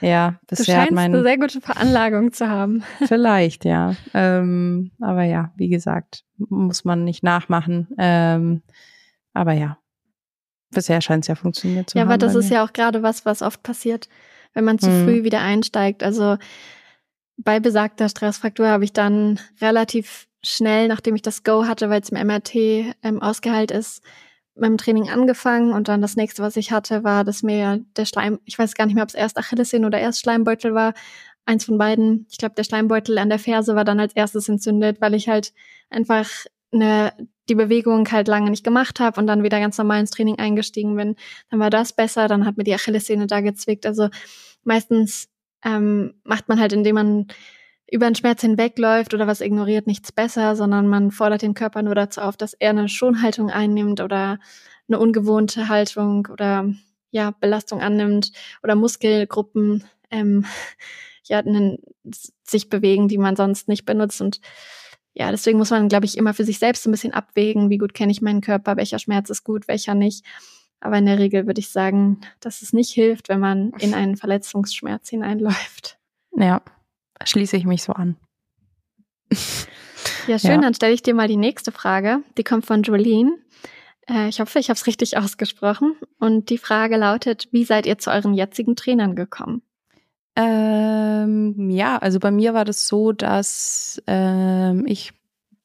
ja, 0.00 0.40
bisher 0.48 0.76
du 0.76 0.82
hat 0.82 0.90
mein 0.90 1.14
eine 1.14 1.22
sehr 1.22 1.38
gute 1.38 1.60
Veranlagung 1.60 2.32
zu 2.32 2.48
haben. 2.48 2.82
Vielleicht, 3.06 3.64
ja. 3.64 3.94
Ähm, 4.14 4.90
aber 5.00 5.22
ja, 5.22 5.52
wie 5.56 5.68
gesagt, 5.68 6.24
muss 6.38 6.84
man 6.84 7.04
nicht 7.04 7.22
nachmachen. 7.22 7.88
Ähm, 7.98 8.62
aber 9.32 9.52
ja, 9.52 9.78
bisher 10.72 11.00
scheint 11.00 11.24
es 11.24 11.28
ja 11.28 11.36
funktioniert 11.36 11.90
zu 11.90 11.96
ja, 11.96 12.02
haben. 12.02 12.08
Ja, 12.08 12.14
aber 12.14 12.18
das 12.18 12.34
ist 12.34 12.50
ja 12.50 12.64
auch 12.64 12.72
gerade 12.72 13.04
was, 13.04 13.24
was 13.24 13.42
oft 13.42 13.62
passiert, 13.62 14.08
wenn 14.54 14.64
man 14.64 14.80
zu 14.80 14.88
hm. 14.88 15.04
früh 15.04 15.22
wieder 15.22 15.40
einsteigt. 15.40 16.02
Also 16.02 16.36
bei 17.36 17.60
besagter 17.60 18.08
Stressfraktur 18.08 18.66
habe 18.66 18.84
ich 18.84 18.92
dann 18.92 19.38
relativ 19.60 20.26
schnell, 20.44 20.88
nachdem 20.88 21.14
ich 21.14 21.22
das 21.22 21.44
Go 21.44 21.66
hatte, 21.66 21.88
weil 21.90 22.00
es 22.00 22.10
im 22.10 22.26
MRT 22.26 22.54
ähm, 23.02 23.22
ausgeheilt 23.22 23.70
ist, 23.70 24.02
mit 24.54 24.68
dem 24.68 24.78
Training 24.78 25.08
angefangen 25.08 25.72
und 25.72 25.88
dann 25.88 26.02
das 26.02 26.16
nächste, 26.16 26.42
was 26.42 26.56
ich 26.56 26.72
hatte, 26.72 27.04
war, 27.04 27.24
dass 27.24 27.42
mir 27.42 27.84
der 27.96 28.04
Schleim, 28.04 28.38
ich 28.44 28.58
weiß 28.58 28.74
gar 28.74 28.86
nicht 28.86 28.94
mehr, 28.94 29.04
ob 29.04 29.08
es 29.08 29.14
erst 29.14 29.38
Achillessehne 29.38 29.86
oder 29.86 29.98
erst 29.98 30.20
Schleimbeutel 30.20 30.74
war, 30.74 30.92
eins 31.46 31.64
von 31.64 31.78
beiden. 31.78 32.26
Ich 32.30 32.38
glaube, 32.38 32.54
der 32.54 32.64
Schleimbeutel 32.64 33.18
an 33.18 33.30
der 33.30 33.38
Ferse 33.38 33.74
war 33.74 33.84
dann 33.84 34.00
als 34.00 34.14
erstes 34.14 34.48
entzündet, 34.48 35.00
weil 35.00 35.14
ich 35.14 35.28
halt 35.28 35.54
einfach 35.90 36.28
eine, 36.72 37.12
die 37.48 37.54
Bewegung 37.54 38.10
halt 38.10 38.28
lange 38.28 38.50
nicht 38.50 38.64
gemacht 38.64 39.00
habe 39.00 39.20
und 39.20 39.26
dann 39.26 39.42
wieder 39.42 39.58
ganz 39.58 39.78
normal 39.78 40.00
ins 40.00 40.10
Training 40.10 40.38
eingestiegen 40.38 40.96
bin. 40.96 41.16
Dann 41.50 41.60
war 41.60 41.70
das 41.70 41.92
besser, 41.92 42.28
dann 42.28 42.46
hat 42.46 42.56
mir 42.56 42.64
die 42.64 42.74
Achillessehne 42.74 43.26
da 43.26 43.40
gezwickt. 43.40 43.86
Also 43.86 44.08
meistens 44.64 45.28
ähm, 45.64 46.14
macht 46.24 46.48
man 46.48 46.60
halt, 46.60 46.72
indem 46.72 46.94
man 46.94 47.26
über 47.92 48.06
den 48.06 48.14
Schmerz 48.14 48.40
hinwegläuft 48.40 49.12
oder 49.12 49.26
was 49.26 49.42
ignoriert, 49.42 49.86
nichts 49.86 50.12
besser, 50.12 50.56
sondern 50.56 50.88
man 50.88 51.10
fordert 51.10 51.42
den 51.42 51.52
Körper 51.52 51.82
nur 51.82 51.94
dazu 51.94 52.22
auf, 52.22 52.38
dass 52.38 52.54
er 52.54 52.70
eine 52.70 52.88
Schonhaltung 52.88 53.50
einnimmt 53.50 54.00
oder 54.00 54.38
eine 54.88 54.98
ungewohnte 54.98 55.68
Haltung 55.68 56.26
oder 56.32 56.72
ja, 57.10 57.32
Belastung 57.32 57.82
annimmt 57.82 58.32
oder 58.62 58.76
Muskelgruppen 58.76 59.84
ähm, 60.10 60.46
ja, 61.24 61.40
einen, 61.40 61.78
sich 62.42 62.70
bewegen, 62.70 63.08
die 63.08 63.18
man 63.18 63.36
sonst 63.36 63.68
nicht 63.68 63.84
benutzt. 63.84 64.22
Und 64.22 64.40
ja, 65.12 65.30
deswegen 65.30 65.58
muss 65.58 65.70
man, 65.70 65.90
glaube 65.90 66.06
ich, 66.06 66.16
immer 66.16 66.32
für 66.32 66.44
sich 66.44 66.58
selbst 66.58 66.86
ein 66.86 66.92
bisschen 66.92 67.12
abwägen, 67.12 67.68
wie 67.68 67.78
gut 67.78 67.92
kenne 67.92 68.10
ich 68.10 68.22
meinen 68.22 68.40
Körper, 68.40 68.78
welcher 68.78 68.98
Schmerz 68.98 69.28
ist 69.28 69.44
gut, 69.44 69.68
welcher 69.68 69.94
nicht. 69.94 70.24
Aber 70.80 70.96
in 70.96 71.04
der 71.04 71.18
Regel 71.18 71.46
würde 71.46 71.60
ich 71.60 71.68
sagen, 71.68 72.22
dass 72.40 72.62
es 72.62 72.72
nicht 72.72 72.90
hilft, 72.90 73.28
wenn 73.28 73.38
man 73.38 73.72
in 73.80 73.92
einen 73.92 74.16
Verletzungsschmerz 74.16 75.10
hineinläuft. 75.10 75.98
Ja, 76.34 76.62
schließe 77.26 77.56
ich 77.56 77.64
mich 77.64 77.82
so 77.82 77.92
an. 77.92 78.16
Ja, 80.26 80.38
schön. 80.38 80.50
Ja. 80.50 80.60
Dann 80.60 80.74
stelle 80.74 80.94
ich 80.94 81.02
dir 81.02 81.14
mal 81.14 81.28
die 81.28 81.36
nächste 81.36 81.72
Frage. 81.72 82.22
Die 82.36 82.44
kommt 82.44 82.66
von 82.66 82.82
Jolene. 82.82 83.32
Äh, 84.08 84.28
ich 84.28 84.40
hoffe, 84.40 84.58
ich 84.58 84.68
habe 84.68 84.76
es 84.76 84.86
richtig 84.86 85.16
ausgesprochen. 85.18 85.96
Und 86.18 86.50
die 86.50 86.58
Frage 86.58 86.96
lautet, 86.96 87.48
wie 87.52 87.64
seid 87.64 87.86
ihr 87.86 87.98
zu 87.98 88.10
euren 88.10 88.34
jetzigen 88.34 88.76
Trainern 88.76 89.16
gekommen? 89.16 89.62
Ähm, 90.34 91.70
ja, 91.70 91.98
also 91.98 92.18
bei 92.18 92.30
mir 92.30 92.54
war 92.54 92.64
das 92.64 92.88
so, 92.88 93.12
dass 93.12 94.02
ähm, 94.06 94.86
ich, 94.86 95.12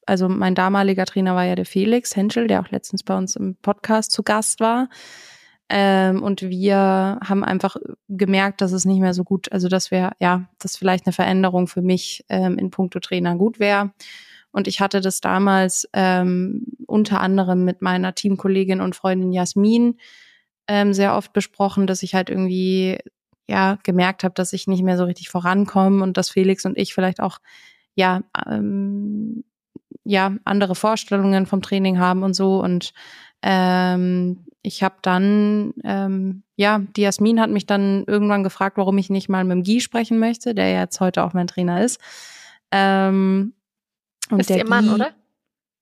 also 0.04 0.28
mein 0.28 0.54
damaliger 0.54 1.06
Trainer 1.06 1.34
war 1.34 1.44
ja 1.44 1.54
der 1.54 1.64
Felix 1.64 2.14
Henschel, 2.14 2.48
der 2.48 2.60
auch 2.60 2.70
letztens 2.70 3.02
bei 3.02 3.16
uns 3.16 3.34
im 3.36 3.56
Podcast 3.56 4.12
zu 4.12 4.22
Gast 4.22 4.60
war. 4.60 4.88
Ähm, 5.70 6.22
und 6.22 6.42
wir 6.42 7.18
haben 7.22 7.44
einfach 7.44 7.76
gemerkt, 8.08 8.60
dass 8.60 8.72
es 8.72 8.84
nicht 8.84 9.00
mehr 9.00 9.12
so 9.12 9.22
gut, 9.24 9.52
also 9.52 9.68
dass 9.68 9.90
wir, 9.90 10.12
ja, 10.18 10.48
dass 10.58 10.76
vielleicht 10.76 11.06
eine 11.06 11.12
Veränderung 11.12 11.66
für 11.66 11.82
mich 11.82 12.24
ähm, 12.28 12.58
in 12.58 12.70
puncto 12.70 13.00
Trainer 13.00 13.36
gut 13.36 13.58
wäre. 13.58 13.92
Und 14.50 14.66
ich 14.66 14.80
hatte 14.80 15.00
das 15.00 15.20
damals 15.20 15.88
ähm, 15.92 16.66
unter 16.86 17.20
anderem 17.20 17.64
mit 17.64 17.82
meiner 17.82 18.14
Teamkollegin 18.14 18.80
und 18.80 18.96
Freundin 18.96 19.32
Jasmin 19.32 19.98
ähm, 20.68 20.94
sehr 20.94 21.14
oft 21.16 21.32
besprochen, 21.34 21.86
dass 21.86 22.02
ich 22.02 22.14
halt 22.14 22.30
irgendwie 22.30 22.98
ja 23.46 23.78
gemerkt 23.82 24.24
habe, 24.24 24.34
dass 24.34 24.52
ich 24.52 24.66
nicht 24.68 24.82
mehr 24.82 24.96
so 24.96 25.04
richtig 25.04 25.28
vorankomme 25.28 26.02
und 26.02 26.16
dass 26.16 26.30
Felix 26.30 26.64
und 26.64 26.78
ich 26.78 26.94
vielleicht 26.94 27.20
auch 27.20 27.38
ja 27.94 28.22
ähm, 28.46 29.44
ja 30.08 30.32
andere 30.44 30.74
Vorstellungen 30.74 31.46
vom 31.46 31.62
Training 31.62 31.98
haben 31.98 32.22
und 32.22 32.34
so 32.34 32.62
und 32.62 32.92
ähm, 33.42 34.46
ich 34.62 34.82
habe 34.82 34.96
dann 35.02 35.74
ähm, 35.84 36.42
ja 36.56 36.80
die 36.96 37.02
Jasmin 37.02 37.40
hat 37.40 37.50
mich 37.50 37.66
dann 37.66 38.04
irgendwann 38.06 38.42
gefragt, 38.42 38.78
warum 38.78 38.98
ich 38.98 39.10
nicht 39.10 39.28
mal 39.28 39.44
mit 39.44 39.52
dem 39.52 39.62
Guy 39.64 39.80
sprechen 39.80 40.18
möchte, 40.18 40.54
der 40.54 40.72
jetzt 40.72 41.00
heute 41.00 41.22
auch 41.22 41.34
mein 41.34 41.46
Trainer 41.46 41.84
ist. 41.84 42.00
Ähm, 42.72 43.52
und 44.30 44.40
ist 44.40 44.50
der 44.50 44.58
ihr 44.58 44.68
Mann, 44.68 44.86
Guy, 44.86 44.94
oder? 44.94 45.10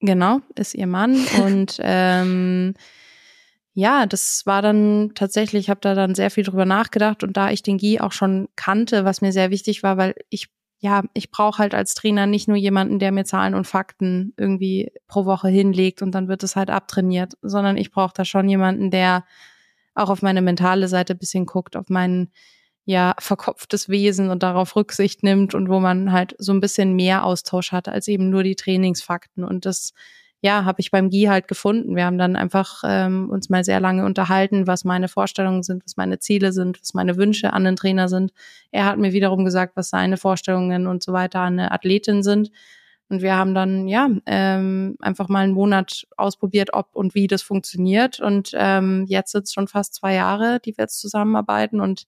Genau, 0.00 0.40
ist 0.56 0.74
ihr 0.74 0.86
Mann 0.86 1.16
und 1.44 1.78
ähm, 1.80 2.74
ja, 3.74 4.06
das 4.06 4.44
war 4.46 4.62
dann 4.62 5.12
tatsächlich, 5.14 5.64
ich 5.64 5.70
habe 5.70 5.80
da 5.80 5.94
dann 5.94 6.14
sehr 6.14 6.30
viel 6.30 6.44
drüber 6.44 6.64
nachgedacht 6.64 7.22
und 7.22 7.36
da 7.36 7.50
ich 7.50 7.62
den 7.62 7.78
Guy 7.78 8.00
auch 8.00 8.12
schon 8.12 8.48
kannte, 8.56 9.04
was 9.04 9.20
mir 9.20 9.32
sehr 9.32 9.50
wichtig 9.50 9.82
war, 9.82 9.96
weil 9.98 10.14
ich 10.30 10.48
ja, 10.78 11.02
ich 11.14 11.30
brauche 11.30 11.58
halt 11.58 11.74
als 11.74 11.94
Trainer 11.94 12.26
nicht 12.26 12.48
nur 12.48 12.56
jemanden, 12.56 12.98
der 12.98 13.12
mir 13.12 13.24
Zahlen 13.24 13.54
und 13.54 13.66
Fakten 13.66 14.34
irgendwie 14.36 14.92
pro 15.08 15.24
Woche 15.24 15.48
hinlegt 15.48 16.02
und 16.02 16.12
dann 16.12 16.28
wird 16.28 16.42
es 16.42 16.56
halt 16.56 16.70
abtrainiert, 16.70 17.34
sondern 17.42 17.76
ich 17.76 17.90
brauche 17.90 18.12
da 18.14 18.24
schon 18.24 18.48
jemanden, 18.48 18.90
der 18.90 19.24
auch 19.94 20.10
auf 20.10 20.22
meine 20.22 20.42
mentale 20.42 20.88
Seite 20.88 21.14
bisschen 21.14 21.46
guckt, 21.46 21.76
auf 21.76 21.88
mein 21.88 22.30
ja 22.84 23.14
verkopftes 23.18 23.88
Wesen 23.88 24.30
und 24.30 24.42
darauf 24.42 24.76
Rücksicht 24.76 25.22
nimmt 25.22 25.54
und 25.54 25.68
wo 25.68 25.80
man 25.80 26.12
halt 26.12 26.36
so 26.38 26.52
ein 26.52 26.60
bisschen 26.60 26.94
mehr 26.94 27.24
Austausch 27.24 27.72
hat 27.72 27.88
als 27.88 28.06
eben 28.06 28.30
nur 28.30 28.44
die 28.44 28.54
Trainingsfakten. 28.54 29.44
Und 29.44 29.66
das 29.66 29.92
ja, 30.46 30.64
habe 30.64 30.80
ich 30.80 30.92
beim 30.92 31.10
GI 31.10 31.24
halt 31.24 31.48
gefunden. 31.48 31.96
Wir 31.96 32.04
haben 32.04 32.18
dann 32.18 32.36
einfach 32.36 32.84
ähm, 32.86 33.30
uns 33.30 33.48
mal 33.48 33.64
sehr 33.64 33.80
lange 33.80 34.04
unterhalten, 34.04 34.68
was 34.68 34.84
meine 34.84 35.08
Vorstellungen 35.08 35.64
sind, 35.64 35.84
was 35.84 35.96
meine 35.96 36.20
Ziele 36.20 36.52
sind, 36.52 36.80
was 36.80 36.94
meine 36.94 37.16
Wünsche 37.16 37.52
an 37.52 37.64
den 37.64 37.74
Trainer 37.74 38.08
sind. 38.08 38.32
Er 38.70 38.84
hat 38.84 38.96
mir 38.96 39.12
wiederum 39.12 39.44
gesagt, 39.44 39.76
was 39.76 39.90
seine 39.90 40.16
Vorstellungen 40.16 40.86
und 40.86 41.02
so 41.02 41.12
weiter 41.12 41.40
an 41.40 41.54
eine 41.54 41.72
Athletin 41.72 42.22
sind. 42.22 42.52
Und 43.08 43.22
wir 43.22 43.34
haben 43.34 43.54
dann 43.54 43.88
ja 43.88 44.08
ähm, 44.26 44.96
einfach 45.00 45.28
mal 45.28 45.42
einen 45.42 45.52
Monat 45.52 46.06
ausprobiert, 46.16 46.70
ob 46.74 46.94
und 46.94 47.16
wie 47.16 47.26
das 47.26 47.42
funktioniert. 47.42 48.20
Und 48.20 48.52
ähm, 48.54 49.04
jetzt 49.08 49.32
sitzt 49.32 49.52
schon 49.52 49.66
fast 49.66 49.94
zwei 49.96 50.14
Jahre, 50.14 50.60
die 50.64 50.78
wir 50.78 50.84
jetzt 50.84 51.00
zusammenarbeiten. 51.00 51.80
Und 51.80 52.06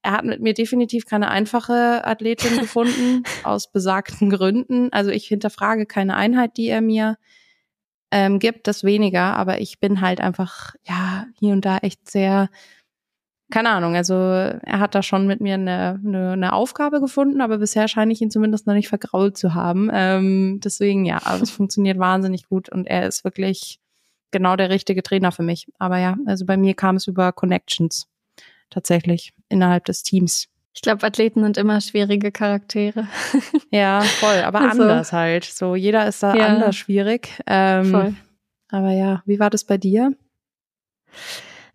er 0.00 0.12
hat 0.12 0.24
mit 0.24 0.40
mir 0.40 0.54
definitiv 0.54 1.04
keine 1.04 1.28
einfache 1.28 2.02
Athletin 2.06 2.56
gefunden, 2.60 3.24
aus 3.44 3.70
besagten 3.70 4.30
Gründen. 4.30 4.90
Also 4.90 5.10
ich 5.10 5.26
hinterfrage 5.26 5.84
keine 5.84 6.16
Einheit, 6.16 6.56
die 6.56 6.68
er 6.68 6.80
mir 6.80 7.18
ähm, 8.10 8.38
gibt, 8.38 8.66
das 8.66 8.84
weniger. 8.84 9.36
Aber 9.36 9.60
ich 9.60 9.80
bin 9.80 10.00
halt 10.00 10.20
einfach, 10.20 10.74
ja, 10.86 11.26
hier 11.38 11.52
und 11.52 11.64
da 11.64 11.78
echt 11.78 12.10
sehr, 12.10 12.48
keine 13.50 13.70
Ahnung, 13.70 13.96
also 13.96 14.14
er 14.14 14.78
hat 14.78 14.94
da 14.94 15.02
schon 15.02 15.26
mit 15.26 15.40
mir 15.40 15.54
eine, 15.54 16.00
eine, 16.04 16.32
eine 16.32 16.52
Aufgabe 16.52 17.00
gefunden, 17.00 17.40
aber 17.40 17.58
bisher 17.58 17.88
scheine 17.88 18.12
ich 18.12 18.20
ihn 18.20 18.30
zumindest 18.30 18.66
noch 18.66 18.74
nicht 18.74 18.88
vergrault 18.88 19.38
zu 19.38 19.54
haben. 19.54 19.90
Ähm, 19.92 20.60
deswegen, 20.62 21.06
ja, 21.06 21.20
aber 21.24 21.42
es 21.42 21.50
funktioniert 21.50 21.98
wahnsinnig 21.98 22.48
gut 22.48 22.68
und 22.68 22.86
er 22.86 23.06
ist 23.06 23.24
wirklich 23.24 23.80
genau 24.30 24.56
der 24.56 24.70
richtige 24.70 25.02
Trainer 25.02 25.32
für 25.32 25.42
mich. 25.42 25.66
Aber 25.78 25.98
ja, 25.98 26.16
also 26.26 26.44
bei 26.44 26.56
mir 26.56 26.74
kam 26.74 26.96
es 26.96 27.06
über 27.06 27.32
Connections 27.32 28.08
tatsächlich 28.70 29.32
innerhalb 29.48 29.86
des 29.86 30.02
Teams. 30.02 30.48
Ich 30.74 30.82
glaube, 30.82 31.04
Athleten 31.04 31.42
sind 31.42 31.56
immer 31.56 31.80
schwierige 31.80 32.30
Charaktere. 32.30 33.08
ja, 33.70 34.00
voll, 34.00 34.42
aber 34.44 34.60
also, 34.60 34.82
anders 34.82 35.12
halt. 35.12 35.44
So, 35.44 35.74
jeder 35.74 36.06
ist 36.06 36.22
da 36.22 36.34
ja, 36.34 36.46
anders 36.46 36.76
schwierig. 36.76 37.30
Ähm, 37.46 37.90
voll. 37.90 38.14
Aber 38.70 38.92
ja, 38.92 39.22
wie 39.26 39.40
war 39.40 39.50
das 39.50 39.64
bei 39.64 39.78
dir? 39.78 40.14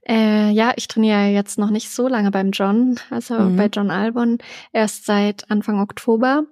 Äh, 0.08 0.52
ja, 0.52 0.74
ich 0.76 0.88
trainiere 0.88 1.28
jetzt 1.28 1.58
noch 1.58 1.70
nicht 1.70 1.90
so 1.90 2.08
lange 2.08 2.30
beim 2.30 2.52
John, 2.52 3.00
also 3.10 3.40
mhm. 3.40 3.56
bei 3.56 3.68
John 3.68 3.90
Albon, 3.90 4.38
erst 4.74 5.06
seit 5.06 5.50
Anfang 5.50 5.80
Oktober 5.80 6.46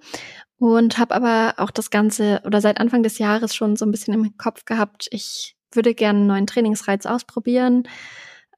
und 0.57 0.97
habe 0.97 1.15
aber 1.15 1.55
auch 1.57 1.71
das 1.71 1.89
Ganze 1.89 2.41
oder 2.45 2.61
seit 2.61 2.79
Anfang 2.79 3.03
des 3.03 3.17
Jahres 3.17 3.53
schon 3.53 3.75
so 3.75 3.85
ein 3.85 3.91
bisschen 3.91 4.13
im 4.13 4.37
Kopf 4.37 4.63
gehabt, 4.65 5.07
ich 5.11 5.57
würde 5.73 5.93
gerne 5.93 6.19
einen 6.19 6.27
neuen 6.27 6.47
Trainingsreiz 6.47 7.05
ausprobieren 7.05 7.87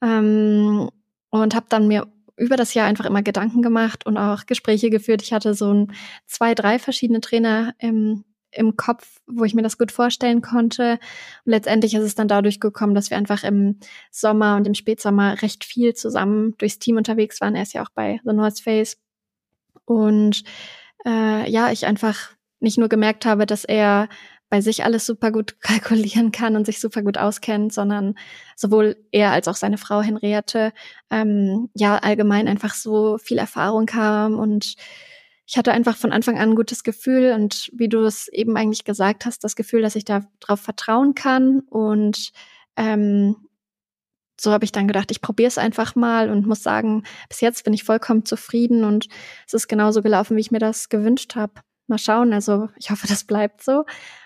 ähm, 0.02 0.90
und 1.30 1.56
habe 1.56 1.66
dann 1.70 1.88
mir 1.88 2.08
über 2.38 2.56
das 2.56 2.74
Jahr 2.74 2.88
einfach 2.88 3.06
immer 3.06 3.22
Gedanken 3.22 3.62
gemacht 3.62 4.06
und 4.06 4.18
auch 4.18 4.46
Gespräche 4.46 4.90
geführt. 4.90 5.22
Ich 5.22 5.34
hatte 5.34 5.54
so 5.54 5.74
ein, 5.74 5.94
zwei, 6.26 6.56
drei 6.56 6.80
verschiedene 6.80 7.22
Trainer 7.22 7.76
im, 7.78 8.24
im 8.52 8.76
Kopf, 8.76 9.20
wo 9.28 9.44
ich 9.44 9.54
mir 9.54 9.62
das 9.62 9.78
gut 9.78 9.92
vorstellen 9.92 10.42
konnte. 10.42 10.94
Und 11.46 11.52
letztendlich 11.52 11.94
ist 11.94 12.04
es 12.04 12.16
dann 12.16 12.28
dadurch 12.28 12.60
gekommen, 12.60 12.96
dass 12.96 13.10
wir 13.10 13.18
einfach 13.18 13.44
im 13.44 13.80
Sommer 14.12 14.56
und 14.58 14.68
im 14.68 14.74
Spätsommer 14.74 15.42
recht 15.42 15.64
viel 15.64 15.94
zusammen 15.94 16.56
durchs 16.58 16.80
Team 16.80 16.98
unterwegs 16.98 17.42
waren. 17.42 17.56
Er 17.56 17.64
ist 17.64 17.74
ja 17.74 17.84
auch 17.84 17.92
bei 17.94 18.20
The 18.24 18.34
North 18.34 18.60
Face. 18.60 18.98
Und 19.86 20.44
äh, 21.06 21.50
ja, 21.50 21.72
ich 21.72 21.86
einfach 21.86 22.32
nicht 22.60 22.78
nur 22.78 22.88
gemerkt 22.90 23.26
habe, 23.26 23.46
dass 23.46 23.66
er 23.66 24.08
bei 24.54 24.62
sich 24.62 24.86
alles 24.86 25.08
super 25.08 25.32
gut 25.32 25.60
kalkulieren 25.62 26.32
kann 26.32 26.56
und 26.56 26.68
sich 26.68 26.80
super 26.80 27.02
gut 27.02 27.18
auskennt, 27.18 27.74
sondern 27.74 28.14
sowohl 28.56 28.96
er 29.12 29.32
als 29.32 29.48
auch 29.48 29.56
seine 29.56 29.80
Frau 29.80 30.04
Henriette 30.04 30.74
ähm, 31.10 31.72
ja 31.74 31.98
allgemein 31.98 32.48
einfach 32.48 32.76
so 32.76 33.18
viel 33.18 33.40
Erfahrung 33.40 33.90
haben 33.96 34.36
und 34.36 34.76
ich 35.48 35.58
hatte 35.58 35.72
einfach 35.72 35.98
von 35.98 36.12
Anfang 36.12 36.38
an 36.38 36.52
ein 36.52 36.56
gutes 36.56 36.84
Gefühl 36.84 37.34
und 37.34 37.72
wie 37.74 37.90
du 37.90 38.06
es 38.06 38.28
eben 38.28 38.56
eigentlich 38.56 38.84
gesagt 38.84 39.26
hast, 39.26 39.44
das 39.44 39.56
Gefühl, 39.56 39.82
dass 39.82 39.96
ich 39.96 40.06
darauf 40.06 40.62
vertrauen 40.62 41.16
kann 41.16 41.62
und 41.62 42.32
ähm, 42.78 43.36
so 44.40 44.52
habe 44.52 44.66
ich 44.66 44.72
dann 44.72 44.86
gedacht, 44.88 45.10
ich 45.10 45.22
probiere 45.22 45.48
es 45.48 45.58
einfach 45.58 45.96
mal 45.96 46.30
und 46.30 46.46
muss 46.46 46.62
sagen, 46.62 47.06
bis 47.28 47.42
jetzt 47.42 47.64
bin 47.64 47.74
ich 47.74 47.86
vollkommen 47.86 48.24
zufrieden 48.24 48.84
und 48.84 49.08
es 49.48 49.56
ist 49.56 49.68
genauso 49.68 50.04
gelaufen, 50.04 50.38
wie 50.38 50.42
ich 50.42 50.52
mir 50.52 50.60
das 50.60 50.90
gewünscht 50.90 51.36
habe. 51.36 51.54
Mal 51.88 51.98
schauen, 51.98 52.34
also 52.34 52.70
ich 52.78 52.92
hoffe, 52.92 53.08
das 53.08 53.24
bleibt 53.24 53.64
so. 53.64 53.86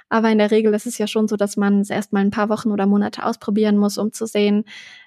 Aber 0.09 0.29
in 0.29 0.37
der 0.37 0.51
Regel 0.51 0.73
ist 0.73 0.87
es 0.87 0.97
ja 0.97 1.07
schon 1.07 1.27
so, 1.27 1.35
dass 1.35 1.57
man 1.57 1.81
es 1.81 1.89
erst 1.89 2.13
mal 2.13 2.21
ein 2.21 2.31
paar 2.31 2.49
Wochen 2.49 2.71
oder 2.71 2.85
Monate 2.85 3.25
ausprobieren 3.25 3.77
muss, 3.77 3.97
um 3.97 4.13
zu 4.13 4.25
sehen, 4.25 4.63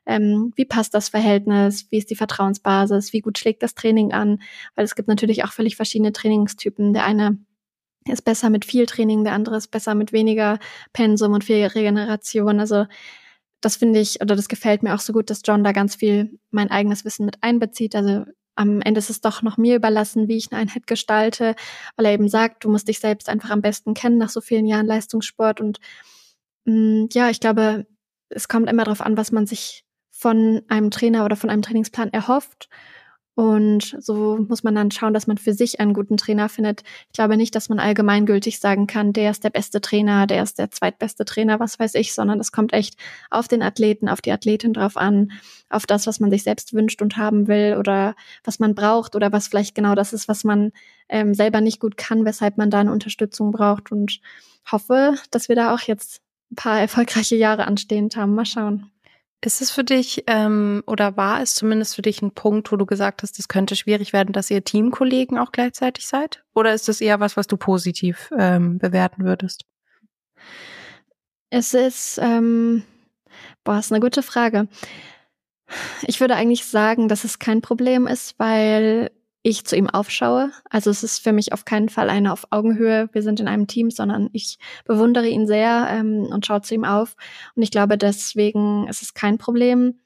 ähm, 0.06 0.52
wie 0.56 0.64
passt 0.64 0.94
das 0.94 1.08
Verhältnis, 1.08 1.86
wie 1.90 1.98
ist 1.98 2.10
die 2.10 2.16
Vertrauensbasis, 2.16 3.12
wie 3.12 3.20
gut 3.20 3.38
schlägt 3.38 3.62
das 3.62 3.74
Training 3.74 4.12
an. 4.12 4.40
Weil 4.74 4.84
es 4.84 4.94
gibt 4.94 5.08
natürlich 5.08 5.44
auch 5.44 5.52
völlig 5.52 5.76
verschiedene 5.76 6.12
Trainingstypen. 6.12 6.92
Der 6.92 7.04
eine 7.04 7.38
ist 8.06 8.22
besser 8.22 8.50
mit 8.50 8.64
viel 8.64 8.86
Training, 8.86 9.24
der 9.24 9.34
andere 9.34 9.56
ist 9.56 9.68
besser 9.68 9.94
mit 9.94 10.12
weniger 10.12 10.58
Pensum 10.92 11.32
und 11.32 11.44
viel 11.44 11.64
Regeneration. 11.64 12.60
Also 12.60 12.86
das 13.60 13.76
finde 13.76 14.00
ich 14.00 14.20
oder 14.22 14.36
das 14.36 14.48
gefällt 14.48 14.82
mir 14.82 14.94
auch 14.94 15.00
so 15.00 15.12
gut, 15.12 15.30
dass 15.30 15.42
John 15.44 15.64
da 15.64 15.72
ganz 15.72 15.96
viel 15.96 16.38
mein 16.50 16.70
eigenes 16.70 17.04
Wissen 17.04 17.26
mit 17.26 17.38
einbezieht. 17.42 17.94
Also 17.94 18.24
am 18.56 18.80
Ende 18.82 18.98
ist 18.98 19.10
es 19.10 19.20
doch 19.20 19.42
noch 19.42 19.56
mir 19.56 19.76
überlassen, 19.76 20.28
wie 20.28 20.36
ich 20.36 20.52
eine 20.52 20.60
Einheit 20.60 20.86
gestalte, 20.86 21.54
weil 21.96 22.06
er 22.06 22.12
eben 22.12 22.28
sagt, 22.28 22.64
du 22.64 22.70
musst 22.70 22.88
dich 22.88 23.00
selbst 23.00 23.28
einfach 23.28 23.50
am 23.50 23.62
besten 23.62 23.94
kennen 23.94 24.18
nach 24.18 24.28
so 24.28 24.40
vielen 24.40 24.66
Jahren 24.66 24.86
Leistungssport. 24.86 25.60
Und 25.60 25.78
mh, 26.64 26.74
mm, 27.04 27.08
ja, 27.12 27.30
ich 27.30 27.40
glaube, 27.40 27.86
es 28.28 28.48
kommt 28.48 28.68
immer 28.70 28.84
darauf 28.84 29.00
an, 29.00 29.16
was 29.16 29.32
man 29.32 29.46
sich 29.46 29.84
von 30.10 30.62
einem 30.68 30.90
Trainer 30.90 31.24
oder 31.24 31.36
von 31.36 31.50
einem 31.50 31.62
Trainingsplan 31.62 32.12
erhofft. 32.12 32.68
Und 33.40 33.96
so 33.98 34.36
muss 34.50 34.64
man 34.64 34.74
dann 34.74 34.90
schauen, 34.90 35.14
dass 35.14 35.26
man 35.26 35.38
für 35.38 35.54
sich 35.54 35.80
einen 35.80 35.94
guten 35.94 36.18
Trainer 36.18 36.50
findet. 36.50 36.82
Ich 37.06 37.14
glaube 37.14 37.38
nicht, 37.38 37.54
dass 37.54 37.70
man 37.70 37.78
allgemeingültig 37.78 38.60
sagen 38.60 38.86
kann, 38.86 39.14
der 39.14 39.30
ist 39.30 39.42
der 39.44 39.48
beste 39.48 39.80
Trainer, 39.80 40.26
der 40.26 40.42
ist 40.42 40.58
der 40.58 40.70
zweitbeste 40.70 41.24
Trainer, 41.24 41.58
was 41.58 41.78
weiß 41.78 41.94
ich, 41.94 42.12
sondern 42.12 42.38
es 42.38 42.52
kommt 42.52 42.74
echt 42.74 42.96
auf 43.30 43.48
den 43.48 43.62
Athleten, 43.62 44.10
auf 44.10 44.20
die 44.20 44.30
Athletin 44.30 44.74
drauf 44.74 44.98
an, 44.98 45.32
auf 45.70 45.86
das, 45.86 46.06
was 46.06 46.20
man 46.20 46.30
sich 46.30 46.42
selbst 46.42 46.74
wünscht 46.74 47.00
und 47.00 47.16
haben 47.16 47.48
will 47.48 47.78
oder 47.78 48.14
was 48.44 48.58
man 48.58 48.74
braucht 48.74 49.16
oder 49.16 49.32
was 49.32 49.48
vielleicht 49.48 49.74
genau 49.74 49.94
das 49.94 50.12
ist, 50.12 50.28
was 50.28 50.44
man 50.44 50.70
ähm, 51.08 51.32
selber 51.32 51.62
nicht 51.62 51.80
gut 51.80 51.96
kann, 51.96 52.26
weshalb 52.26 52.58
man 52.58 52.68
da 52.68 52.80
eine 52.80 52.92
Unterstützung 52.92 53.52
braucht. 53.52 53.90
Und 53.90 54.20
hoffe, 54.70 55.14
dass 55.30 55.48
wir 55.48 55.56
da 55.56 55.72
auch 55.72 55.80
jetzt 55.80 56.20
ein 56.52 56.56
paar 56.56 56.78
erfolgreiche 56.78 57.36
Jahre 57.36 57.66
anstehend 57.66 58.16
haben. 58.16 58.34
Mal 58.34 58.44
schauen. 58.44 58.90
Ist 59.42 59.62
es 59.62 59.70
für 59.70 59.84
dich 59.84 60.24
ähm, 60.26 60.82
oder 60.86 61.16
war 61.16 61.40
es 61.40 61.54
zumindest 61.54 61.94
für 61.94 62.02
dich 62.02 62.20
ein 62.20 62.32
Punkt, 62.32 62.70
wo 62.72 62.76
du 62.76 62.84
gesagt 62.84 63.22
hast, 63.22 63.38
es 63.38 63.48
könnte 63.48 63.74
schwierig 63.74 64.12
werden, 64.12 64.32
dass 64.32 64.50
ihr 64.50 64.62
Teamkollegen 64.62 65.38
auch 65.38 65.50
gleichzeitig 65.50 66.06
seid? 66.06 66.44
Oder 66.54 66.74
ist 66.74 66.88
das 66.88 67.00
eher 67.00 67.20
was, 67.20 67.38
was 67.38 67.46
du 67.46 67.56
positiv 67.56 68.30
ähm, 68.38 68.78
bewerten 68.78 69.24
würdest? 69.24 69.64
Es 71.48 71.72
ist, 71.72 72.18
ähm, 72.22 72.82
boah, 73.64 73.78
ist 73.78 73.90
eine 73.90 74.00
gute 74.00 74.22
Frage. 74.22 74.68
Ich 76.02 76.20
würde 76.20 76.34
eigentlich 76.34 76.66
sagen, 76.66 77.08
dass 77.08 77.24
es 77.24 77.38
kein 77.38 77.62
Problem 77.62 78.06
ist, 78.06 78.38
weil 78.38 79.10
ich 79.42 79.64
zu 79.64 79.76
ihm 79.76 79.88
aufschaue. 79.88 80.50
Also 80.68 80.90
es 80.90 81.02
ist 81.02 81.18
für 81.20 81.32
mich 81.32 81.52
auf 81.52 81.64
keinen 81.64 81.88
Fall 81.88 82.10
eine 82.10 82.32
auf 82.32 82.46
Augenhöhe, 82.50 83.08
wir 83.12 83.22
sind 83.22 83.40
in 83.40 83.48
einem 83.48 83.66
Team, 83.66 83.90
sondern 83.90 84.28
ich 84.32 84.58
bewundere 84.84 85.28
ihn 85.28 85.46
sehr 85.46 85.88
ähm, 85.90 86.28
und 86.30 86.44
schaue 86.44 86.62
zu 86.62 86.74
ihm 86.74 86.84
auf. 86.84 87.16
Und 87.54 87.62
ich 87.62 87.70
glaube, 87.70 87.96
deswegen 87.96 88.86
ist 88.88 89.02
es 89.02 89.14
kein 89.14 89.38
Problem. 89.38 90.00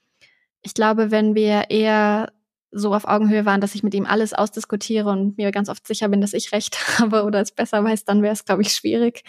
Ich 0.63 0.75
glaube, 0.75 1.11
wenn 1.11 1.35
wir 1.35 1.71
eher 1.71 2.33
so 2.71 2.93
auf 2.95 3.07
Augenhöhe 3.07 3.45
waren, 3.45 3.61
dass 3.61 3.75
ich 3.75 3.83
mit 3.83 3.95
ihm 3.95 4.07
alles 4.07 4.35
ausdiskutiere 4.35 5.09
und 5.09 5.37
mir 5.37 5.53
ganz 5.53 5.69
oft 5.69 5.87
sicher 5.87 6.09
bin, 6.09 6.21
dass 6.21 6.33
ich 6.33 6.53
recht 6.53 6.77
habe 6.99 7.25
oder 7.25 7.41
es 7.41 7.53
besser 7.53 7.83
weiß, 7.83 8.05
dann 8.05 8.23
wäre 8.23 8.33
es, 8.33 8.45
glaube 8.45 8.63
ich, 8.63 8.73
schwierig. 8.73 9.23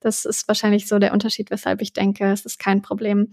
Das 0.00 0.24
ist 0.24 0.48
wahrscheinlich 0.48 0.88
so 0.88 0.98
der 0.98 1.12
Unterschied, 1.12 1.50
weshalb 1.50 1.82
ich 1.82 1.92
denke, 1.92 2.30
es 2.32 2.46
ist 2.46 2.58
kein 2.58 2.82
Problem. 2.82 3.28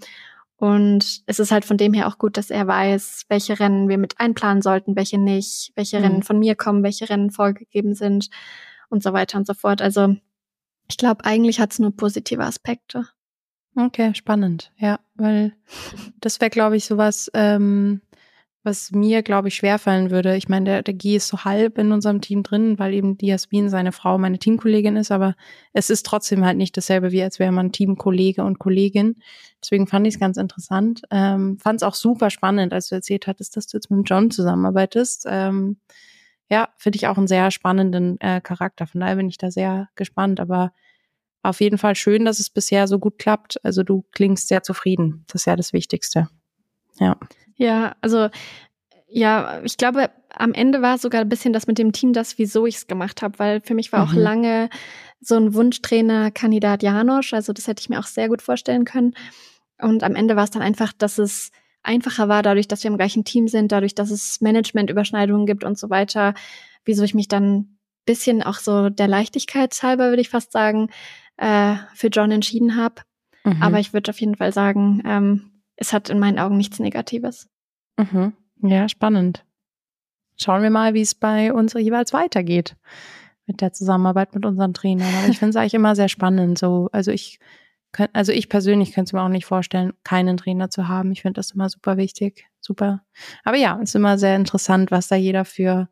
Und 0.58 1.22
es 1.28 1.40
ist 1.40 1.52
halt 1.52 1.66
von 1.66 1.78
dem 1.78 1.94
her 1.94 2.08
auch 2.08 2.18
gut, 2.18 2.36
dass 2.36 2.50
er 2.50 2.66
weiß, 2.66 3.26
welche 3.30 3.60
Rennen 3.60 3.90
wir 3.90 4.00
mit 4.00 4.20
einplanen 4.20 4.64
sollten, 4.64 4.96
welche 4.96 5.20
nicht, 5.20 5.72
welche 5.76 6.00
mhm. 6.00 6.04
Rennen 6.04 6.24
von 6.24 6.40
mir 6.40 6.56
kommen, 6.56 6.84
welche 6.84 7.10
Rennen 7.10 7.30
vorgegeben 7.30 7.94
sind 7.94 8.30
und 8.90 9.04
so 9.04 9.14
weiter 9.14 9.38
und 9.38 9.46
so 9.46 9.54
fort. 9.54 9.82
Also 9.82 10.16
ich 10.90 10.98
glaube, 10.98 11.26
eigentlich 11.26 11.60
hat 11.60 11.72
es 11.72 11.80
nur 11.80 11.96
positive 11.96 12.44
Aspekte. 12.44 13.08
Okay, 13.76 14.16
spannend. 14.16 14.72
Ja, 14.78 15.00
weil 15.14 15.54
das 16.22 16.42
wäre, 16.42 16.50
glaube 16.50 16.78
ich, 16.78 16.86
sowas, 16.86 17.30
ähm, 17.36 18.02
was 18.68 18.92
mir, 18.92 19.24
glaube 19.24 19.48
ich, 19.48 19.56
schwerfallen 19.56 20.12
würde. 20.12 20.36
Ich 20.36 20.50
meine, 20.50 20.66
der, 20.66 20.84
der 20.84 20.94
Guy 20.94 21.16
ist 21.16 21.30
so 21.30 21.46
halb 21.46 21.78
in 21.78 21.94
unserem 21.94 22.20
Team 22.20 22.44
drin, 22.44 22.78
weil 22.78 22.94
eben 22.94 23.18
die 23.18 23.28
Jasmin 23.28 23.70
seine 23.70 23.94
Frau 23.94 24.18
meine 24.18 24.38
Teamkollegin 24.38 24.98
ist, 24.98 25.10
aber 25.10 25.36
es 25.72 25.90
ist 25.90 26.06
trotzdem 26.06 26.46
halt 26.46 26.58
nicht 26.58 26.76
dasselbe, 26.76 27.12
wie 27.12 27.24
als 27.24 27.40
wäre 27.40 27.54
man 27.54 27.72
Teamkollege 27.72 28.44
und 28.44 28.60
Kollegin. 28.60 29.16
Deswegen 29.64 29.88
fand 29.88 30.06
ich 30.06 30.16
es 30.16 30.20
ganz 30.20 30.36
interessant. 30.36 31.02
Ähm, 31.10 31.58
fand 31.60 31.78
es 31.78 31.84
auch 31.84 31.96
super 31.96 32.30
spannend, 32.30 32.74
als 32.74 32.90
du 32.90 32.96
erzählt 32.96 33.26
hattest, 33.26 33.56
dass 33.56 33.68
du 33.68 33.78
jetzt 33.78 33.90
mit 33.90 34.08
John 34.08 34.30
zusammenarbeitest. 34.30 35.26
Ähm, 35.30 35.78
ja, 36.50 36.70
finde 36.78 36.98
ich 36.98 37.08
auch 37.08 37.18
einen 37.18 37.28
sehr 37.28 37.52
spannenden 37.52 38.20
äh, 38.20 38.42
Charakter. 38.42 38.86
Von 38.86 39.00
daher 39.02 39.16
bin 39.16 39.30
ich 39.30 39.38
da 39.38 39.50
sehr 39.50 39.88
gespannt. 39.96 40.42
Aber 40.42 40.74
auf 41.42 41.62
jeden 41.62 41.78
Fall 41.78 41.96
schön, 41.96 42.26
dass 42.26 42.42
es 42.42 42.50
bisher 42.50 42.88
so 42.88 43.00
gut 43.00 43.18
klappt. 43.18 43.64
Also 43.64 43.84
du 43.84 44.04
klingst 44.12 44.50
sehr 44.50 44.62
zufrieden. 44.62 45.24
Das 45.28 45.42
ist 45.42 45.46
ja 45.46 45.56
das 45.56 45.72
Wichtigste. 45.72 46.28
Ja. 47.00 47.18
Ja, 47.56 47.96
also 48.02 48.30
ja, 49.08 49.62
ich 49.64 49.78
glaube, 49.78 50.10
am 50.30 50.54
Ende 50.54 50.82
war 50.82 50.98
sogar 50.98 51.22
ein 51.22 51.30
bisschen 51.30 51.54
das 51.54 51.66
mit 51.66 51.78
dem 51.78 51.92
Team, 51.92 52.14
das, 52.14 52.38
wieso 52.38 52.66
ich 52.66 52.76
es 52.76 52.88
gemacht 52.88 53.22
habe, 53.22 53.40
weil 53.40 53.62
für 53.62 53.74
mich 53.74 53.92
war 53.92 54.06
mhm. 54.06 54.12
auch 54.12 54.14
lange 54.14 54.70
so 55.20 55.36
ein 55.36 55.54
Wunschtrainer-Kandidat 55.54 56.84
Janosch. 56.84 57.34
Also 57.34 57.54
das 57.54 57.68
hätte 57.68 57.82
ich 57.82 57.90
mir 57.90 58.00
auch 58.00 58.06
sehr 58.06 58.28
gut 58.28 58.42
vorstellen 58.42 58.86
können. 58.86 59.14
Und 59.80 60.04
am 60.04 60.16
Ende 60.16 60.36
war 60.36 60.44
es 60.44 60.52
dann 60.52 60.62
einfach, 60.62 60.94
dass 60.94 61.18
es 61.18 61.52
einfacher 61.84 62.28
war, 62.28 62.44
dadurch, 62.44 62.68
dass 62.68 62.84
wir 62.84 62.92
im 62.92 62.98
gleichen 62.98 63.24
Team 63.24 63.48
sind, 63.48 63.72
dadurch, 63.72 63.96
dass 63.96 64.12
es 64.12 64.42
Management-Überschneidungen 64.42 65.46
gibt 65.46 65.64
und 65.64 65.80
so 65.80 65.90
weiter, 65.90 66.34
wieso 66.84 67.04
ich 67.04 67.14
mich 67.14 67.28
dann 67.28 67.78
bisschen 68.06 68.42
auch 68.42 68.56
so 68.56 68.90
der 68.90 69.08
Leichtigkeit 69.08 69.78
halber, 69.84 70.10
würde 70.10 70.22
ich 70.22 70.30
fast 70.30 70.52
sagen, 70.52 70.90
äh, 71.38 71.76
für 71.94 72.08
John 72.08 72.32
entschieden 72.32 72.76
habe. 72.76 73.02
Mhm. 73.44 73.62
Aber 73.62 73.80
ich 73.80 73.94
würde 73.94 74.10
auf 74.10 74.20
jeden 74.20 74.36
Fall 74.36 74.52
sagen, 74.54 75.04
ähm, 75.06 75.57
es 75.78 75.94
hat 75.94 76.10
in 76.10 76.20
meinen 76.20 76.40
Augen 76.40 76.58
nichts 76.58 76.80
Negatives. 76.80 77.48
Mhm. 77.98 78.34
Ja, 78.62 78.90
spannend. 78.90 79.46
Schauen 80.40 80.62
wir 80.62 80.70
mal, 80.70 80.94
wie 80.94 81.02
es 81.02 81.16
bei 81.16 81.54
uns 81.54 81.74
jeweils 81.74 82.14
weitergeht 82.14 82.76
mit 83.46 83.62
der 83.62 83.72
Zusammenarbeit 83.72 84.36
mit 84.36 84.46
unseren 84.46 84.74
Trainern. 84.74 85.14
Aber 85.16 85.30
ich 85.30 85.40
finde 85.40 85.52
es 85.52 85.56
eigentlich 85.58 85.74
immer 85.74 85.96
sehr 85.96 86.10
spannend. 86.10 86.58
So, 86.58 86.90
also 86.92 87.12
ich 87.12 87.40
könnt, 87.92 88.14
also 88.14 88.32
ich 88.32 88.50
persönlich 88.50 88.94
könnte 88.94 89.10
es 89.10 89.14
mir 89.14 89.22
auch 89.22 89.30
nicht 89.30 89.46
vorstellen, 89.46 89.94
keinen 90.04 90.38
Trainer 90.38 90.70
zu 90.70 90.88
haben. 90.88 91.12
Ich 91.12 91.22
finde 91.22 91.40
das 91.40 91.52
immer 91.52 91.70
super 91.70 91.98
wichtig. 91.98 92.48
Super. 92.60 93.04
Aber 93.44 93.58
ja, 93.58 93.80
es 93.82 93.92
ist 93.92 93.96
immer 93.96 94.18
sehr 94.18 94.36
interessant, 94.36 94.92
was 94.92 95.08
da 95.08 95.16
jeder 95.16 95.46
für 95.46 95.88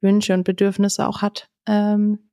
Wünsche 0.00 0.34
und 0.34 0.44
Bedürfnisse 0.44 1.06
auch 1.06 1.22
hat. 1.22 1.48
Ähm, 1.66 2.25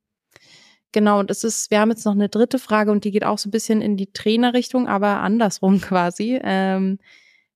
Genau, 0.94 1.20
und 1.20 1.32
es 1.32 1.44
ist, 1.44 1.72
wir 1.72 1.80
haben 1.80 1.90
jetzt 1.90 2.06
noch 2.06 2.14
eine 2.14 2.30
dritte 2.30 2.60
Frage 2.60 2.92
und 2.92 3.04
die 3.04 3.12
geht 3.12 3.26
auch 3.26 3.40
so 3.40 3.50
ein 3.50 3.52
bisschen 3.52 3.82
in 3.82 3.98
die 3.98 4.14
Trainerrichtung, 4.14 4.88
aber 4.88 5.20
andersrum 5.20 5.82
quasi. 5.82 6.40
Ähm, 6.42 7.00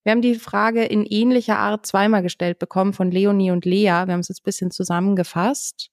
wir 0.04 0.12
haben 0.12 0.22
die 0.22 0.36
Frage 0.36 0.84
in 0.84 1.06
ähnlicher 1.06 1.60
Art 1.60 1.86
zweimal 1.86 2.24
gestellt 2.24 2.60
bekommen 2.60 2.94
von 2.94 3.12
Leonie 3.12 3.52
und 3.52 3.66
Lea. 3.66 3.84
Wir 3.84 4.14
haben 4.14 4.20
es 4.20 4.30
jetzt 4.30 4.42
ein 4.42 4.46
bisschen 4.46 4.72
zusammengefasst. 4.72 5.92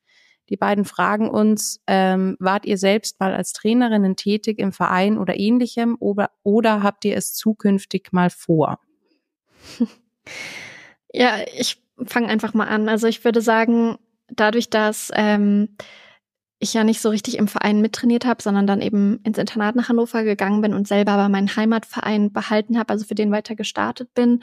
Die 0.50 0.56
beiden 0.56 0.84
fragen 0.84 1.28
uns, 1.28 1.80
ähm, 1.86 2.36
wart 2.38 2.66
ihr 2.66 2.78
selbst 2.78 3.18
mal 3.20 3.34
als 3.34 3.52
Trainerinnen 3.52 4.16
tätig 4.16 4.58
im 4.58 4.72
Verein 4.72 5.18
oder 5.18 5.38
ähnlichem 5.38 5.96
oder, 6.00 6.30
oder 6.42 6.82
habt 6.82 7.04
ihr 7.04 7.16
es 7.16 7.34
zukünftig 7.34 8.12
mal 8.12 8.30
vor? 8.30 8.80
Ja, 11.16 11.36
ich 11.56 11.80
fange 12.06 12.26
einfach 12.26 12.54
mal 12.54 12.66
an. 12.66 12.88
Also 12.88 13.06
ich 13.06 13.24
würde 13.24 13.40
sagen, 13.40 13.98
dadurch, 14.28 14.68
dass 14.68 15.12
ähm, 15.14 15.76
ich 16.58 16.74
ja 16.74 16.84
nicht 16.84 17.00
so 17.00 17.10
richtig 17.10 17.36
im 17.38 17.48
Verein 17.48 17.80
mittrainiert 17.80 18.24
habe, 18.24 18.42
sondern 18.42 18.66
dann 18.66 18.80
eben 18.80 19.20
ins 19.24 19.38
Internat 19.38 19.76
nach 19.76 19.88
Hannover 19.88 20.24
gegangen 20.24 20.60
bin 20.60 20.72
und 20.72 20.88
selber 20.88 21.12
aber 21.12 21.28
meinen 21.28 21.54
Heimatverein 21.54 22.32
behalten 22.32 22.78
habe, 22.78 22.90
also 22.90 23.04
für 23.04 23.14
den 23.14 23.30
weiter 23.32 23.54
gestartet 23.54 24.14
bin, 24.14 24.42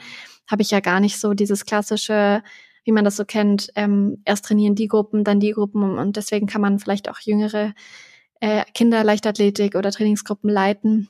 habe 0.50 0.62
ich 0.62 0.70
ja 0.70 0.80
gar 0.80 1.00
nicht 1.00 1.18
so 1.18 1.34
dieses 1.34 1.64
klassische, 1.64 2.42
wie 2.84 2.92
man 2.92 3.04
das 3.04 3.16
so 3.16 3.24
kennt, 3.24 3.70
ähm, 3.76 4.22
erst 4.24 4.44
trainieren 4.44 4.74
die 4.74 4.88
Gruppen, 4.88 5.24
dann 5.24 5.40
die 5.40 5.52
Gruppen 5.52 5.98
und 5.98 6.16
deswegen 6.16 6.46
kann 6.46 6.60
man 6.60 6.78
vielleicht 6.78 7.08
auch 7.08 7.18
jüngere 7.20 7.74
äh, 8.40 8.64
Kinder 8.74 9.04
Leichtathletik 9.04 9.74
oder 9.74 9.90
Trainingsgruppen 9.90 10.50
leiten. 10.50 11.08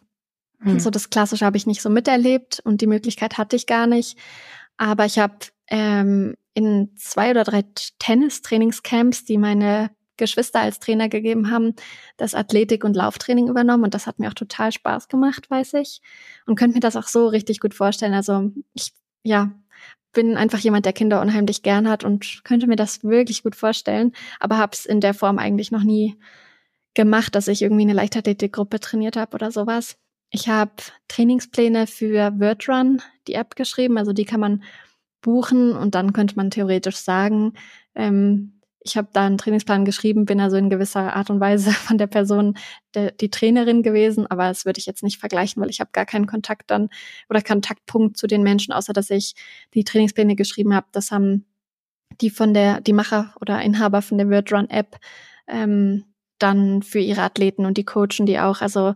Hm. 0.61 0.79
So 0.79 0.91
das 0.91 1.11
Klassische 1.11 1.45
habe 1.45 1.57
ich 1.57 1.67
nicht 1.67 1.83
so 1.83 1.91
miterlebt 1.91 2.61
und 2.65 2.81
die 2.81 2.87
Möglichkeit 2.87 3.39
hatte 3.39 3.57
ich 3.57 3.67
gar 3.67 3.87
nicht. 3.87 4.17
Aber 4.77 5.05
ich 5.05 5.19
habe 5.19 5.35
ähm, 5.69 6.37
in 6.55 6.91
zwei 6.97 7.31
oder 7.31 7.45
drei 7.45 7.65
Tennistrainingscamps, 7.99 9.25
die 9.25 9.39
meine 9.39 9.91
Geschwister 10.17 10.61
als 10.61 10.79
Trainer 10.79 11.09
gegeben 11.09 11.51
haben, 11.51 11.75
das 12.17 12.35
Athletik- 12.35 12.85
und 12.85 12.95
Lauftraining 12.97 13.49
übernommen 13.49 13.85
und 13.85 13.95
das 13.95 14.07
hat 14.07 14.19
mir 14.19 14.29
auch 14.29 14.35
total 14.35 14.73
Spaß 14.73 15.09
gemacht, 15.09 15.51
weiß 15.51 15.75
ich. 15.75 16.01
Und 16.47 16.57
könnte 16.57 16.75
mir 16.75 16.81
das 16.81 16.97
auch 16.97 17.09
so 17.09 17.27
richtig 17.27 17.61
gut 17.61 17.75
vorstellen. 17.75 18.15
Also 18.15 18.53
ich, 18.75 18.93
ja, 19.23 19.53
bin 20.13 20.37
einfach 20.37 20.59
jemand, 20.59 20.87
der 20.87 20.93
Kinder 20.93 21.21
unheimlich 21.21 21.63
gern 21.63 21.89
hat 21.89 22.05
und 22.05 22.43
könnte 22.45 22.67
mir 22.67 22.77
das 22.77 23.03
wirklich 23.03 23.43
gut 23.43 23.57
vorstellen, 23.57 24.13
aber 24.41 24.59
habe 24.59 24.73
es 24.75 24.87
in 24.87 25.01
der 25.01 25.15
Form 25.15 25.39
eigentlich 25.39 25.71
noch 25.71 25.83
nie 25.83 26.19
gemacht, 26.95 27.35
dass 27.35 27.49
ich 27.49 27.63
irgendwie 27.63 27.83
eine 27.83 27.95
Leichtathletikgruppe 27.95 28.81
trainiert 28.81 29.17
habe 29.17 29.35
oder 29.35 29.51
sowas. 29.51 29.97
Ich 30.31 30.49
habe 30.49 30.73
Trainingspläne 31.09 31.87
für 31.87 32.39
WordRun, 32.39 33.01
die 33.27 33.35
App 33.35 33.57
geschrieben, 33.57 33.99
also 33.99 34.13
die 34.13 34.25
kann 34.25 34.41
man 34.41 34.63
buchen 35.23 35.73
und 35.73 35.95
dann 35.95 36.13
könnte 36.13 36.37
man 36.37 36.51
theoretisch 36.51 36.97
sagen, 36.97 37.55
ähm, 37.95 38.61
ich 38.85 38.97
habe 38.97 39.09
da 39.13 39.27
einen 39.27 39.39
Trainingsplan 39.39 39.85
geschrieben, 39.85 40.25
bin 40.25 40.41
also 40.41 40.57
in 40.57 40.71
gewisser 40.71 41.15
Art 41.15 41.31
und 41.31 41.41
Weise 41.41 41.71
von 41.73 41.99
der 41.99 42.07
Person 42.07 42.57
der, 42.95 43.13
die 43.13 43.31
Trainerin 43.31 43.83
gewesen, 43.83 44.27
aber 44.27 44.49
das 44.49 44.65
würde 44.65 44.79
ich 44.79 44.87
jetzt 44.87 45.03
nicht 45.03 45.19
vergleichen, 45.19 45.63
weil 45.63 45.71
ich 45.71 45.81
habe 45.81 45.91
gar 45.93 46.07
keinen 46.07 46.27
Kontakt 46.27 46.71
dann 46.71 46.89
oder 47.31 47.43
Kontaktpunkt 47.43 48.17
zu 48.17 48.27
den 48.27 48.43
Menschen, 48.43 48.73
außer 48.73 48.93
dass 48.93 49.11
ich 49.11 49.35
die 49.75 49.85
Trainingspläne 49.85 50.37
geschrieben 50.37 50.75
habe. 50.75 50.87
Das 50.93 51.11
haben 51.11 51.47
die 52.21 52.31
von 52.31 52.55
der, 52.55 52.81
die 52.81 52.93
Macher 52.93 53.35
oder 53.41 53.61
Inhaber 53.63 54.03
von 54.03 54.19
der 54.19 54.29
WordRun 54.29 54.69
App 54.69 54.99
ähm, 55.47 56.05
dann 56.39 56.83
für 56.83 56.99
ihre 56.99 57.23
Athleten 57.23 57.65
und 57.67 57.79
die 57.79 57.85
coachen 57.85 58.27
die 58.27 58.39
auch. 58.39 58.61
Also 58.61 58.95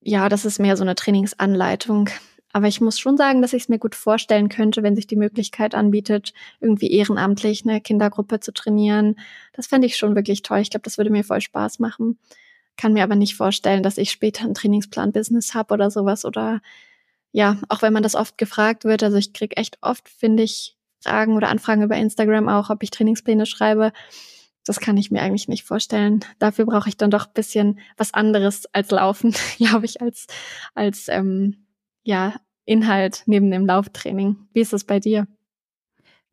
ja, 0.00 0.28
das 0.28 0.44
ist 0.44 0.58
mehr 0.58 0.76
so 0.76 0.84
eine 0.84 0.94
Trainingsanleitung. 0.94 2.08
Aber 2.52 2.68
ich 2.68 2.80
muss 2.80 2.98
schon 2.98 3.16
sagen, 3.16 3.40
dass 3.40 3.54
ich 3.54 3.64
es 3.64 3.68
mir 3.68 3.78
gut 3.78 3.94
vorstellen 3.94 4.48
könnte, 4.48 4.82
wenn 4.82 4.94
sich 4.94 5.06
die 5.06 5.16
Möglichkeit 5.16 5.74
anbietet, 5.74 6.34
irgendwie 6.60 6.90
ehrenamtlich 6.92 7.64
eine 7.64 7.80
Kindergruppe 7.80 8.40
zu 8.40 8.52
trainieren. 8.52 9.16
Das 9.54 9.66
fände 9.66 9.86
ich 9.86 9.96
schon 9.96 10.14
wirklich 10.14 10.42
toll. 10.42 10.58
Ich 10.58 10.70
glaube, 10.70 10.84
das 10.84 10.98
würde 10.98 11.10
mir 11.10 11.24
voll 11.24 11.40
Spaß 11.40 11.78
machen. 11.78 12.18
Kann 12.76 12.92
mir 12.92 13.04
aber 13.04 13.16
nicht 13.16 13.36
vorstellen, 13.36 13.82
dass 13.82 13.98
ich 13.98 14.10
später 14.10 14.44
einen 14.44 14.54
Trainingsplan-Business 14.54 15.54
habe 15.54 15.72
oder 15.74 15.90
sowas. 15.90 16.24
Oder 16.26 16.60
ja, 17.32 17.56
auch 17.68 17.80
wenn 17.80 17.92
man 17.94 18.02
das 18.02 18.14
oft 18.14 18.36
gefragt 18.36 18.84
wird. 18.84 19.02
Also 19.02 19.16
ich 19.16 19.32
kriege 19.32 19.56
echt 19.56 19.78
oft, 19.80 20.08
finde 20.08 20.42
ich, 20.42 20.76
Fragen 21.00 21.34
oder 21.36 21.48
Anfragen 21.48 21.82
über 21.82 21.96
Instagram 21.96 22.48
auch, 22.48 22.70
ob 22.70 22.82
ich 22.82 22.90
Trainingspläne 22.90 23.46
schreibe. 23.46 23.92
Das 24.64 24.78
kann 24.78 24.96
ich 24.96 25.10
mir 25.10 25.22
eigentlich 25.22 25.48
nicht 25.48 25.64
vorstellen. 25.64 26.20
Dafür 26.38 26.66
brauche 26.66 26.88
ich 26.88 26.96
dann 26.96 27.10
doch 27.10 27.26
ein 27.26 27.32
bisschen 27.34 27.80
was 27.96 28.14
anderes 28.14 28.66
als 28.72 28.90
Laufen, 28.90 29.34
glaube 29.56 29.86
ich, 29.86 30.00
als, 30.00 30.26
als 30.74 31.08
ähm, 31.08 31.61
ja, 32.04 32.34
Inhalt 32.64 33.22
neben 33.26 33.50
dem 33.50 33.66
Lauftraining. 33.66 34.36
Wie 34.52 34.60
ist 34.60 34.72
das 34.72 34.84
bei 34.84 35.00
dir? 35.00 35.26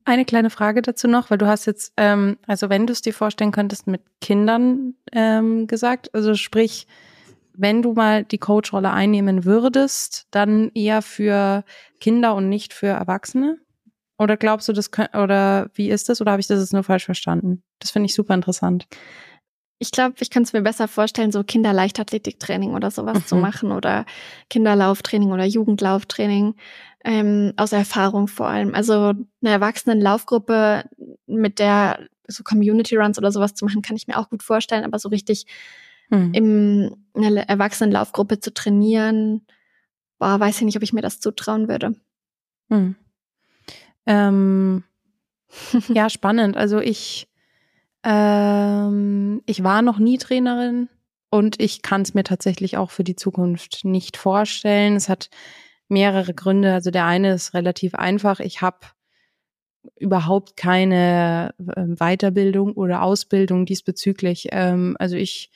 Eine 0.05 0.25
kleine 0.25 0.49
Frage 0.49 0.81
dazu 0.81 1.07
noch, 1.07 1.29
weil 1.29 1.37
du 1.37 1.47
hast 1.47 1.65
jetzt, 1.65 1.93
ähm, 1.97 2.37
also 2.47 2.69
wenn 2.69 2.87
du 2.87 2.93
es 2.93 3.01
dir 3.01 3.13
vorstellen 3.13 3.51
könntest, 3.51 3.87
mit 3.87 4.01
Kindern 4.21 4.95
ähm, 5.11 5.67
gesagt, 5.67 6.13
also 6.13 6.35
sprich, 6.35 6.87
wenn 7.53 7.81
du 7.81 7.93
mal 7.93 8.23
die 8.23 8.37
Coach-Rolle 8.37 8.91
einnehmen 8.91 9.43
würdest, 9.45 10.27
dann 10.31 10.71
eher 10.73 11.01
für 11.01 11.63
Kinder 11.99 12.33
und 12.35 12.47
nicht 12.47 12.73
für 12.73 12.87
Erwachsene? 12.87 13.57
Oder 14.17 14.37
glaubst 14.37 14.67
du, 14.67 14.73
das 14.73 14.89
oder 15.13 15.69
wie 15.73 15.89
ist 15.89 16.09
das? 16.09 16.21
Oder 16.21 16.31
habe 16.31 16.41
ich 16.41 16.47
das 16.47 16.59
jetzt 16.59 16.73
nur 16.73 16.83
falsch 16.83 17.05
verstanden? 17.05 17.63
Das 17.79 17.91
finde 17.91 18.07
ich 18.07 18.15
super 18.15 18.33
interessant 18.33 18.87
ich 19.79 19.91
glaube, 19.91 20.15
ich 20.19 20.29
kann 20.29 20.43
es 20.43 20.51
mir 20.51 20.61
besser 20.61 20.89
vorstellen, 20.89 21.31
so 21.31 21.43
Kinderleichtathletiktraining 21.43 22.73
oder 22.73 22.91
sowas 22.91 23.19
mhm. 23.19 23.25
zu 23.25 23.35
machen 23.37 23.71
oder 23.71 24.05
Kinderlauftraining 24.49 25.31
oder 25.31 25.45
Jugendlauftraining 25.45 26.55
ähm, 27.05 27.53
aus 27.55 27.71
Erfahrung 27.71 28.27
vor 28.27 28.49
allem. 28.49 28.75
Also 28.75 29.13
eine 29.41 29.49
Erwachsenenlaufgruppe 29.51 30.83
mit 31.27 31.59
der 31.59 32.07
so 32.27 32.43
Community 32.43 32.97
Runs 32.97 33.17
oder 33.17 33.31
sowas 33.31 33.55
zu 33.55 33.65
machen, 33.65 33.81
kann 33.81 33.95
ich 33.95 34.05
mir 34.05 34.19
auch 34.19 34.29
gut 34.29 34.43
vorstellen, 34.43 34.83
aber 34.83 34.99
so 34.99 35.07
richtig 35.07 35.45
mhm. 36.09 36.33
im 36.33 36.95
eine 37.15 37.47
Erwachsenenlaufgruppe 37.47 38.39
zu 38.39 38.53
trainieren, 38.53 39.45
boah, 40.19 40.39
weiß 40.39 40.57
ich 40.57 40.65
nicht, 40.65 40.77
ob 40.77 40.83
ich 40.83 40.93
mir 40.93 41.01
das 41.01 41.21
zutrauen 41.21 41.69
würde. 41.69 41.95
Mhm. 42.67 42.95
Ähm, 44.05 44.83
ja, 45.87 46.09
spannend. 46.09 46.57
Also 46.57 46.79
ich 46.79 47.28
ähm, 48.03 49.41
ich 49.45 49.63
war 49.63 49.81
noch 49.81 49.99
nie 49.99 50.17
Trainerin 50.17 50.89
und 51.29 51.59
ich 51.59 51.81
kann 51.81 52.01
es 52.01 52.13
mir 52.13 52.23
tatsächlich 52.23 52.77
auch 52.77 52.91
für 52.91 53.03
die 53.03 53.15
Zukunft 53.15 53.85
nicht 53.85 54.17
vorstellen. 54.17 54.95
Es 54.95 55.09
hat 55.09 55.29
mehrere 55.87 56.33
Gründe. 56.33 56.73
Also 56.73 56.91
der 56.91 57.05
eine 57.05 57.33
ist 57.33 57.53
relativ 57.53 57.95
einfach. 57.95 58.39
Ich 58.39 58.61
habe 58.61 58.79
überhaupt 59.97 60.57
keine 60.57 61.53
ähm, 61.75 61.95
Weiterbildung 61.97 62.73
oder 62.73 63.01
Ausbildung 63.01 63.65
diesbezüglich. 63.65 64.49
Ähm, 64.51 64.95
also 64.99 65.15
ich 65.15 65.51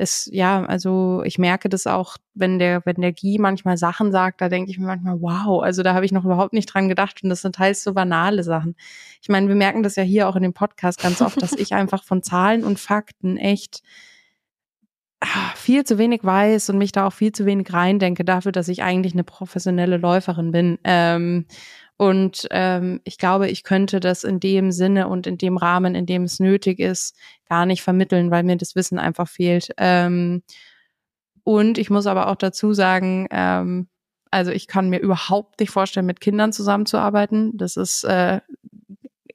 es, 0.00 0.30
ja, 0.32 0.64
also 0.64 1.22
ich 1.24 1.38
merke 1.38 1.68
das 1.68 1.88
auch, 1.88 2.18
wenn 2.32 2.60
der, 2.60 2.86
wenn 2.86 3.00
der 3.00 3.12
Guy 3.12 3.36
manchmal 3.38 3.76
Sachen 3.76 4.12
sagt, 4.12 4.40
da 4.40 4.48
denke 4.48 4.70
ich 4.70 4.78
mir 4.78 4.86
manchmal, 4.86 5.20
wow, 5.20 5.60
also 5.60 5.82
da 5.82 5.92
habe 5.92 6.06
ich 6.06 6.12
noch 6.12 6.24
überhaupt 6.24 6.52
nicht 6.52 6.66
dran 6.66 6.88
gedacht 6.88 7.24
und 7.24 7.30
das 7.30 7.42
sind 7.42 7.56
teils 7.56 7.82
so 7.82 7.94
banale 7.94 8.44
Sachen. 8.44 8.76
Ich 9.20 9.28
meine, 9.28 9.48
wir 9.48 9.56
merken 9.56 9.82
das 9.82 9.96
ja 9.96 10.04
hier 10.04 10.28
auch 10.28 10.36
in 10.36 10.44
dem 10.44 10.54
Podcast 10.54 11.02
ganz 11.02 11.20
oft, 11.20 11.42
dass 11.42 11.52
ich 11.52 11.72
einfach 11.74 12.04
von 12.04 12.22
Zahlen 12.22 12.62
und 12.62 12.78
Fakten 12.78 13.36
echt 13.36 13.82
ah, 15.18 15.52
viel 15.56 15.82
zu 15.82 15.98
wenig 15.98 16.22
weiß 16.22 16.70
und 16.70 16.78
mich 16.78 16.92
da 16.92 17.08
auch 17.08 17.12
viel 17.12 17.32
zu 17.32 17.44
wenig 17.44 17.72
reindenke 17.72 18.24
dafür, 18.24 18.52
dass 18.52 18.68
ich 18.68 18.84
eigentlich 18.84 19.14
eine 19.14 19.24
professionelle 19.24 19.96
Läuferin 19.96 20.52
bin. 20.52 20.78
Ähm, 20.84 21.46
und 21.98 22.46
ähm, 22.52 23.00
ich 23.02 23.18
glaube, 23.18 23.48
ich 23.48 23.64
könnte 23.64 23.98
das 23.98 24.22
in 24.22 24.38
dem 24.38 24.70
Sinne 24.70 25.08
und 25.08 25.26
in 25.26 25.36
dem 25.36 25.56
Rahmen, 25.56 25.96
in 25.96 26.06
dem 26.06 26.22
es 26.22 26.38
nötig 26.38 26.78
ist, 26.78 27.16
gar 27.48 27.66
nicht 27.66 27.82
vermitteln, 27.82 28.30
weil 28.30 28.44
mir 28.44 28.56
das 28.56 28.76
Wissen 28.76 29.00
einfach 29.00 29.28
fehlt. 29.28 29.70
Ähm, 29.78 30.44
und 31.42 31.76
ich 31.76 31.90
muss 31.90 32.06
aber 32.06 32.28
auch 32.28 32.36
dazu 32.36 32.72
sagen, 32.72 33.26
ähm, 33.32 33.88
also 34.30 34.52
ich 34.52 34.68
kann 34.68 34.90
mir 34.90 35.00
überhaupt 35.00 35.58
nicht 35.58 35.70
vorstellen, 35.70 36.06
mit 36.06 36.20
Kindern 36.20 36.52
zusammenzuarbeiten. 36.52 37.56
Das 37.56 37.76
ist 37.76 38.04
äh, 38.04 38.42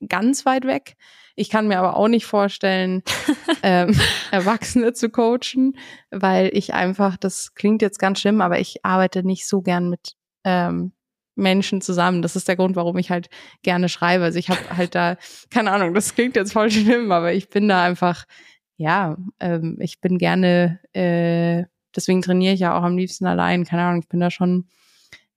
ganz 0.07 0.45
weit 0.45 0.65
weg. 0.65 0.95
Ich 1.35 1.49
kann 1.49 1.67
mir 1.67 1.79
aber 1.79 1.97
auch 1.97 2.07
nicht 2.07 2.25
vorstellen, 2.25 3.03
ähm, 3.63 3.93
Erwachsene 4.31 4.93
zu 4.93 5.09
coachen, 5.09 5.77
weil 6.11 6.49
ich 6.53 6.73
einfach, 6.73 7.17
das 7.17 7.55
klingt 7.55 7.81
jetzt 7.81 7.99
ganz 7.99 8.21
schlimm, 8.21 8.39
aber 8.39 8.59
ich 8.59 8.85
arbeite 8.85 9.23
nicht 9.23 9.47
so 9.47 9.61
gern 9.61 9.89
mit 9.89 10.15
ähm, 10.45 10.93
Menschen 11.35 11.81
zusammen. 11.81 12.21
Das 12.21 12.35
ist 12.35 12.47
der 12.47 12.55
Grund, 12.55 12.75
warum 12.75 12.97
ich 12.97 13.09
halt 13.09 13.29
gerne 13.63 13.89
schreibe. 13.89 14.23
Also 14.23 14.39
ich 14.39 14.49
habe 14.49 14.59
halt 14.75 14.95
da, 14.95 15.17
keine 15.49 15.71
Ahnung, 15.71 15.93
das 15.93 16.15
klingt 16.15 16.35
jetzt 16.35 16.53
voll 16.53 16.71
schlimm, 16.71 17.11
aber 17.11 17.33
ich 17.33 17.49
bin 17.49 17.67
da 17.67 17.83
einfach, 17.83 18.25
ja, 18.77 19.17
ähm, 19.39 19.77
ich 19.79 20.01
bin 20.01 20.17
gerne, 20.17 20.79
äh, 20.93 21.65
deswegen 21.95 22.21
trainiere 22.21 22.53
ich 22.53 22.59
ja 22.59 22.77
auch 22.77 22.83
am 22.83 22.97
liebsten 22.97 23.25
allein. 23.25 23.65
Keine 23.65 23.83
Ahnung, 23.83 24.01
ich 24.01 24.09
bin 24.09 24.19
da 24.19 24.31
schon, 24.31 24.67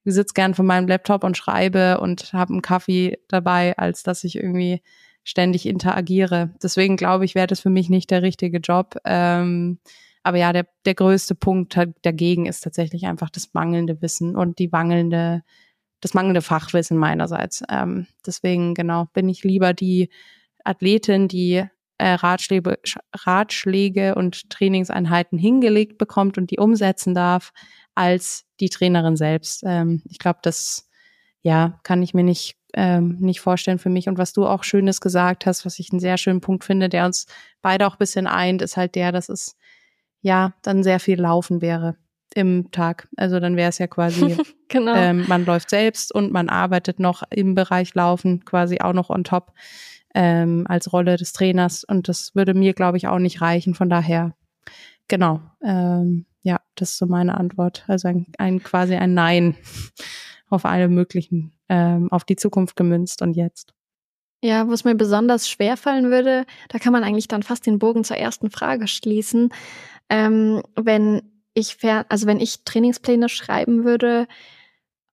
ich 0.04 0.14
sitze 0.14 0.34
gern 0.34 0.54
vor 0.54 0.64
meinem 0.64 0.88
Laptop 0.88 1.24
und 1.24 1.36
schreibe 1.36 2.00
und 2.00 2.32
habe 2.32 2.52
einen 2.52 2.62
Kaffee 2.62 3.18
dabei, 3.28 3.76
als 3.76 4.02
dass 4.02 4.24
ich 4.24 4.36
irgendwie 4.36 4.82
ständig 5.24 5.66
interagiere. 5.66 6.54
Deswegen 6.62 6.96
glaube 6.96 7.24
ich, 7.24 7.34
wäre 7.34 7.48
das 7.48 7.60
für 7.60 7.70
mich 7.70 7.90
nicht 7.90 8.10
der 8.12 8.22
richtige 8.22 8.58
Job. 8.58 8.96
Ähm, 9.04 9.80
aber 10.22 10.38
ja, 10.38 10.52
der, 10.52 10.66
der 10.84 10.94
größte 10.94 11.34
Punkt 11.34 11.78
dagegen 12.02 12.46
ist 12.46 12.62
tatsächlich 12.62 13.06
einfach 13.06 13.30
das 13.30 13.52
mangelnde 13.52 14.02
Wissen 14.02 14.36
und 14.36 14.58
die 14.58 14.68
mangelnde 14.68 15.42
das 16.00 16.14
mangelnde 16.14 16.42
Fachwissen 16.42 16.96
meinerseits. 16.96 17.62
Ähm, 17.70 18.06
deswegen, 18.24 18.74
genau, 18.74 19.06
bin 19.12 19.28
ich 19.28 19.44
lieber 19.44 19.72
die 19.72 20.10
Athletin, 20.64 21.28
die 21.28 21.64
äh, 21.98 22.12
Ratschläge, 22.12 22.78
Ratschläge 23.14 24.14
und 24.14 24.50
Trainingseinheiten 24.50 25.38
hingelegt 25.38 25.98
bekommt 25.98 26.38
und 26.38 26.50
die 26.50 26.58
umsetzen 26.58 27.14
darf, 27.14 27.52
als 27.94 28.44
die 28.60 28.68
Trainerin 28.68 29.16
selbst. 29.16 29.62
Ähm, 29.64 30.02
ich 30.04 30.18
glaube, 30.18 30.40
das 30.42 30.88
ja 31.42 31.78
kann 31.82 32.02
ich 32.02 32.12
mir 32.12 32.24
nicht 32.24 32.56
ähm, 32.74 33.16
nicht 33.20 33.40
vorstellen 33.40 33.78
für 33.78 33.88
mich. 33.88 34.08
Und 34.08 34.18
was 34.18 34.34
du 34.34 34.46
auch 34.46 34.62
Schönes 34.62 35.00
gesagt 35.00 35.46
hast, 35.46 35.64
was 35.64 35.78
ich 35.78 35.90
einen 35.90 36.00
sehr 36.00 36.18
schönen 36.18 36.42
Punkt 36.42 36.64
finde, 36.64 36.90
der 36.90 37.06
uns 37.06 37.26
beide 37.62 37.86
auch 37.86 37.94
ein 37.94 37.98
bisschen 37.98 38.26
eint, 38.26 38.60
ist 38.60 38.76
halt 38.76 38.94
der, 38.94 39.12
dass 39.12 39.30
es 39.30 39.56
ja 40.20 40.52
dann 40.62 40.82
sehr 40.82 41.00
viel 41.00 41.20
Laufen 41.20 41.62
wäre 41.62 41.96
im 42.36 42.70
Tag. 42.70 43.08
Also 43.16 43.40
dann 43.40 43.56
wäre 43.56 43.70
es 43.70 43.78
ja 43.78 43.86
quasi, 43.86 44.36
genau. 44.68 44.94
ähm, 44.94 45.24
man 45.26 45.46
läuft 45.46 45.70
selbst 45.70 46.14
und 46.14 46.32
man 46.32 46.48
arbeitet 46.48 47.00
noch 47.00 47.22
im 47.30 47.54
Bereich 47.54 47.94
Laufen 47.94 48.44
quasi 48.44 48.80
auch 48.80 48.92
noch 48.92 49.08
on 49.08 49.24
top 49.24 49.52
ähm, 50.14 50.66
als 50.68 50.92
Rolle 50.92 51.16
des 51.16 51.32
Trainers. 51.32 51.82
Und 51.82 52.08
das 52.08 52.34
würde 52.34 52.52
mir, 52.52 52.74
glaube 52.74 52.98
ich, 52.98 53.08
auch 53.08 53.18
nicht 53.18 53.40
reichen. 53.40 53.74
Von 53.74 53.88
daher, 53.88 54.34
genau, 55.08 55.40
ähm, 55.62 56.26
ja, 56.42 56.60
das 56.74 56.90
ist 56.90 56.98
so 56.98 57.06
meine 57.06 57.38
Antwort. 57.38 57.84
Also 57.88 58.08
ein, 58.08 58.26
ein 58.38 58.62
quasi 58.62 58.94
ein 58.96 59.14
Nein 59.14 59.56
auf 60.50 60.66
alle 60.66 60.88
möglichen, 60.88 61.52
ähm, 61.70 62.12
auf 62.12 62.24
die 62.24 62.36
Zukunft 62.36 62.76
gemünzt 62.76 63.22
und 63.22 63.32
jetzt. 63.32 63.72
Ja, 64.42 64.68
wo 64.68 64.72
es 64.72 64.84
mir 64.84 64.94
besonders 64.94 65.48
schwer 65.48 65.78
fallen 65.78 66.10
würde, 66.10 66.44
da 66.68 66.78
kann 66.78 66.92
man 66.92 67.02
eigentlich 67.02 67.28
dann 67.28 67.42
fast 67.42 67.66
den 67.66 67.78
Bogen 67.78 68.04
zur 68.04 68.18
ersten 68.18 68.50
Frage 68.50 68.86
schließen. 68.86 69.48
Ähm, 70.10 70.62
wenn 70.76 71.22
ich 71.56 71.76
fern, 71.76 72.04
also 72.08 72.26
wenn 72.26 72.38
ich 72.38 72.64
Trainingspläne 72.64 73.28
schreiben 73.28 73.84
würde, 73.84 74.28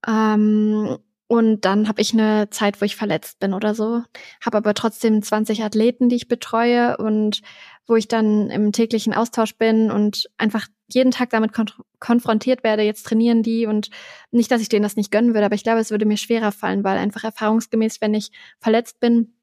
ähm, 0.06 0.98
und 1.26 1.64
dann 1.64 1.88
habe 1.88 2.02
ich 2.02 2.12
eine 2.12 2.50
Zeit, 2.50 2.80
wo 2.80 2.84
ich 2.84 2.96
verletzt 2.96 3.40
bin 3.40 3.54
oder 3.54 3.74
so, 3.74 4.02
habe 4.44 4.58
aber 4.58 4.74
trotzdem 4.74 5.22
20 5.22 5.64
Athleten, 5.64 6.08
die 6.08 6.16
ich 6.16 6.28
betreue 6.28 6.98
und 6.98 7.40
wo 7.86 7.96
ich 7.96 8.08
dann 8.08 8.50
im 8.50 8.72
täglichen 8.72 9.14
Austausch 9.14 9.56
bin 9.56 9.90
und 9.90 10.28
einfach 10.36 10.66
jeden 10.88 11.10
Tag 11.10 11.30
damit 11.30 11.52
konfrontiert 11.98 12.62
werde, 12.62 12.82
jetzt 12.82 13.06
trainieren 13.06 13.42
die 13.42 13.66
und 13.66 13.88
nicht, 14.30 14.50
dass 14.50 14.60
ich 14.60 14.68
denen 14.68 14.82
das 14.82 14.96
nicht 14.96 15.10
gönnen 15.10 15.32
würde, 15.32 15.46
aber 15.46 15.54
ich 15.54 15.64
glaube, 15.64 15.80
es 15.80 15.90
würde 15.90 16.04
mir 16.04 16.18
schwerer 16.18 16.52
fallen, 16.52 16.84
weil 16.84 16.98
einfach 16.98 17.24
erfahrungsgemäß, 17.24 18.02
wenn 18.02 18.12
ich 18.12 18.30
verletzt 18.60 19.00
bin, 19.00 19.34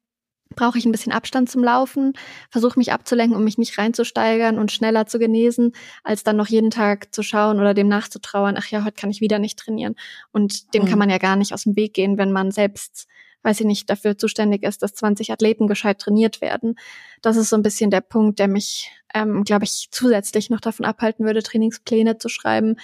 brauche 0.52 0.78
ich 0.78 0.84
ein 0.84 0.92
bisschen 0.92 1.12
Abstand 1.12 1.50
zum 1.50 1.62
Laufen, 1.62 2.12
versuche 2.50 2.78
mich 2.78 2.92
abzulenken, 2.92 3.36
um 3.36 3.44
mich 3.44 3.58
nicht 3.58 3.76
reinzusteigern 3.78 4.58
und 4.58 4.72
schneller 4.72 5.06
zu 5.06 5.18
genesen, 5.18 5.72
als 6.04 6.24
dann 6.24 6.36
noch 6.36 6.48
jeden 6.48 6.70
Tag 6.70 7.14
zu 7.14 7.22
schauen 7.22 7.60
oder 7.60 7.74
dem 7.74 7.88
nachzutrauern, 7.88 8.56
ach 8.58 8.66
ja, 8.68 8.84
heute 8.84 8.96
kann 8.96 9.10
ich 9.10 9.20
wieder 9.20 9.38
nicht 9.38 9.58
trainieren. 9.58 9.94
Und 10.32 10.74
dem 10.74 10.84
mhm. 10.84 10.88
kann 10.88 10.98
man 10.98 11.10
ja 11.10 11.18
gar 11.18 11.36
nicht 11.36 11.52
aus 11.52 11.64
dem 11.64 11.76
Weg 11.76 11.94
gehen, 11.94 12.18
wenn 12.18 12.32
man 12.32 12.50
selbst, 12.50 13.06
weiß 13.42 13.60
ich 13.60 13.66
nicht, 13.66 13.90
dafür 13.90 14.16
zuständig 14.16 14.62
ist, 14.62 14.82
dass 14.82 14.94
20 14.94 15.32
Athleten 15.32 15.66
gescheit 15.66 15.98
trainiert 15.98 16.40
werden. 16.40 16.76
Das 17.22 17.36
ist 17.36 17.50
so 17.50 17.56
ein 17.56 17.62
bisschen 17.62 17.90
der 17.90 18.00
Punkt, 18.00 18.38
der 18.38 18.48
mich, 18.48 18.90
ähm, 19.14 19.44
glaube 19.44 19.64
ich, 19.64 19.88
zusätzlich 19.90 20.50
noch 20.50 20.60
davon 20.60 20.86
abhalten 20.86 21.24
würde, 21.24 21.42
Trainingspläne 21.42 22.18
zu 22.18 22.28
schreiben. 22.28 22.76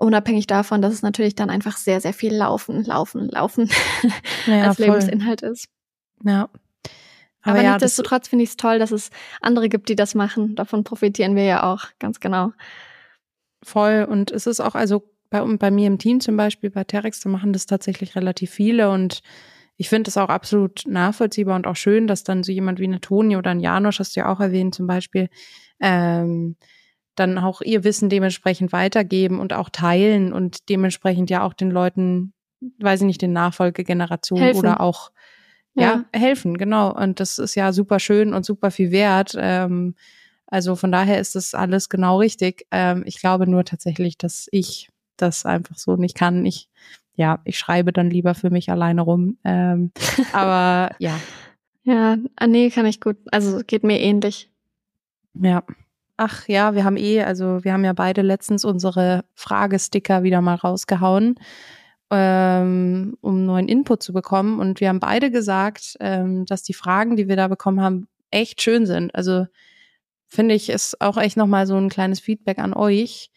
Unabhängig 0.00 0.46
davon, 0.46 0.80
dass 0.80 0.92
es 0.92 1.02
natürlich 1.02 1.34
dann 1.34 1.50
einfach 1.50 1.76
sehr, 1.76 2.00
sehr 2.00 2.12
viel 2.12 2.32
Laufen, 2.32 2.84
Laufen, 2.84 3.28
Laufen 3.28 3.68
ja, 4.46 4.62
als 4.68 4.76
voll. 4.76 4.86
Lebensinhalt 4.86 5.42
ist. 5.42 5.66
Ja. 6.24 6.48
Aber, 7.42 7.58
Aber 7.58 7.62
ja, 7.62 7.70
nichtsdestotrotz 7.72 8.28
finde 8.28 8.44
ich 8.44 8.50
es 8.50 8.56
toll, 8.56 8.78
dass 8.78 8.90
es 8.90 9.10
andere 9.40 9.68
gibt, 9.68 9.88
die 9.88 9.96
das 9.96 10.14
machen. 10.14 10.54
Davon 10.56 10.84
profitieren 10.84 11.36
wir 11.36 11.44
ja 11.44 11.62
auch, 11.62 11.86
ganz 11.98 12.20
genau. 12.20 12.52
Voll. 13.62 14.06
Und 14.08 14.30
es 14.30 14.46
ist 14.46 14.60
auch, 14.60 14.74
also 14.74 15.04
bei, 15.30 15.42
bei 15.44 15.70
mir 15.70 15.86
im 15.86 15.98
Team 15.98 16.20
zum 16.20 16.36
Beispiel, 16.36 16.70
bei 16.70 16.84
Terex, 16.84 17.20
da 17.20 17.28
machen 17.28 17.52
das 17.52 17.66
tatsächlich 17.66 18.16
relativ 18.16 18.50
viele 18.50 18.90
und 18.90 19.22
ich 19.76 19.88
finde 19.88 20.08
es 20.08 20.16
auch 20.16 20.28
absolut 20.28 20.82
nachvollziehbar 20.86 21.54
und 21.54 21.66
auch 21.66 21.76
schön, 21.76 22.08
dass 22.08 22.24
dann 22.24 22.42
so 22.42 22.50
jemand 22.50 22.80
wie 22.80 22.84
eine 22.84 23.00
Toni 23.00 23.36
oder 23.36 23.52
ein 23.52 23.60
Janosch, 23.60 24.00
hast 24.00 24.16
du 24.16 24.20
ja 24.20 24.32
auch 24.32 24.40
erwähnt 24.40 24.74
zum 24.74 24.88
Beispiel, 24.88 25.28
ähm, 25.80 26.56
dann 27.14 27.38
auch 27.38 27.60
ihr 27.60 27.84
Wissen 27.84 28.08
dementsprechend 28.08 28.72
weitergeben 28.72 29.38
und 29.38 29.52
auch 29.52 29.70
teilen 29.70 30.32
und 30.32 30.68
dementsprechend 30.68 31.30
ja 31.30 31.42
auch 31.42 31.52
den 31.52 31.70
Leuten, 31.70 32.32
weiß 32.80 33.02
ich 33.02 33.06
nicht, 33.06 33.22
den 33.22 33.32
Nachfolgegenerationen 33.32 34.56
oder 34.56 34.80
auch 34.80 35.12
ja. 35.74 36.04
ja, 36.12 36.18
helfen, 36.18 36.58
genau. 36.58 36.94
Und 36.94 37.20
das 37.20 37.38
ist 37.38 37.54
ja 37.54 37.72
super 37.72 38.00
schön 38.00 38.34
und 38.34 38.44
super 38.44 38.70
viel 38.70 38.90
wert. 38.90 39.34
Ähm, 39.38 39.94
also 40.46 40.76
von 40.76 40.90
daher 40.90 41.20
ist 41.20 41.34
das 41.34 41.54
alles 41.54 41.88
genau 41.88 42.18
richtig. 42.18 42.66
Ähm, 42.70 43.02
ich 43.06 43.20
glaube 43.20 43.48
nur 43.48 43.64
tatsächlich, 43.64 44.18
dass 44.18 44.48
ich 44.50 44.90
das 45.16 45.44
einfach 45.44 45.76
so 45.76 45.96
nicht 45.96 46.16
kann. 46.16 46.44
Ich, 46.46 46.68
ja, 47.14 47.40
ich 47.44 47.58
schreibe 47.58 47.92
dann 47.92 48.10
lieber 48.10 48.34
für 48.34 48.50
mich 48.50 48.70
alleine 48.70 49.02
rum. 49.02 49.38
Ähm, 49.44 49.92
aber 50.32 50.94
ja. 50.98 51.18
Ja, 51.84 52.18
ah, 52.36 52.46
nee, 52.46 52.70
kann 52.70 52.86
ich 52.86 53.00
gut. 53.00 53.16
Also 53.30 53.60
geht 53.66 53.82
mir 53.82 54.00
ähnlich. 54.00 54.50
Ja. 55.34 55.62
Ach 56.16 56.48
ja, 56.48 56.74
wir 56.74 56.84
haben 56.84 56.96
eh, 56.96 57.22
also 57.22 57.62
wir 57.62 57.72
haben 57.72 57.84
ja 57.84 57.92
beide 57.92 58.22
letztens 58.22 58.64
unsere 58.64 59.24
Fragesticker 59.34 60.22
wieder 60.22 60.40
mal 60.40 60.56
rausgehauen 60.56 61.36
ähm, 62.10 63.16
um 63.20 63.44
neuen 63.44 63.68
Input 63.68 64.02
zu 64.02 64.12
bekommen. 64.12 64.60
Und 64.60 64.80
wir 64.80 64.88
haben 64.88 65.00
beide 65.00 65.30
gesagt, 65.30 65.96
ähm, 66.00 66.46
dass 66.46 66.62
die 66.62 66.74
Fragen, 66.74 67.16
die 67.16 67.28
wir 67.28 67.36
da 67.36 67.48
bekommen 67.48 67.80
haben, 67.80 68.08
echt 68.30 68.62
schön 68.62 68.86
sind. 68.86 69.14
Also 69.14 69.46
finde 70.26 70.54
ich, 70.54 70.68
ist 70.68 71.00
auch 71.00 71.16
echt 71.16 71.36
nochmal 71.36 71.66
so 71.66 71.76
ein 71.76 71.88
kleines 71.88 72.20
Feedback 72.20 72.58
an 72.58 72.74
euch, 72.74 73.30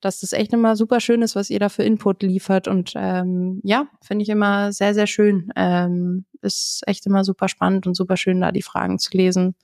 dass 0.00 0.20
das 0.20 0.32
echt 0.32 0.52
immer 0.52 0.76
super 0.76 1.00
schön 1.00 1.22
ist, 1.22 1.36
was 1.36 1.50
ihr 1.50 1.60
da 1.60 1.68
für 1.68 1.84
Input 1.84 2.22
liefert. 2.22 2.68
Und 2.68 2.92
ähm, 2.96 3.60
ja, 3.62 3.86
finde 4.02 4.24
ich 4.24 4.28
immer 4.28 4.72
sehr, 4.72 4.94
sehr 4.94 5.06
schön. 5.06 5.52
Ähm, 5.56 6.24
ist 6.40 6.82
echt 6.86 7.06
immer 7.06 7.24
super 7.24 7.48
spannend 7.48 7.86
und 7.86 7.94
super 7.94 8.16
schön, 8.16 8.40
da 8.40 8.50
die 8.52 8.62
Fragen 8.62 8.98
zu 8.98 9.16
lesen. 9.16 9.54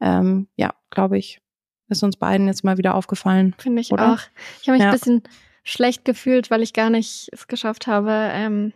Ähm, 0.00 0.48
ja, 0.56 0.74
glaube 0.90 1.18
ich, 1.18 1.40
ist 1.88 2.02
uns 2.02 2.16
beiden 2.16 2.46
jetzt 2.46 2.64
mal 2.64 2.78
wieder 2.78 2.94
aufgefallen. 2.94 3.54
Finde 3.58 3.80
ich 3.80 3.92
oder? 3.92 4.14
auch. 4.14 4.20
Ich 4.62 4.68
habe 4.68 4.78
mich 4.78 4.82
ja. 4.82 4.90
ein 4.90 4.98
bisschen 4.98 5.22
schlecht 5.66 6.04
gefühlt, 6.04 6.50
weil 6.50 6.62
ich 6.62 6.72
gar 6.72 6.90
nicht 6.90 7.28
es 7.32 7.48
geschafft 7.48 7.88
habe, 7.88 8.12
ähm, 8.32 8.72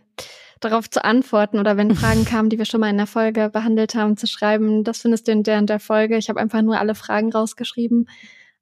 darauf 0.59 0.89
zu 0.89 1.03
antworten 1.03 1.57
oder 1.57 1.77
wenn 1.77 1.95
Fragen 1.95 2.25
kamen, 2.25 2.49
die 2.49 2.57
wir 2.57 2.65
schon 2.65 2.81
mal 2.81 2.89
in 2.89 2.97
der 2.97 3.07
Folge 3.07 3.49
behandelt 3.49 3.95
haben, 3.95 4.17
zu 4.17 4.27
schreiben, 4.27 4.83
das 4.83 5.01
findest 5.01 5.27
du 5.27 5.31
in 5.31 5.43
der 5.43 5.57
und 5.57 5.69
der 5.69 5.79
Folge. 5.79 6.17
Ich 6.17 6.29
habe 6.29 6.39
einfach 6.39 6.61
nur 6.61 6.77
alle 6.79 6.93
Fragen 6.93 7.31
rausgeschrieben, 7.31 8.09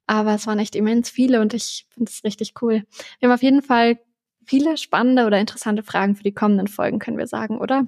aber 0.05 0.35
es 0.35 0.45
waren 0.45 0.59
echt 0.59 0.75
immens 0.75 1.09
viele 1.09 1.41
und 1.41 1.55
ich 1.55 1.87
finde 1.89 2.09
es 2.09 2.23
richtig 2.23 2.53
cool. 2.61 2.83
Wir 3.19 3.29
haben 3.29 3.35
auf 3.35 3.43
jeden 3.43 3.63
Fall 3.63 3.97
viele 4.45 4.77
spannende 4.77 5.25
oder 5.25 5.39
interessante 5.39 5.81
Fragen 5.81 6.15
für 6.15 6.23
die 6.23 6.33
kommenden 6.33 6.67
Folgen, 6.67 6.99
können 6.99 7.17
wir 7.17 7.27
sagen, 7.27 7.57
oder? 7.57 7.87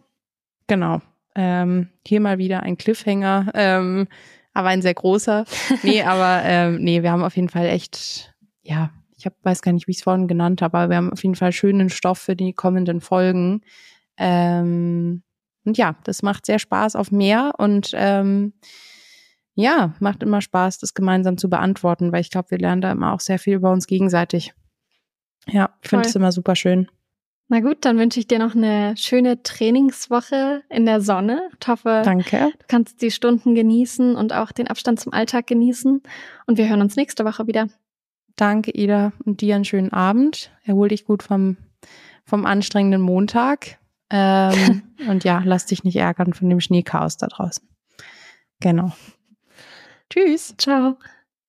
Genau. 0.65 1.01
Ähm, 1.35 1.89
hier 2.05 2.19
mal 2.19 2.39
wieder 2.39 2.63
ein 2.63 2.77
Cliffhanger, 2.77 3.51
ähm, 3.53 4.07
aber 4.53 4.69
ein 4.69 4.81
sehr 4.81 4.95
großer. 4.95 5.45
Nee, 5.83 6.01
aber 6.03 6.41
ähm, 6.43 6.79
nee, 6.81 7.03
wir 7.03 7.11
haben 7.11 7.23
auf 7.23 7.35
jeden 7.35 7.49
Fall 7.49 7.67
echt, 7.67 8.33
ja, 8.63 8.89
ich 9.21 9.27
hab, 9.27 9.35
weiß 9.43 9.61
gar 9.61 9.71
nicht, 9.71 9.87
wie 9.87 9.91
ich 9.91 9.97
es 9.97 10.03
vorhin 10.03 10.27
genannt 10.27 10.63
habe, 10.63 10.77
aber 10.79 10.89
wir 10.89 10.97
haben 10.97 11.13
auf 11.13 11.21
jeden 11.21 11.35
Fall 11.35 11.51
schönen 11.51 11.89
Stoff 11.89 12.17
für 12.17 12.35
die 12.35 12.53
kommenden 12.53 13.01
Folgen. 13.01 13.61
Ähm, 14.17 15.21
und 15.63 15.77
ja, 15.77 15.95
das 16.05 16.23
macht 16.23 16.47
sehr 16.47 16.57
Spaß 16.57 16.95
auf 16.95 17.11
mehr 17.11 17.53
und 17.59 17.91
ähm, 17.93 18.53
ja, 19.53 19.93
macht 19.99 20.23
immer 20.23 20.41
Spaß, 20.41 20.79
das 20.79 20.95
gemeinsam 20.95 21.37
zu 21.37 21.49
beantworten, 21.49 22.11
weil 22.11 22.21
ich 22.21 22.31
glaube, 22.31 22.49
wir 22.49 22.57
lernen 22.57 22.81
da 22.81 22.91
immer 22.91 23.13
auch 23.13 23.19
sehr 23.19 23.37
viel 23.37 23.55
über 23.55 23.71
uns 23.71 23.85
gegenseitig. 23.85 24.53
Ja, 25.47 25.69
ich 25.83 25.89
finde 25.89 26.07
es 26.07 26.15
immer 26.15 26.31
super 26.31 26.55
schön. 26.55 26.87
Na 27.47 27.59
gut, 27.59 27.79
dann 27.81 27.99
wünsche 27.99 28.19
ich 28.19 28.27
dir 28.27 28.39
noch 28.39 28.55
eine 28.55 28.95
schöne 28.97 29.43
Trainingswoche 29.43 30.63
in 30.69 30.85
der 30.87 30.99
Sonne. 30.99 31.49
Ich 31.61 31.67
hoffe, 31.67 32.01
Danke. 32.03 32.53
du 32.57 32.65
kannst 32.67 33.03
die 33.03 33.11
Stunden 33.11 33.53
genießen 33.53 34.15
und 34.15 34.33
auch 34.33 34.51
den 34.51 34.67
Abstand 34.67 34.99
zum 34.99 35.13
Alltag 35.13 35.45
genießen. 35.47 36.01
Und 36.47 36.57
wir 36.57 36.67
hören 36.67 36.81
uns 36.81 36.95
nächste 36.95 37.23
Woche 37.23 37.45
wieder. 37.45 37.67
Danke, 38.35 38.71
Ida, 38.71 39.13
und 39.25 39.41
dir 39.41 39.55
einen 39.55 39.65
schönen 39.65 39.91
Abend. 39.93 40.51
Erhol 40.63 40.89
dich 40.89 41.05
gut 41.05 41.23
vom, 41.23 41.57
vom 42.25 42.45
anstrengenden 42.45 43.01
Montag. 43.01 43.77
Ähm, 44.09 44.83
und 45.07 45.23
ja, 45.23 45.41
lass 45.45 45.65
dich 45.65 45.83
nicht 45.83 45.95
ärgern 45.95 46.33
von 46.33 46.49
dem 46.49 46.59
Schneechaos 46.59 47.17
da 47.17 47.27
draußen. 47.27 47.67
Genau. 48.59 48.91
Tschüss. 50.09 50.55
Ciao. 50.57 50.97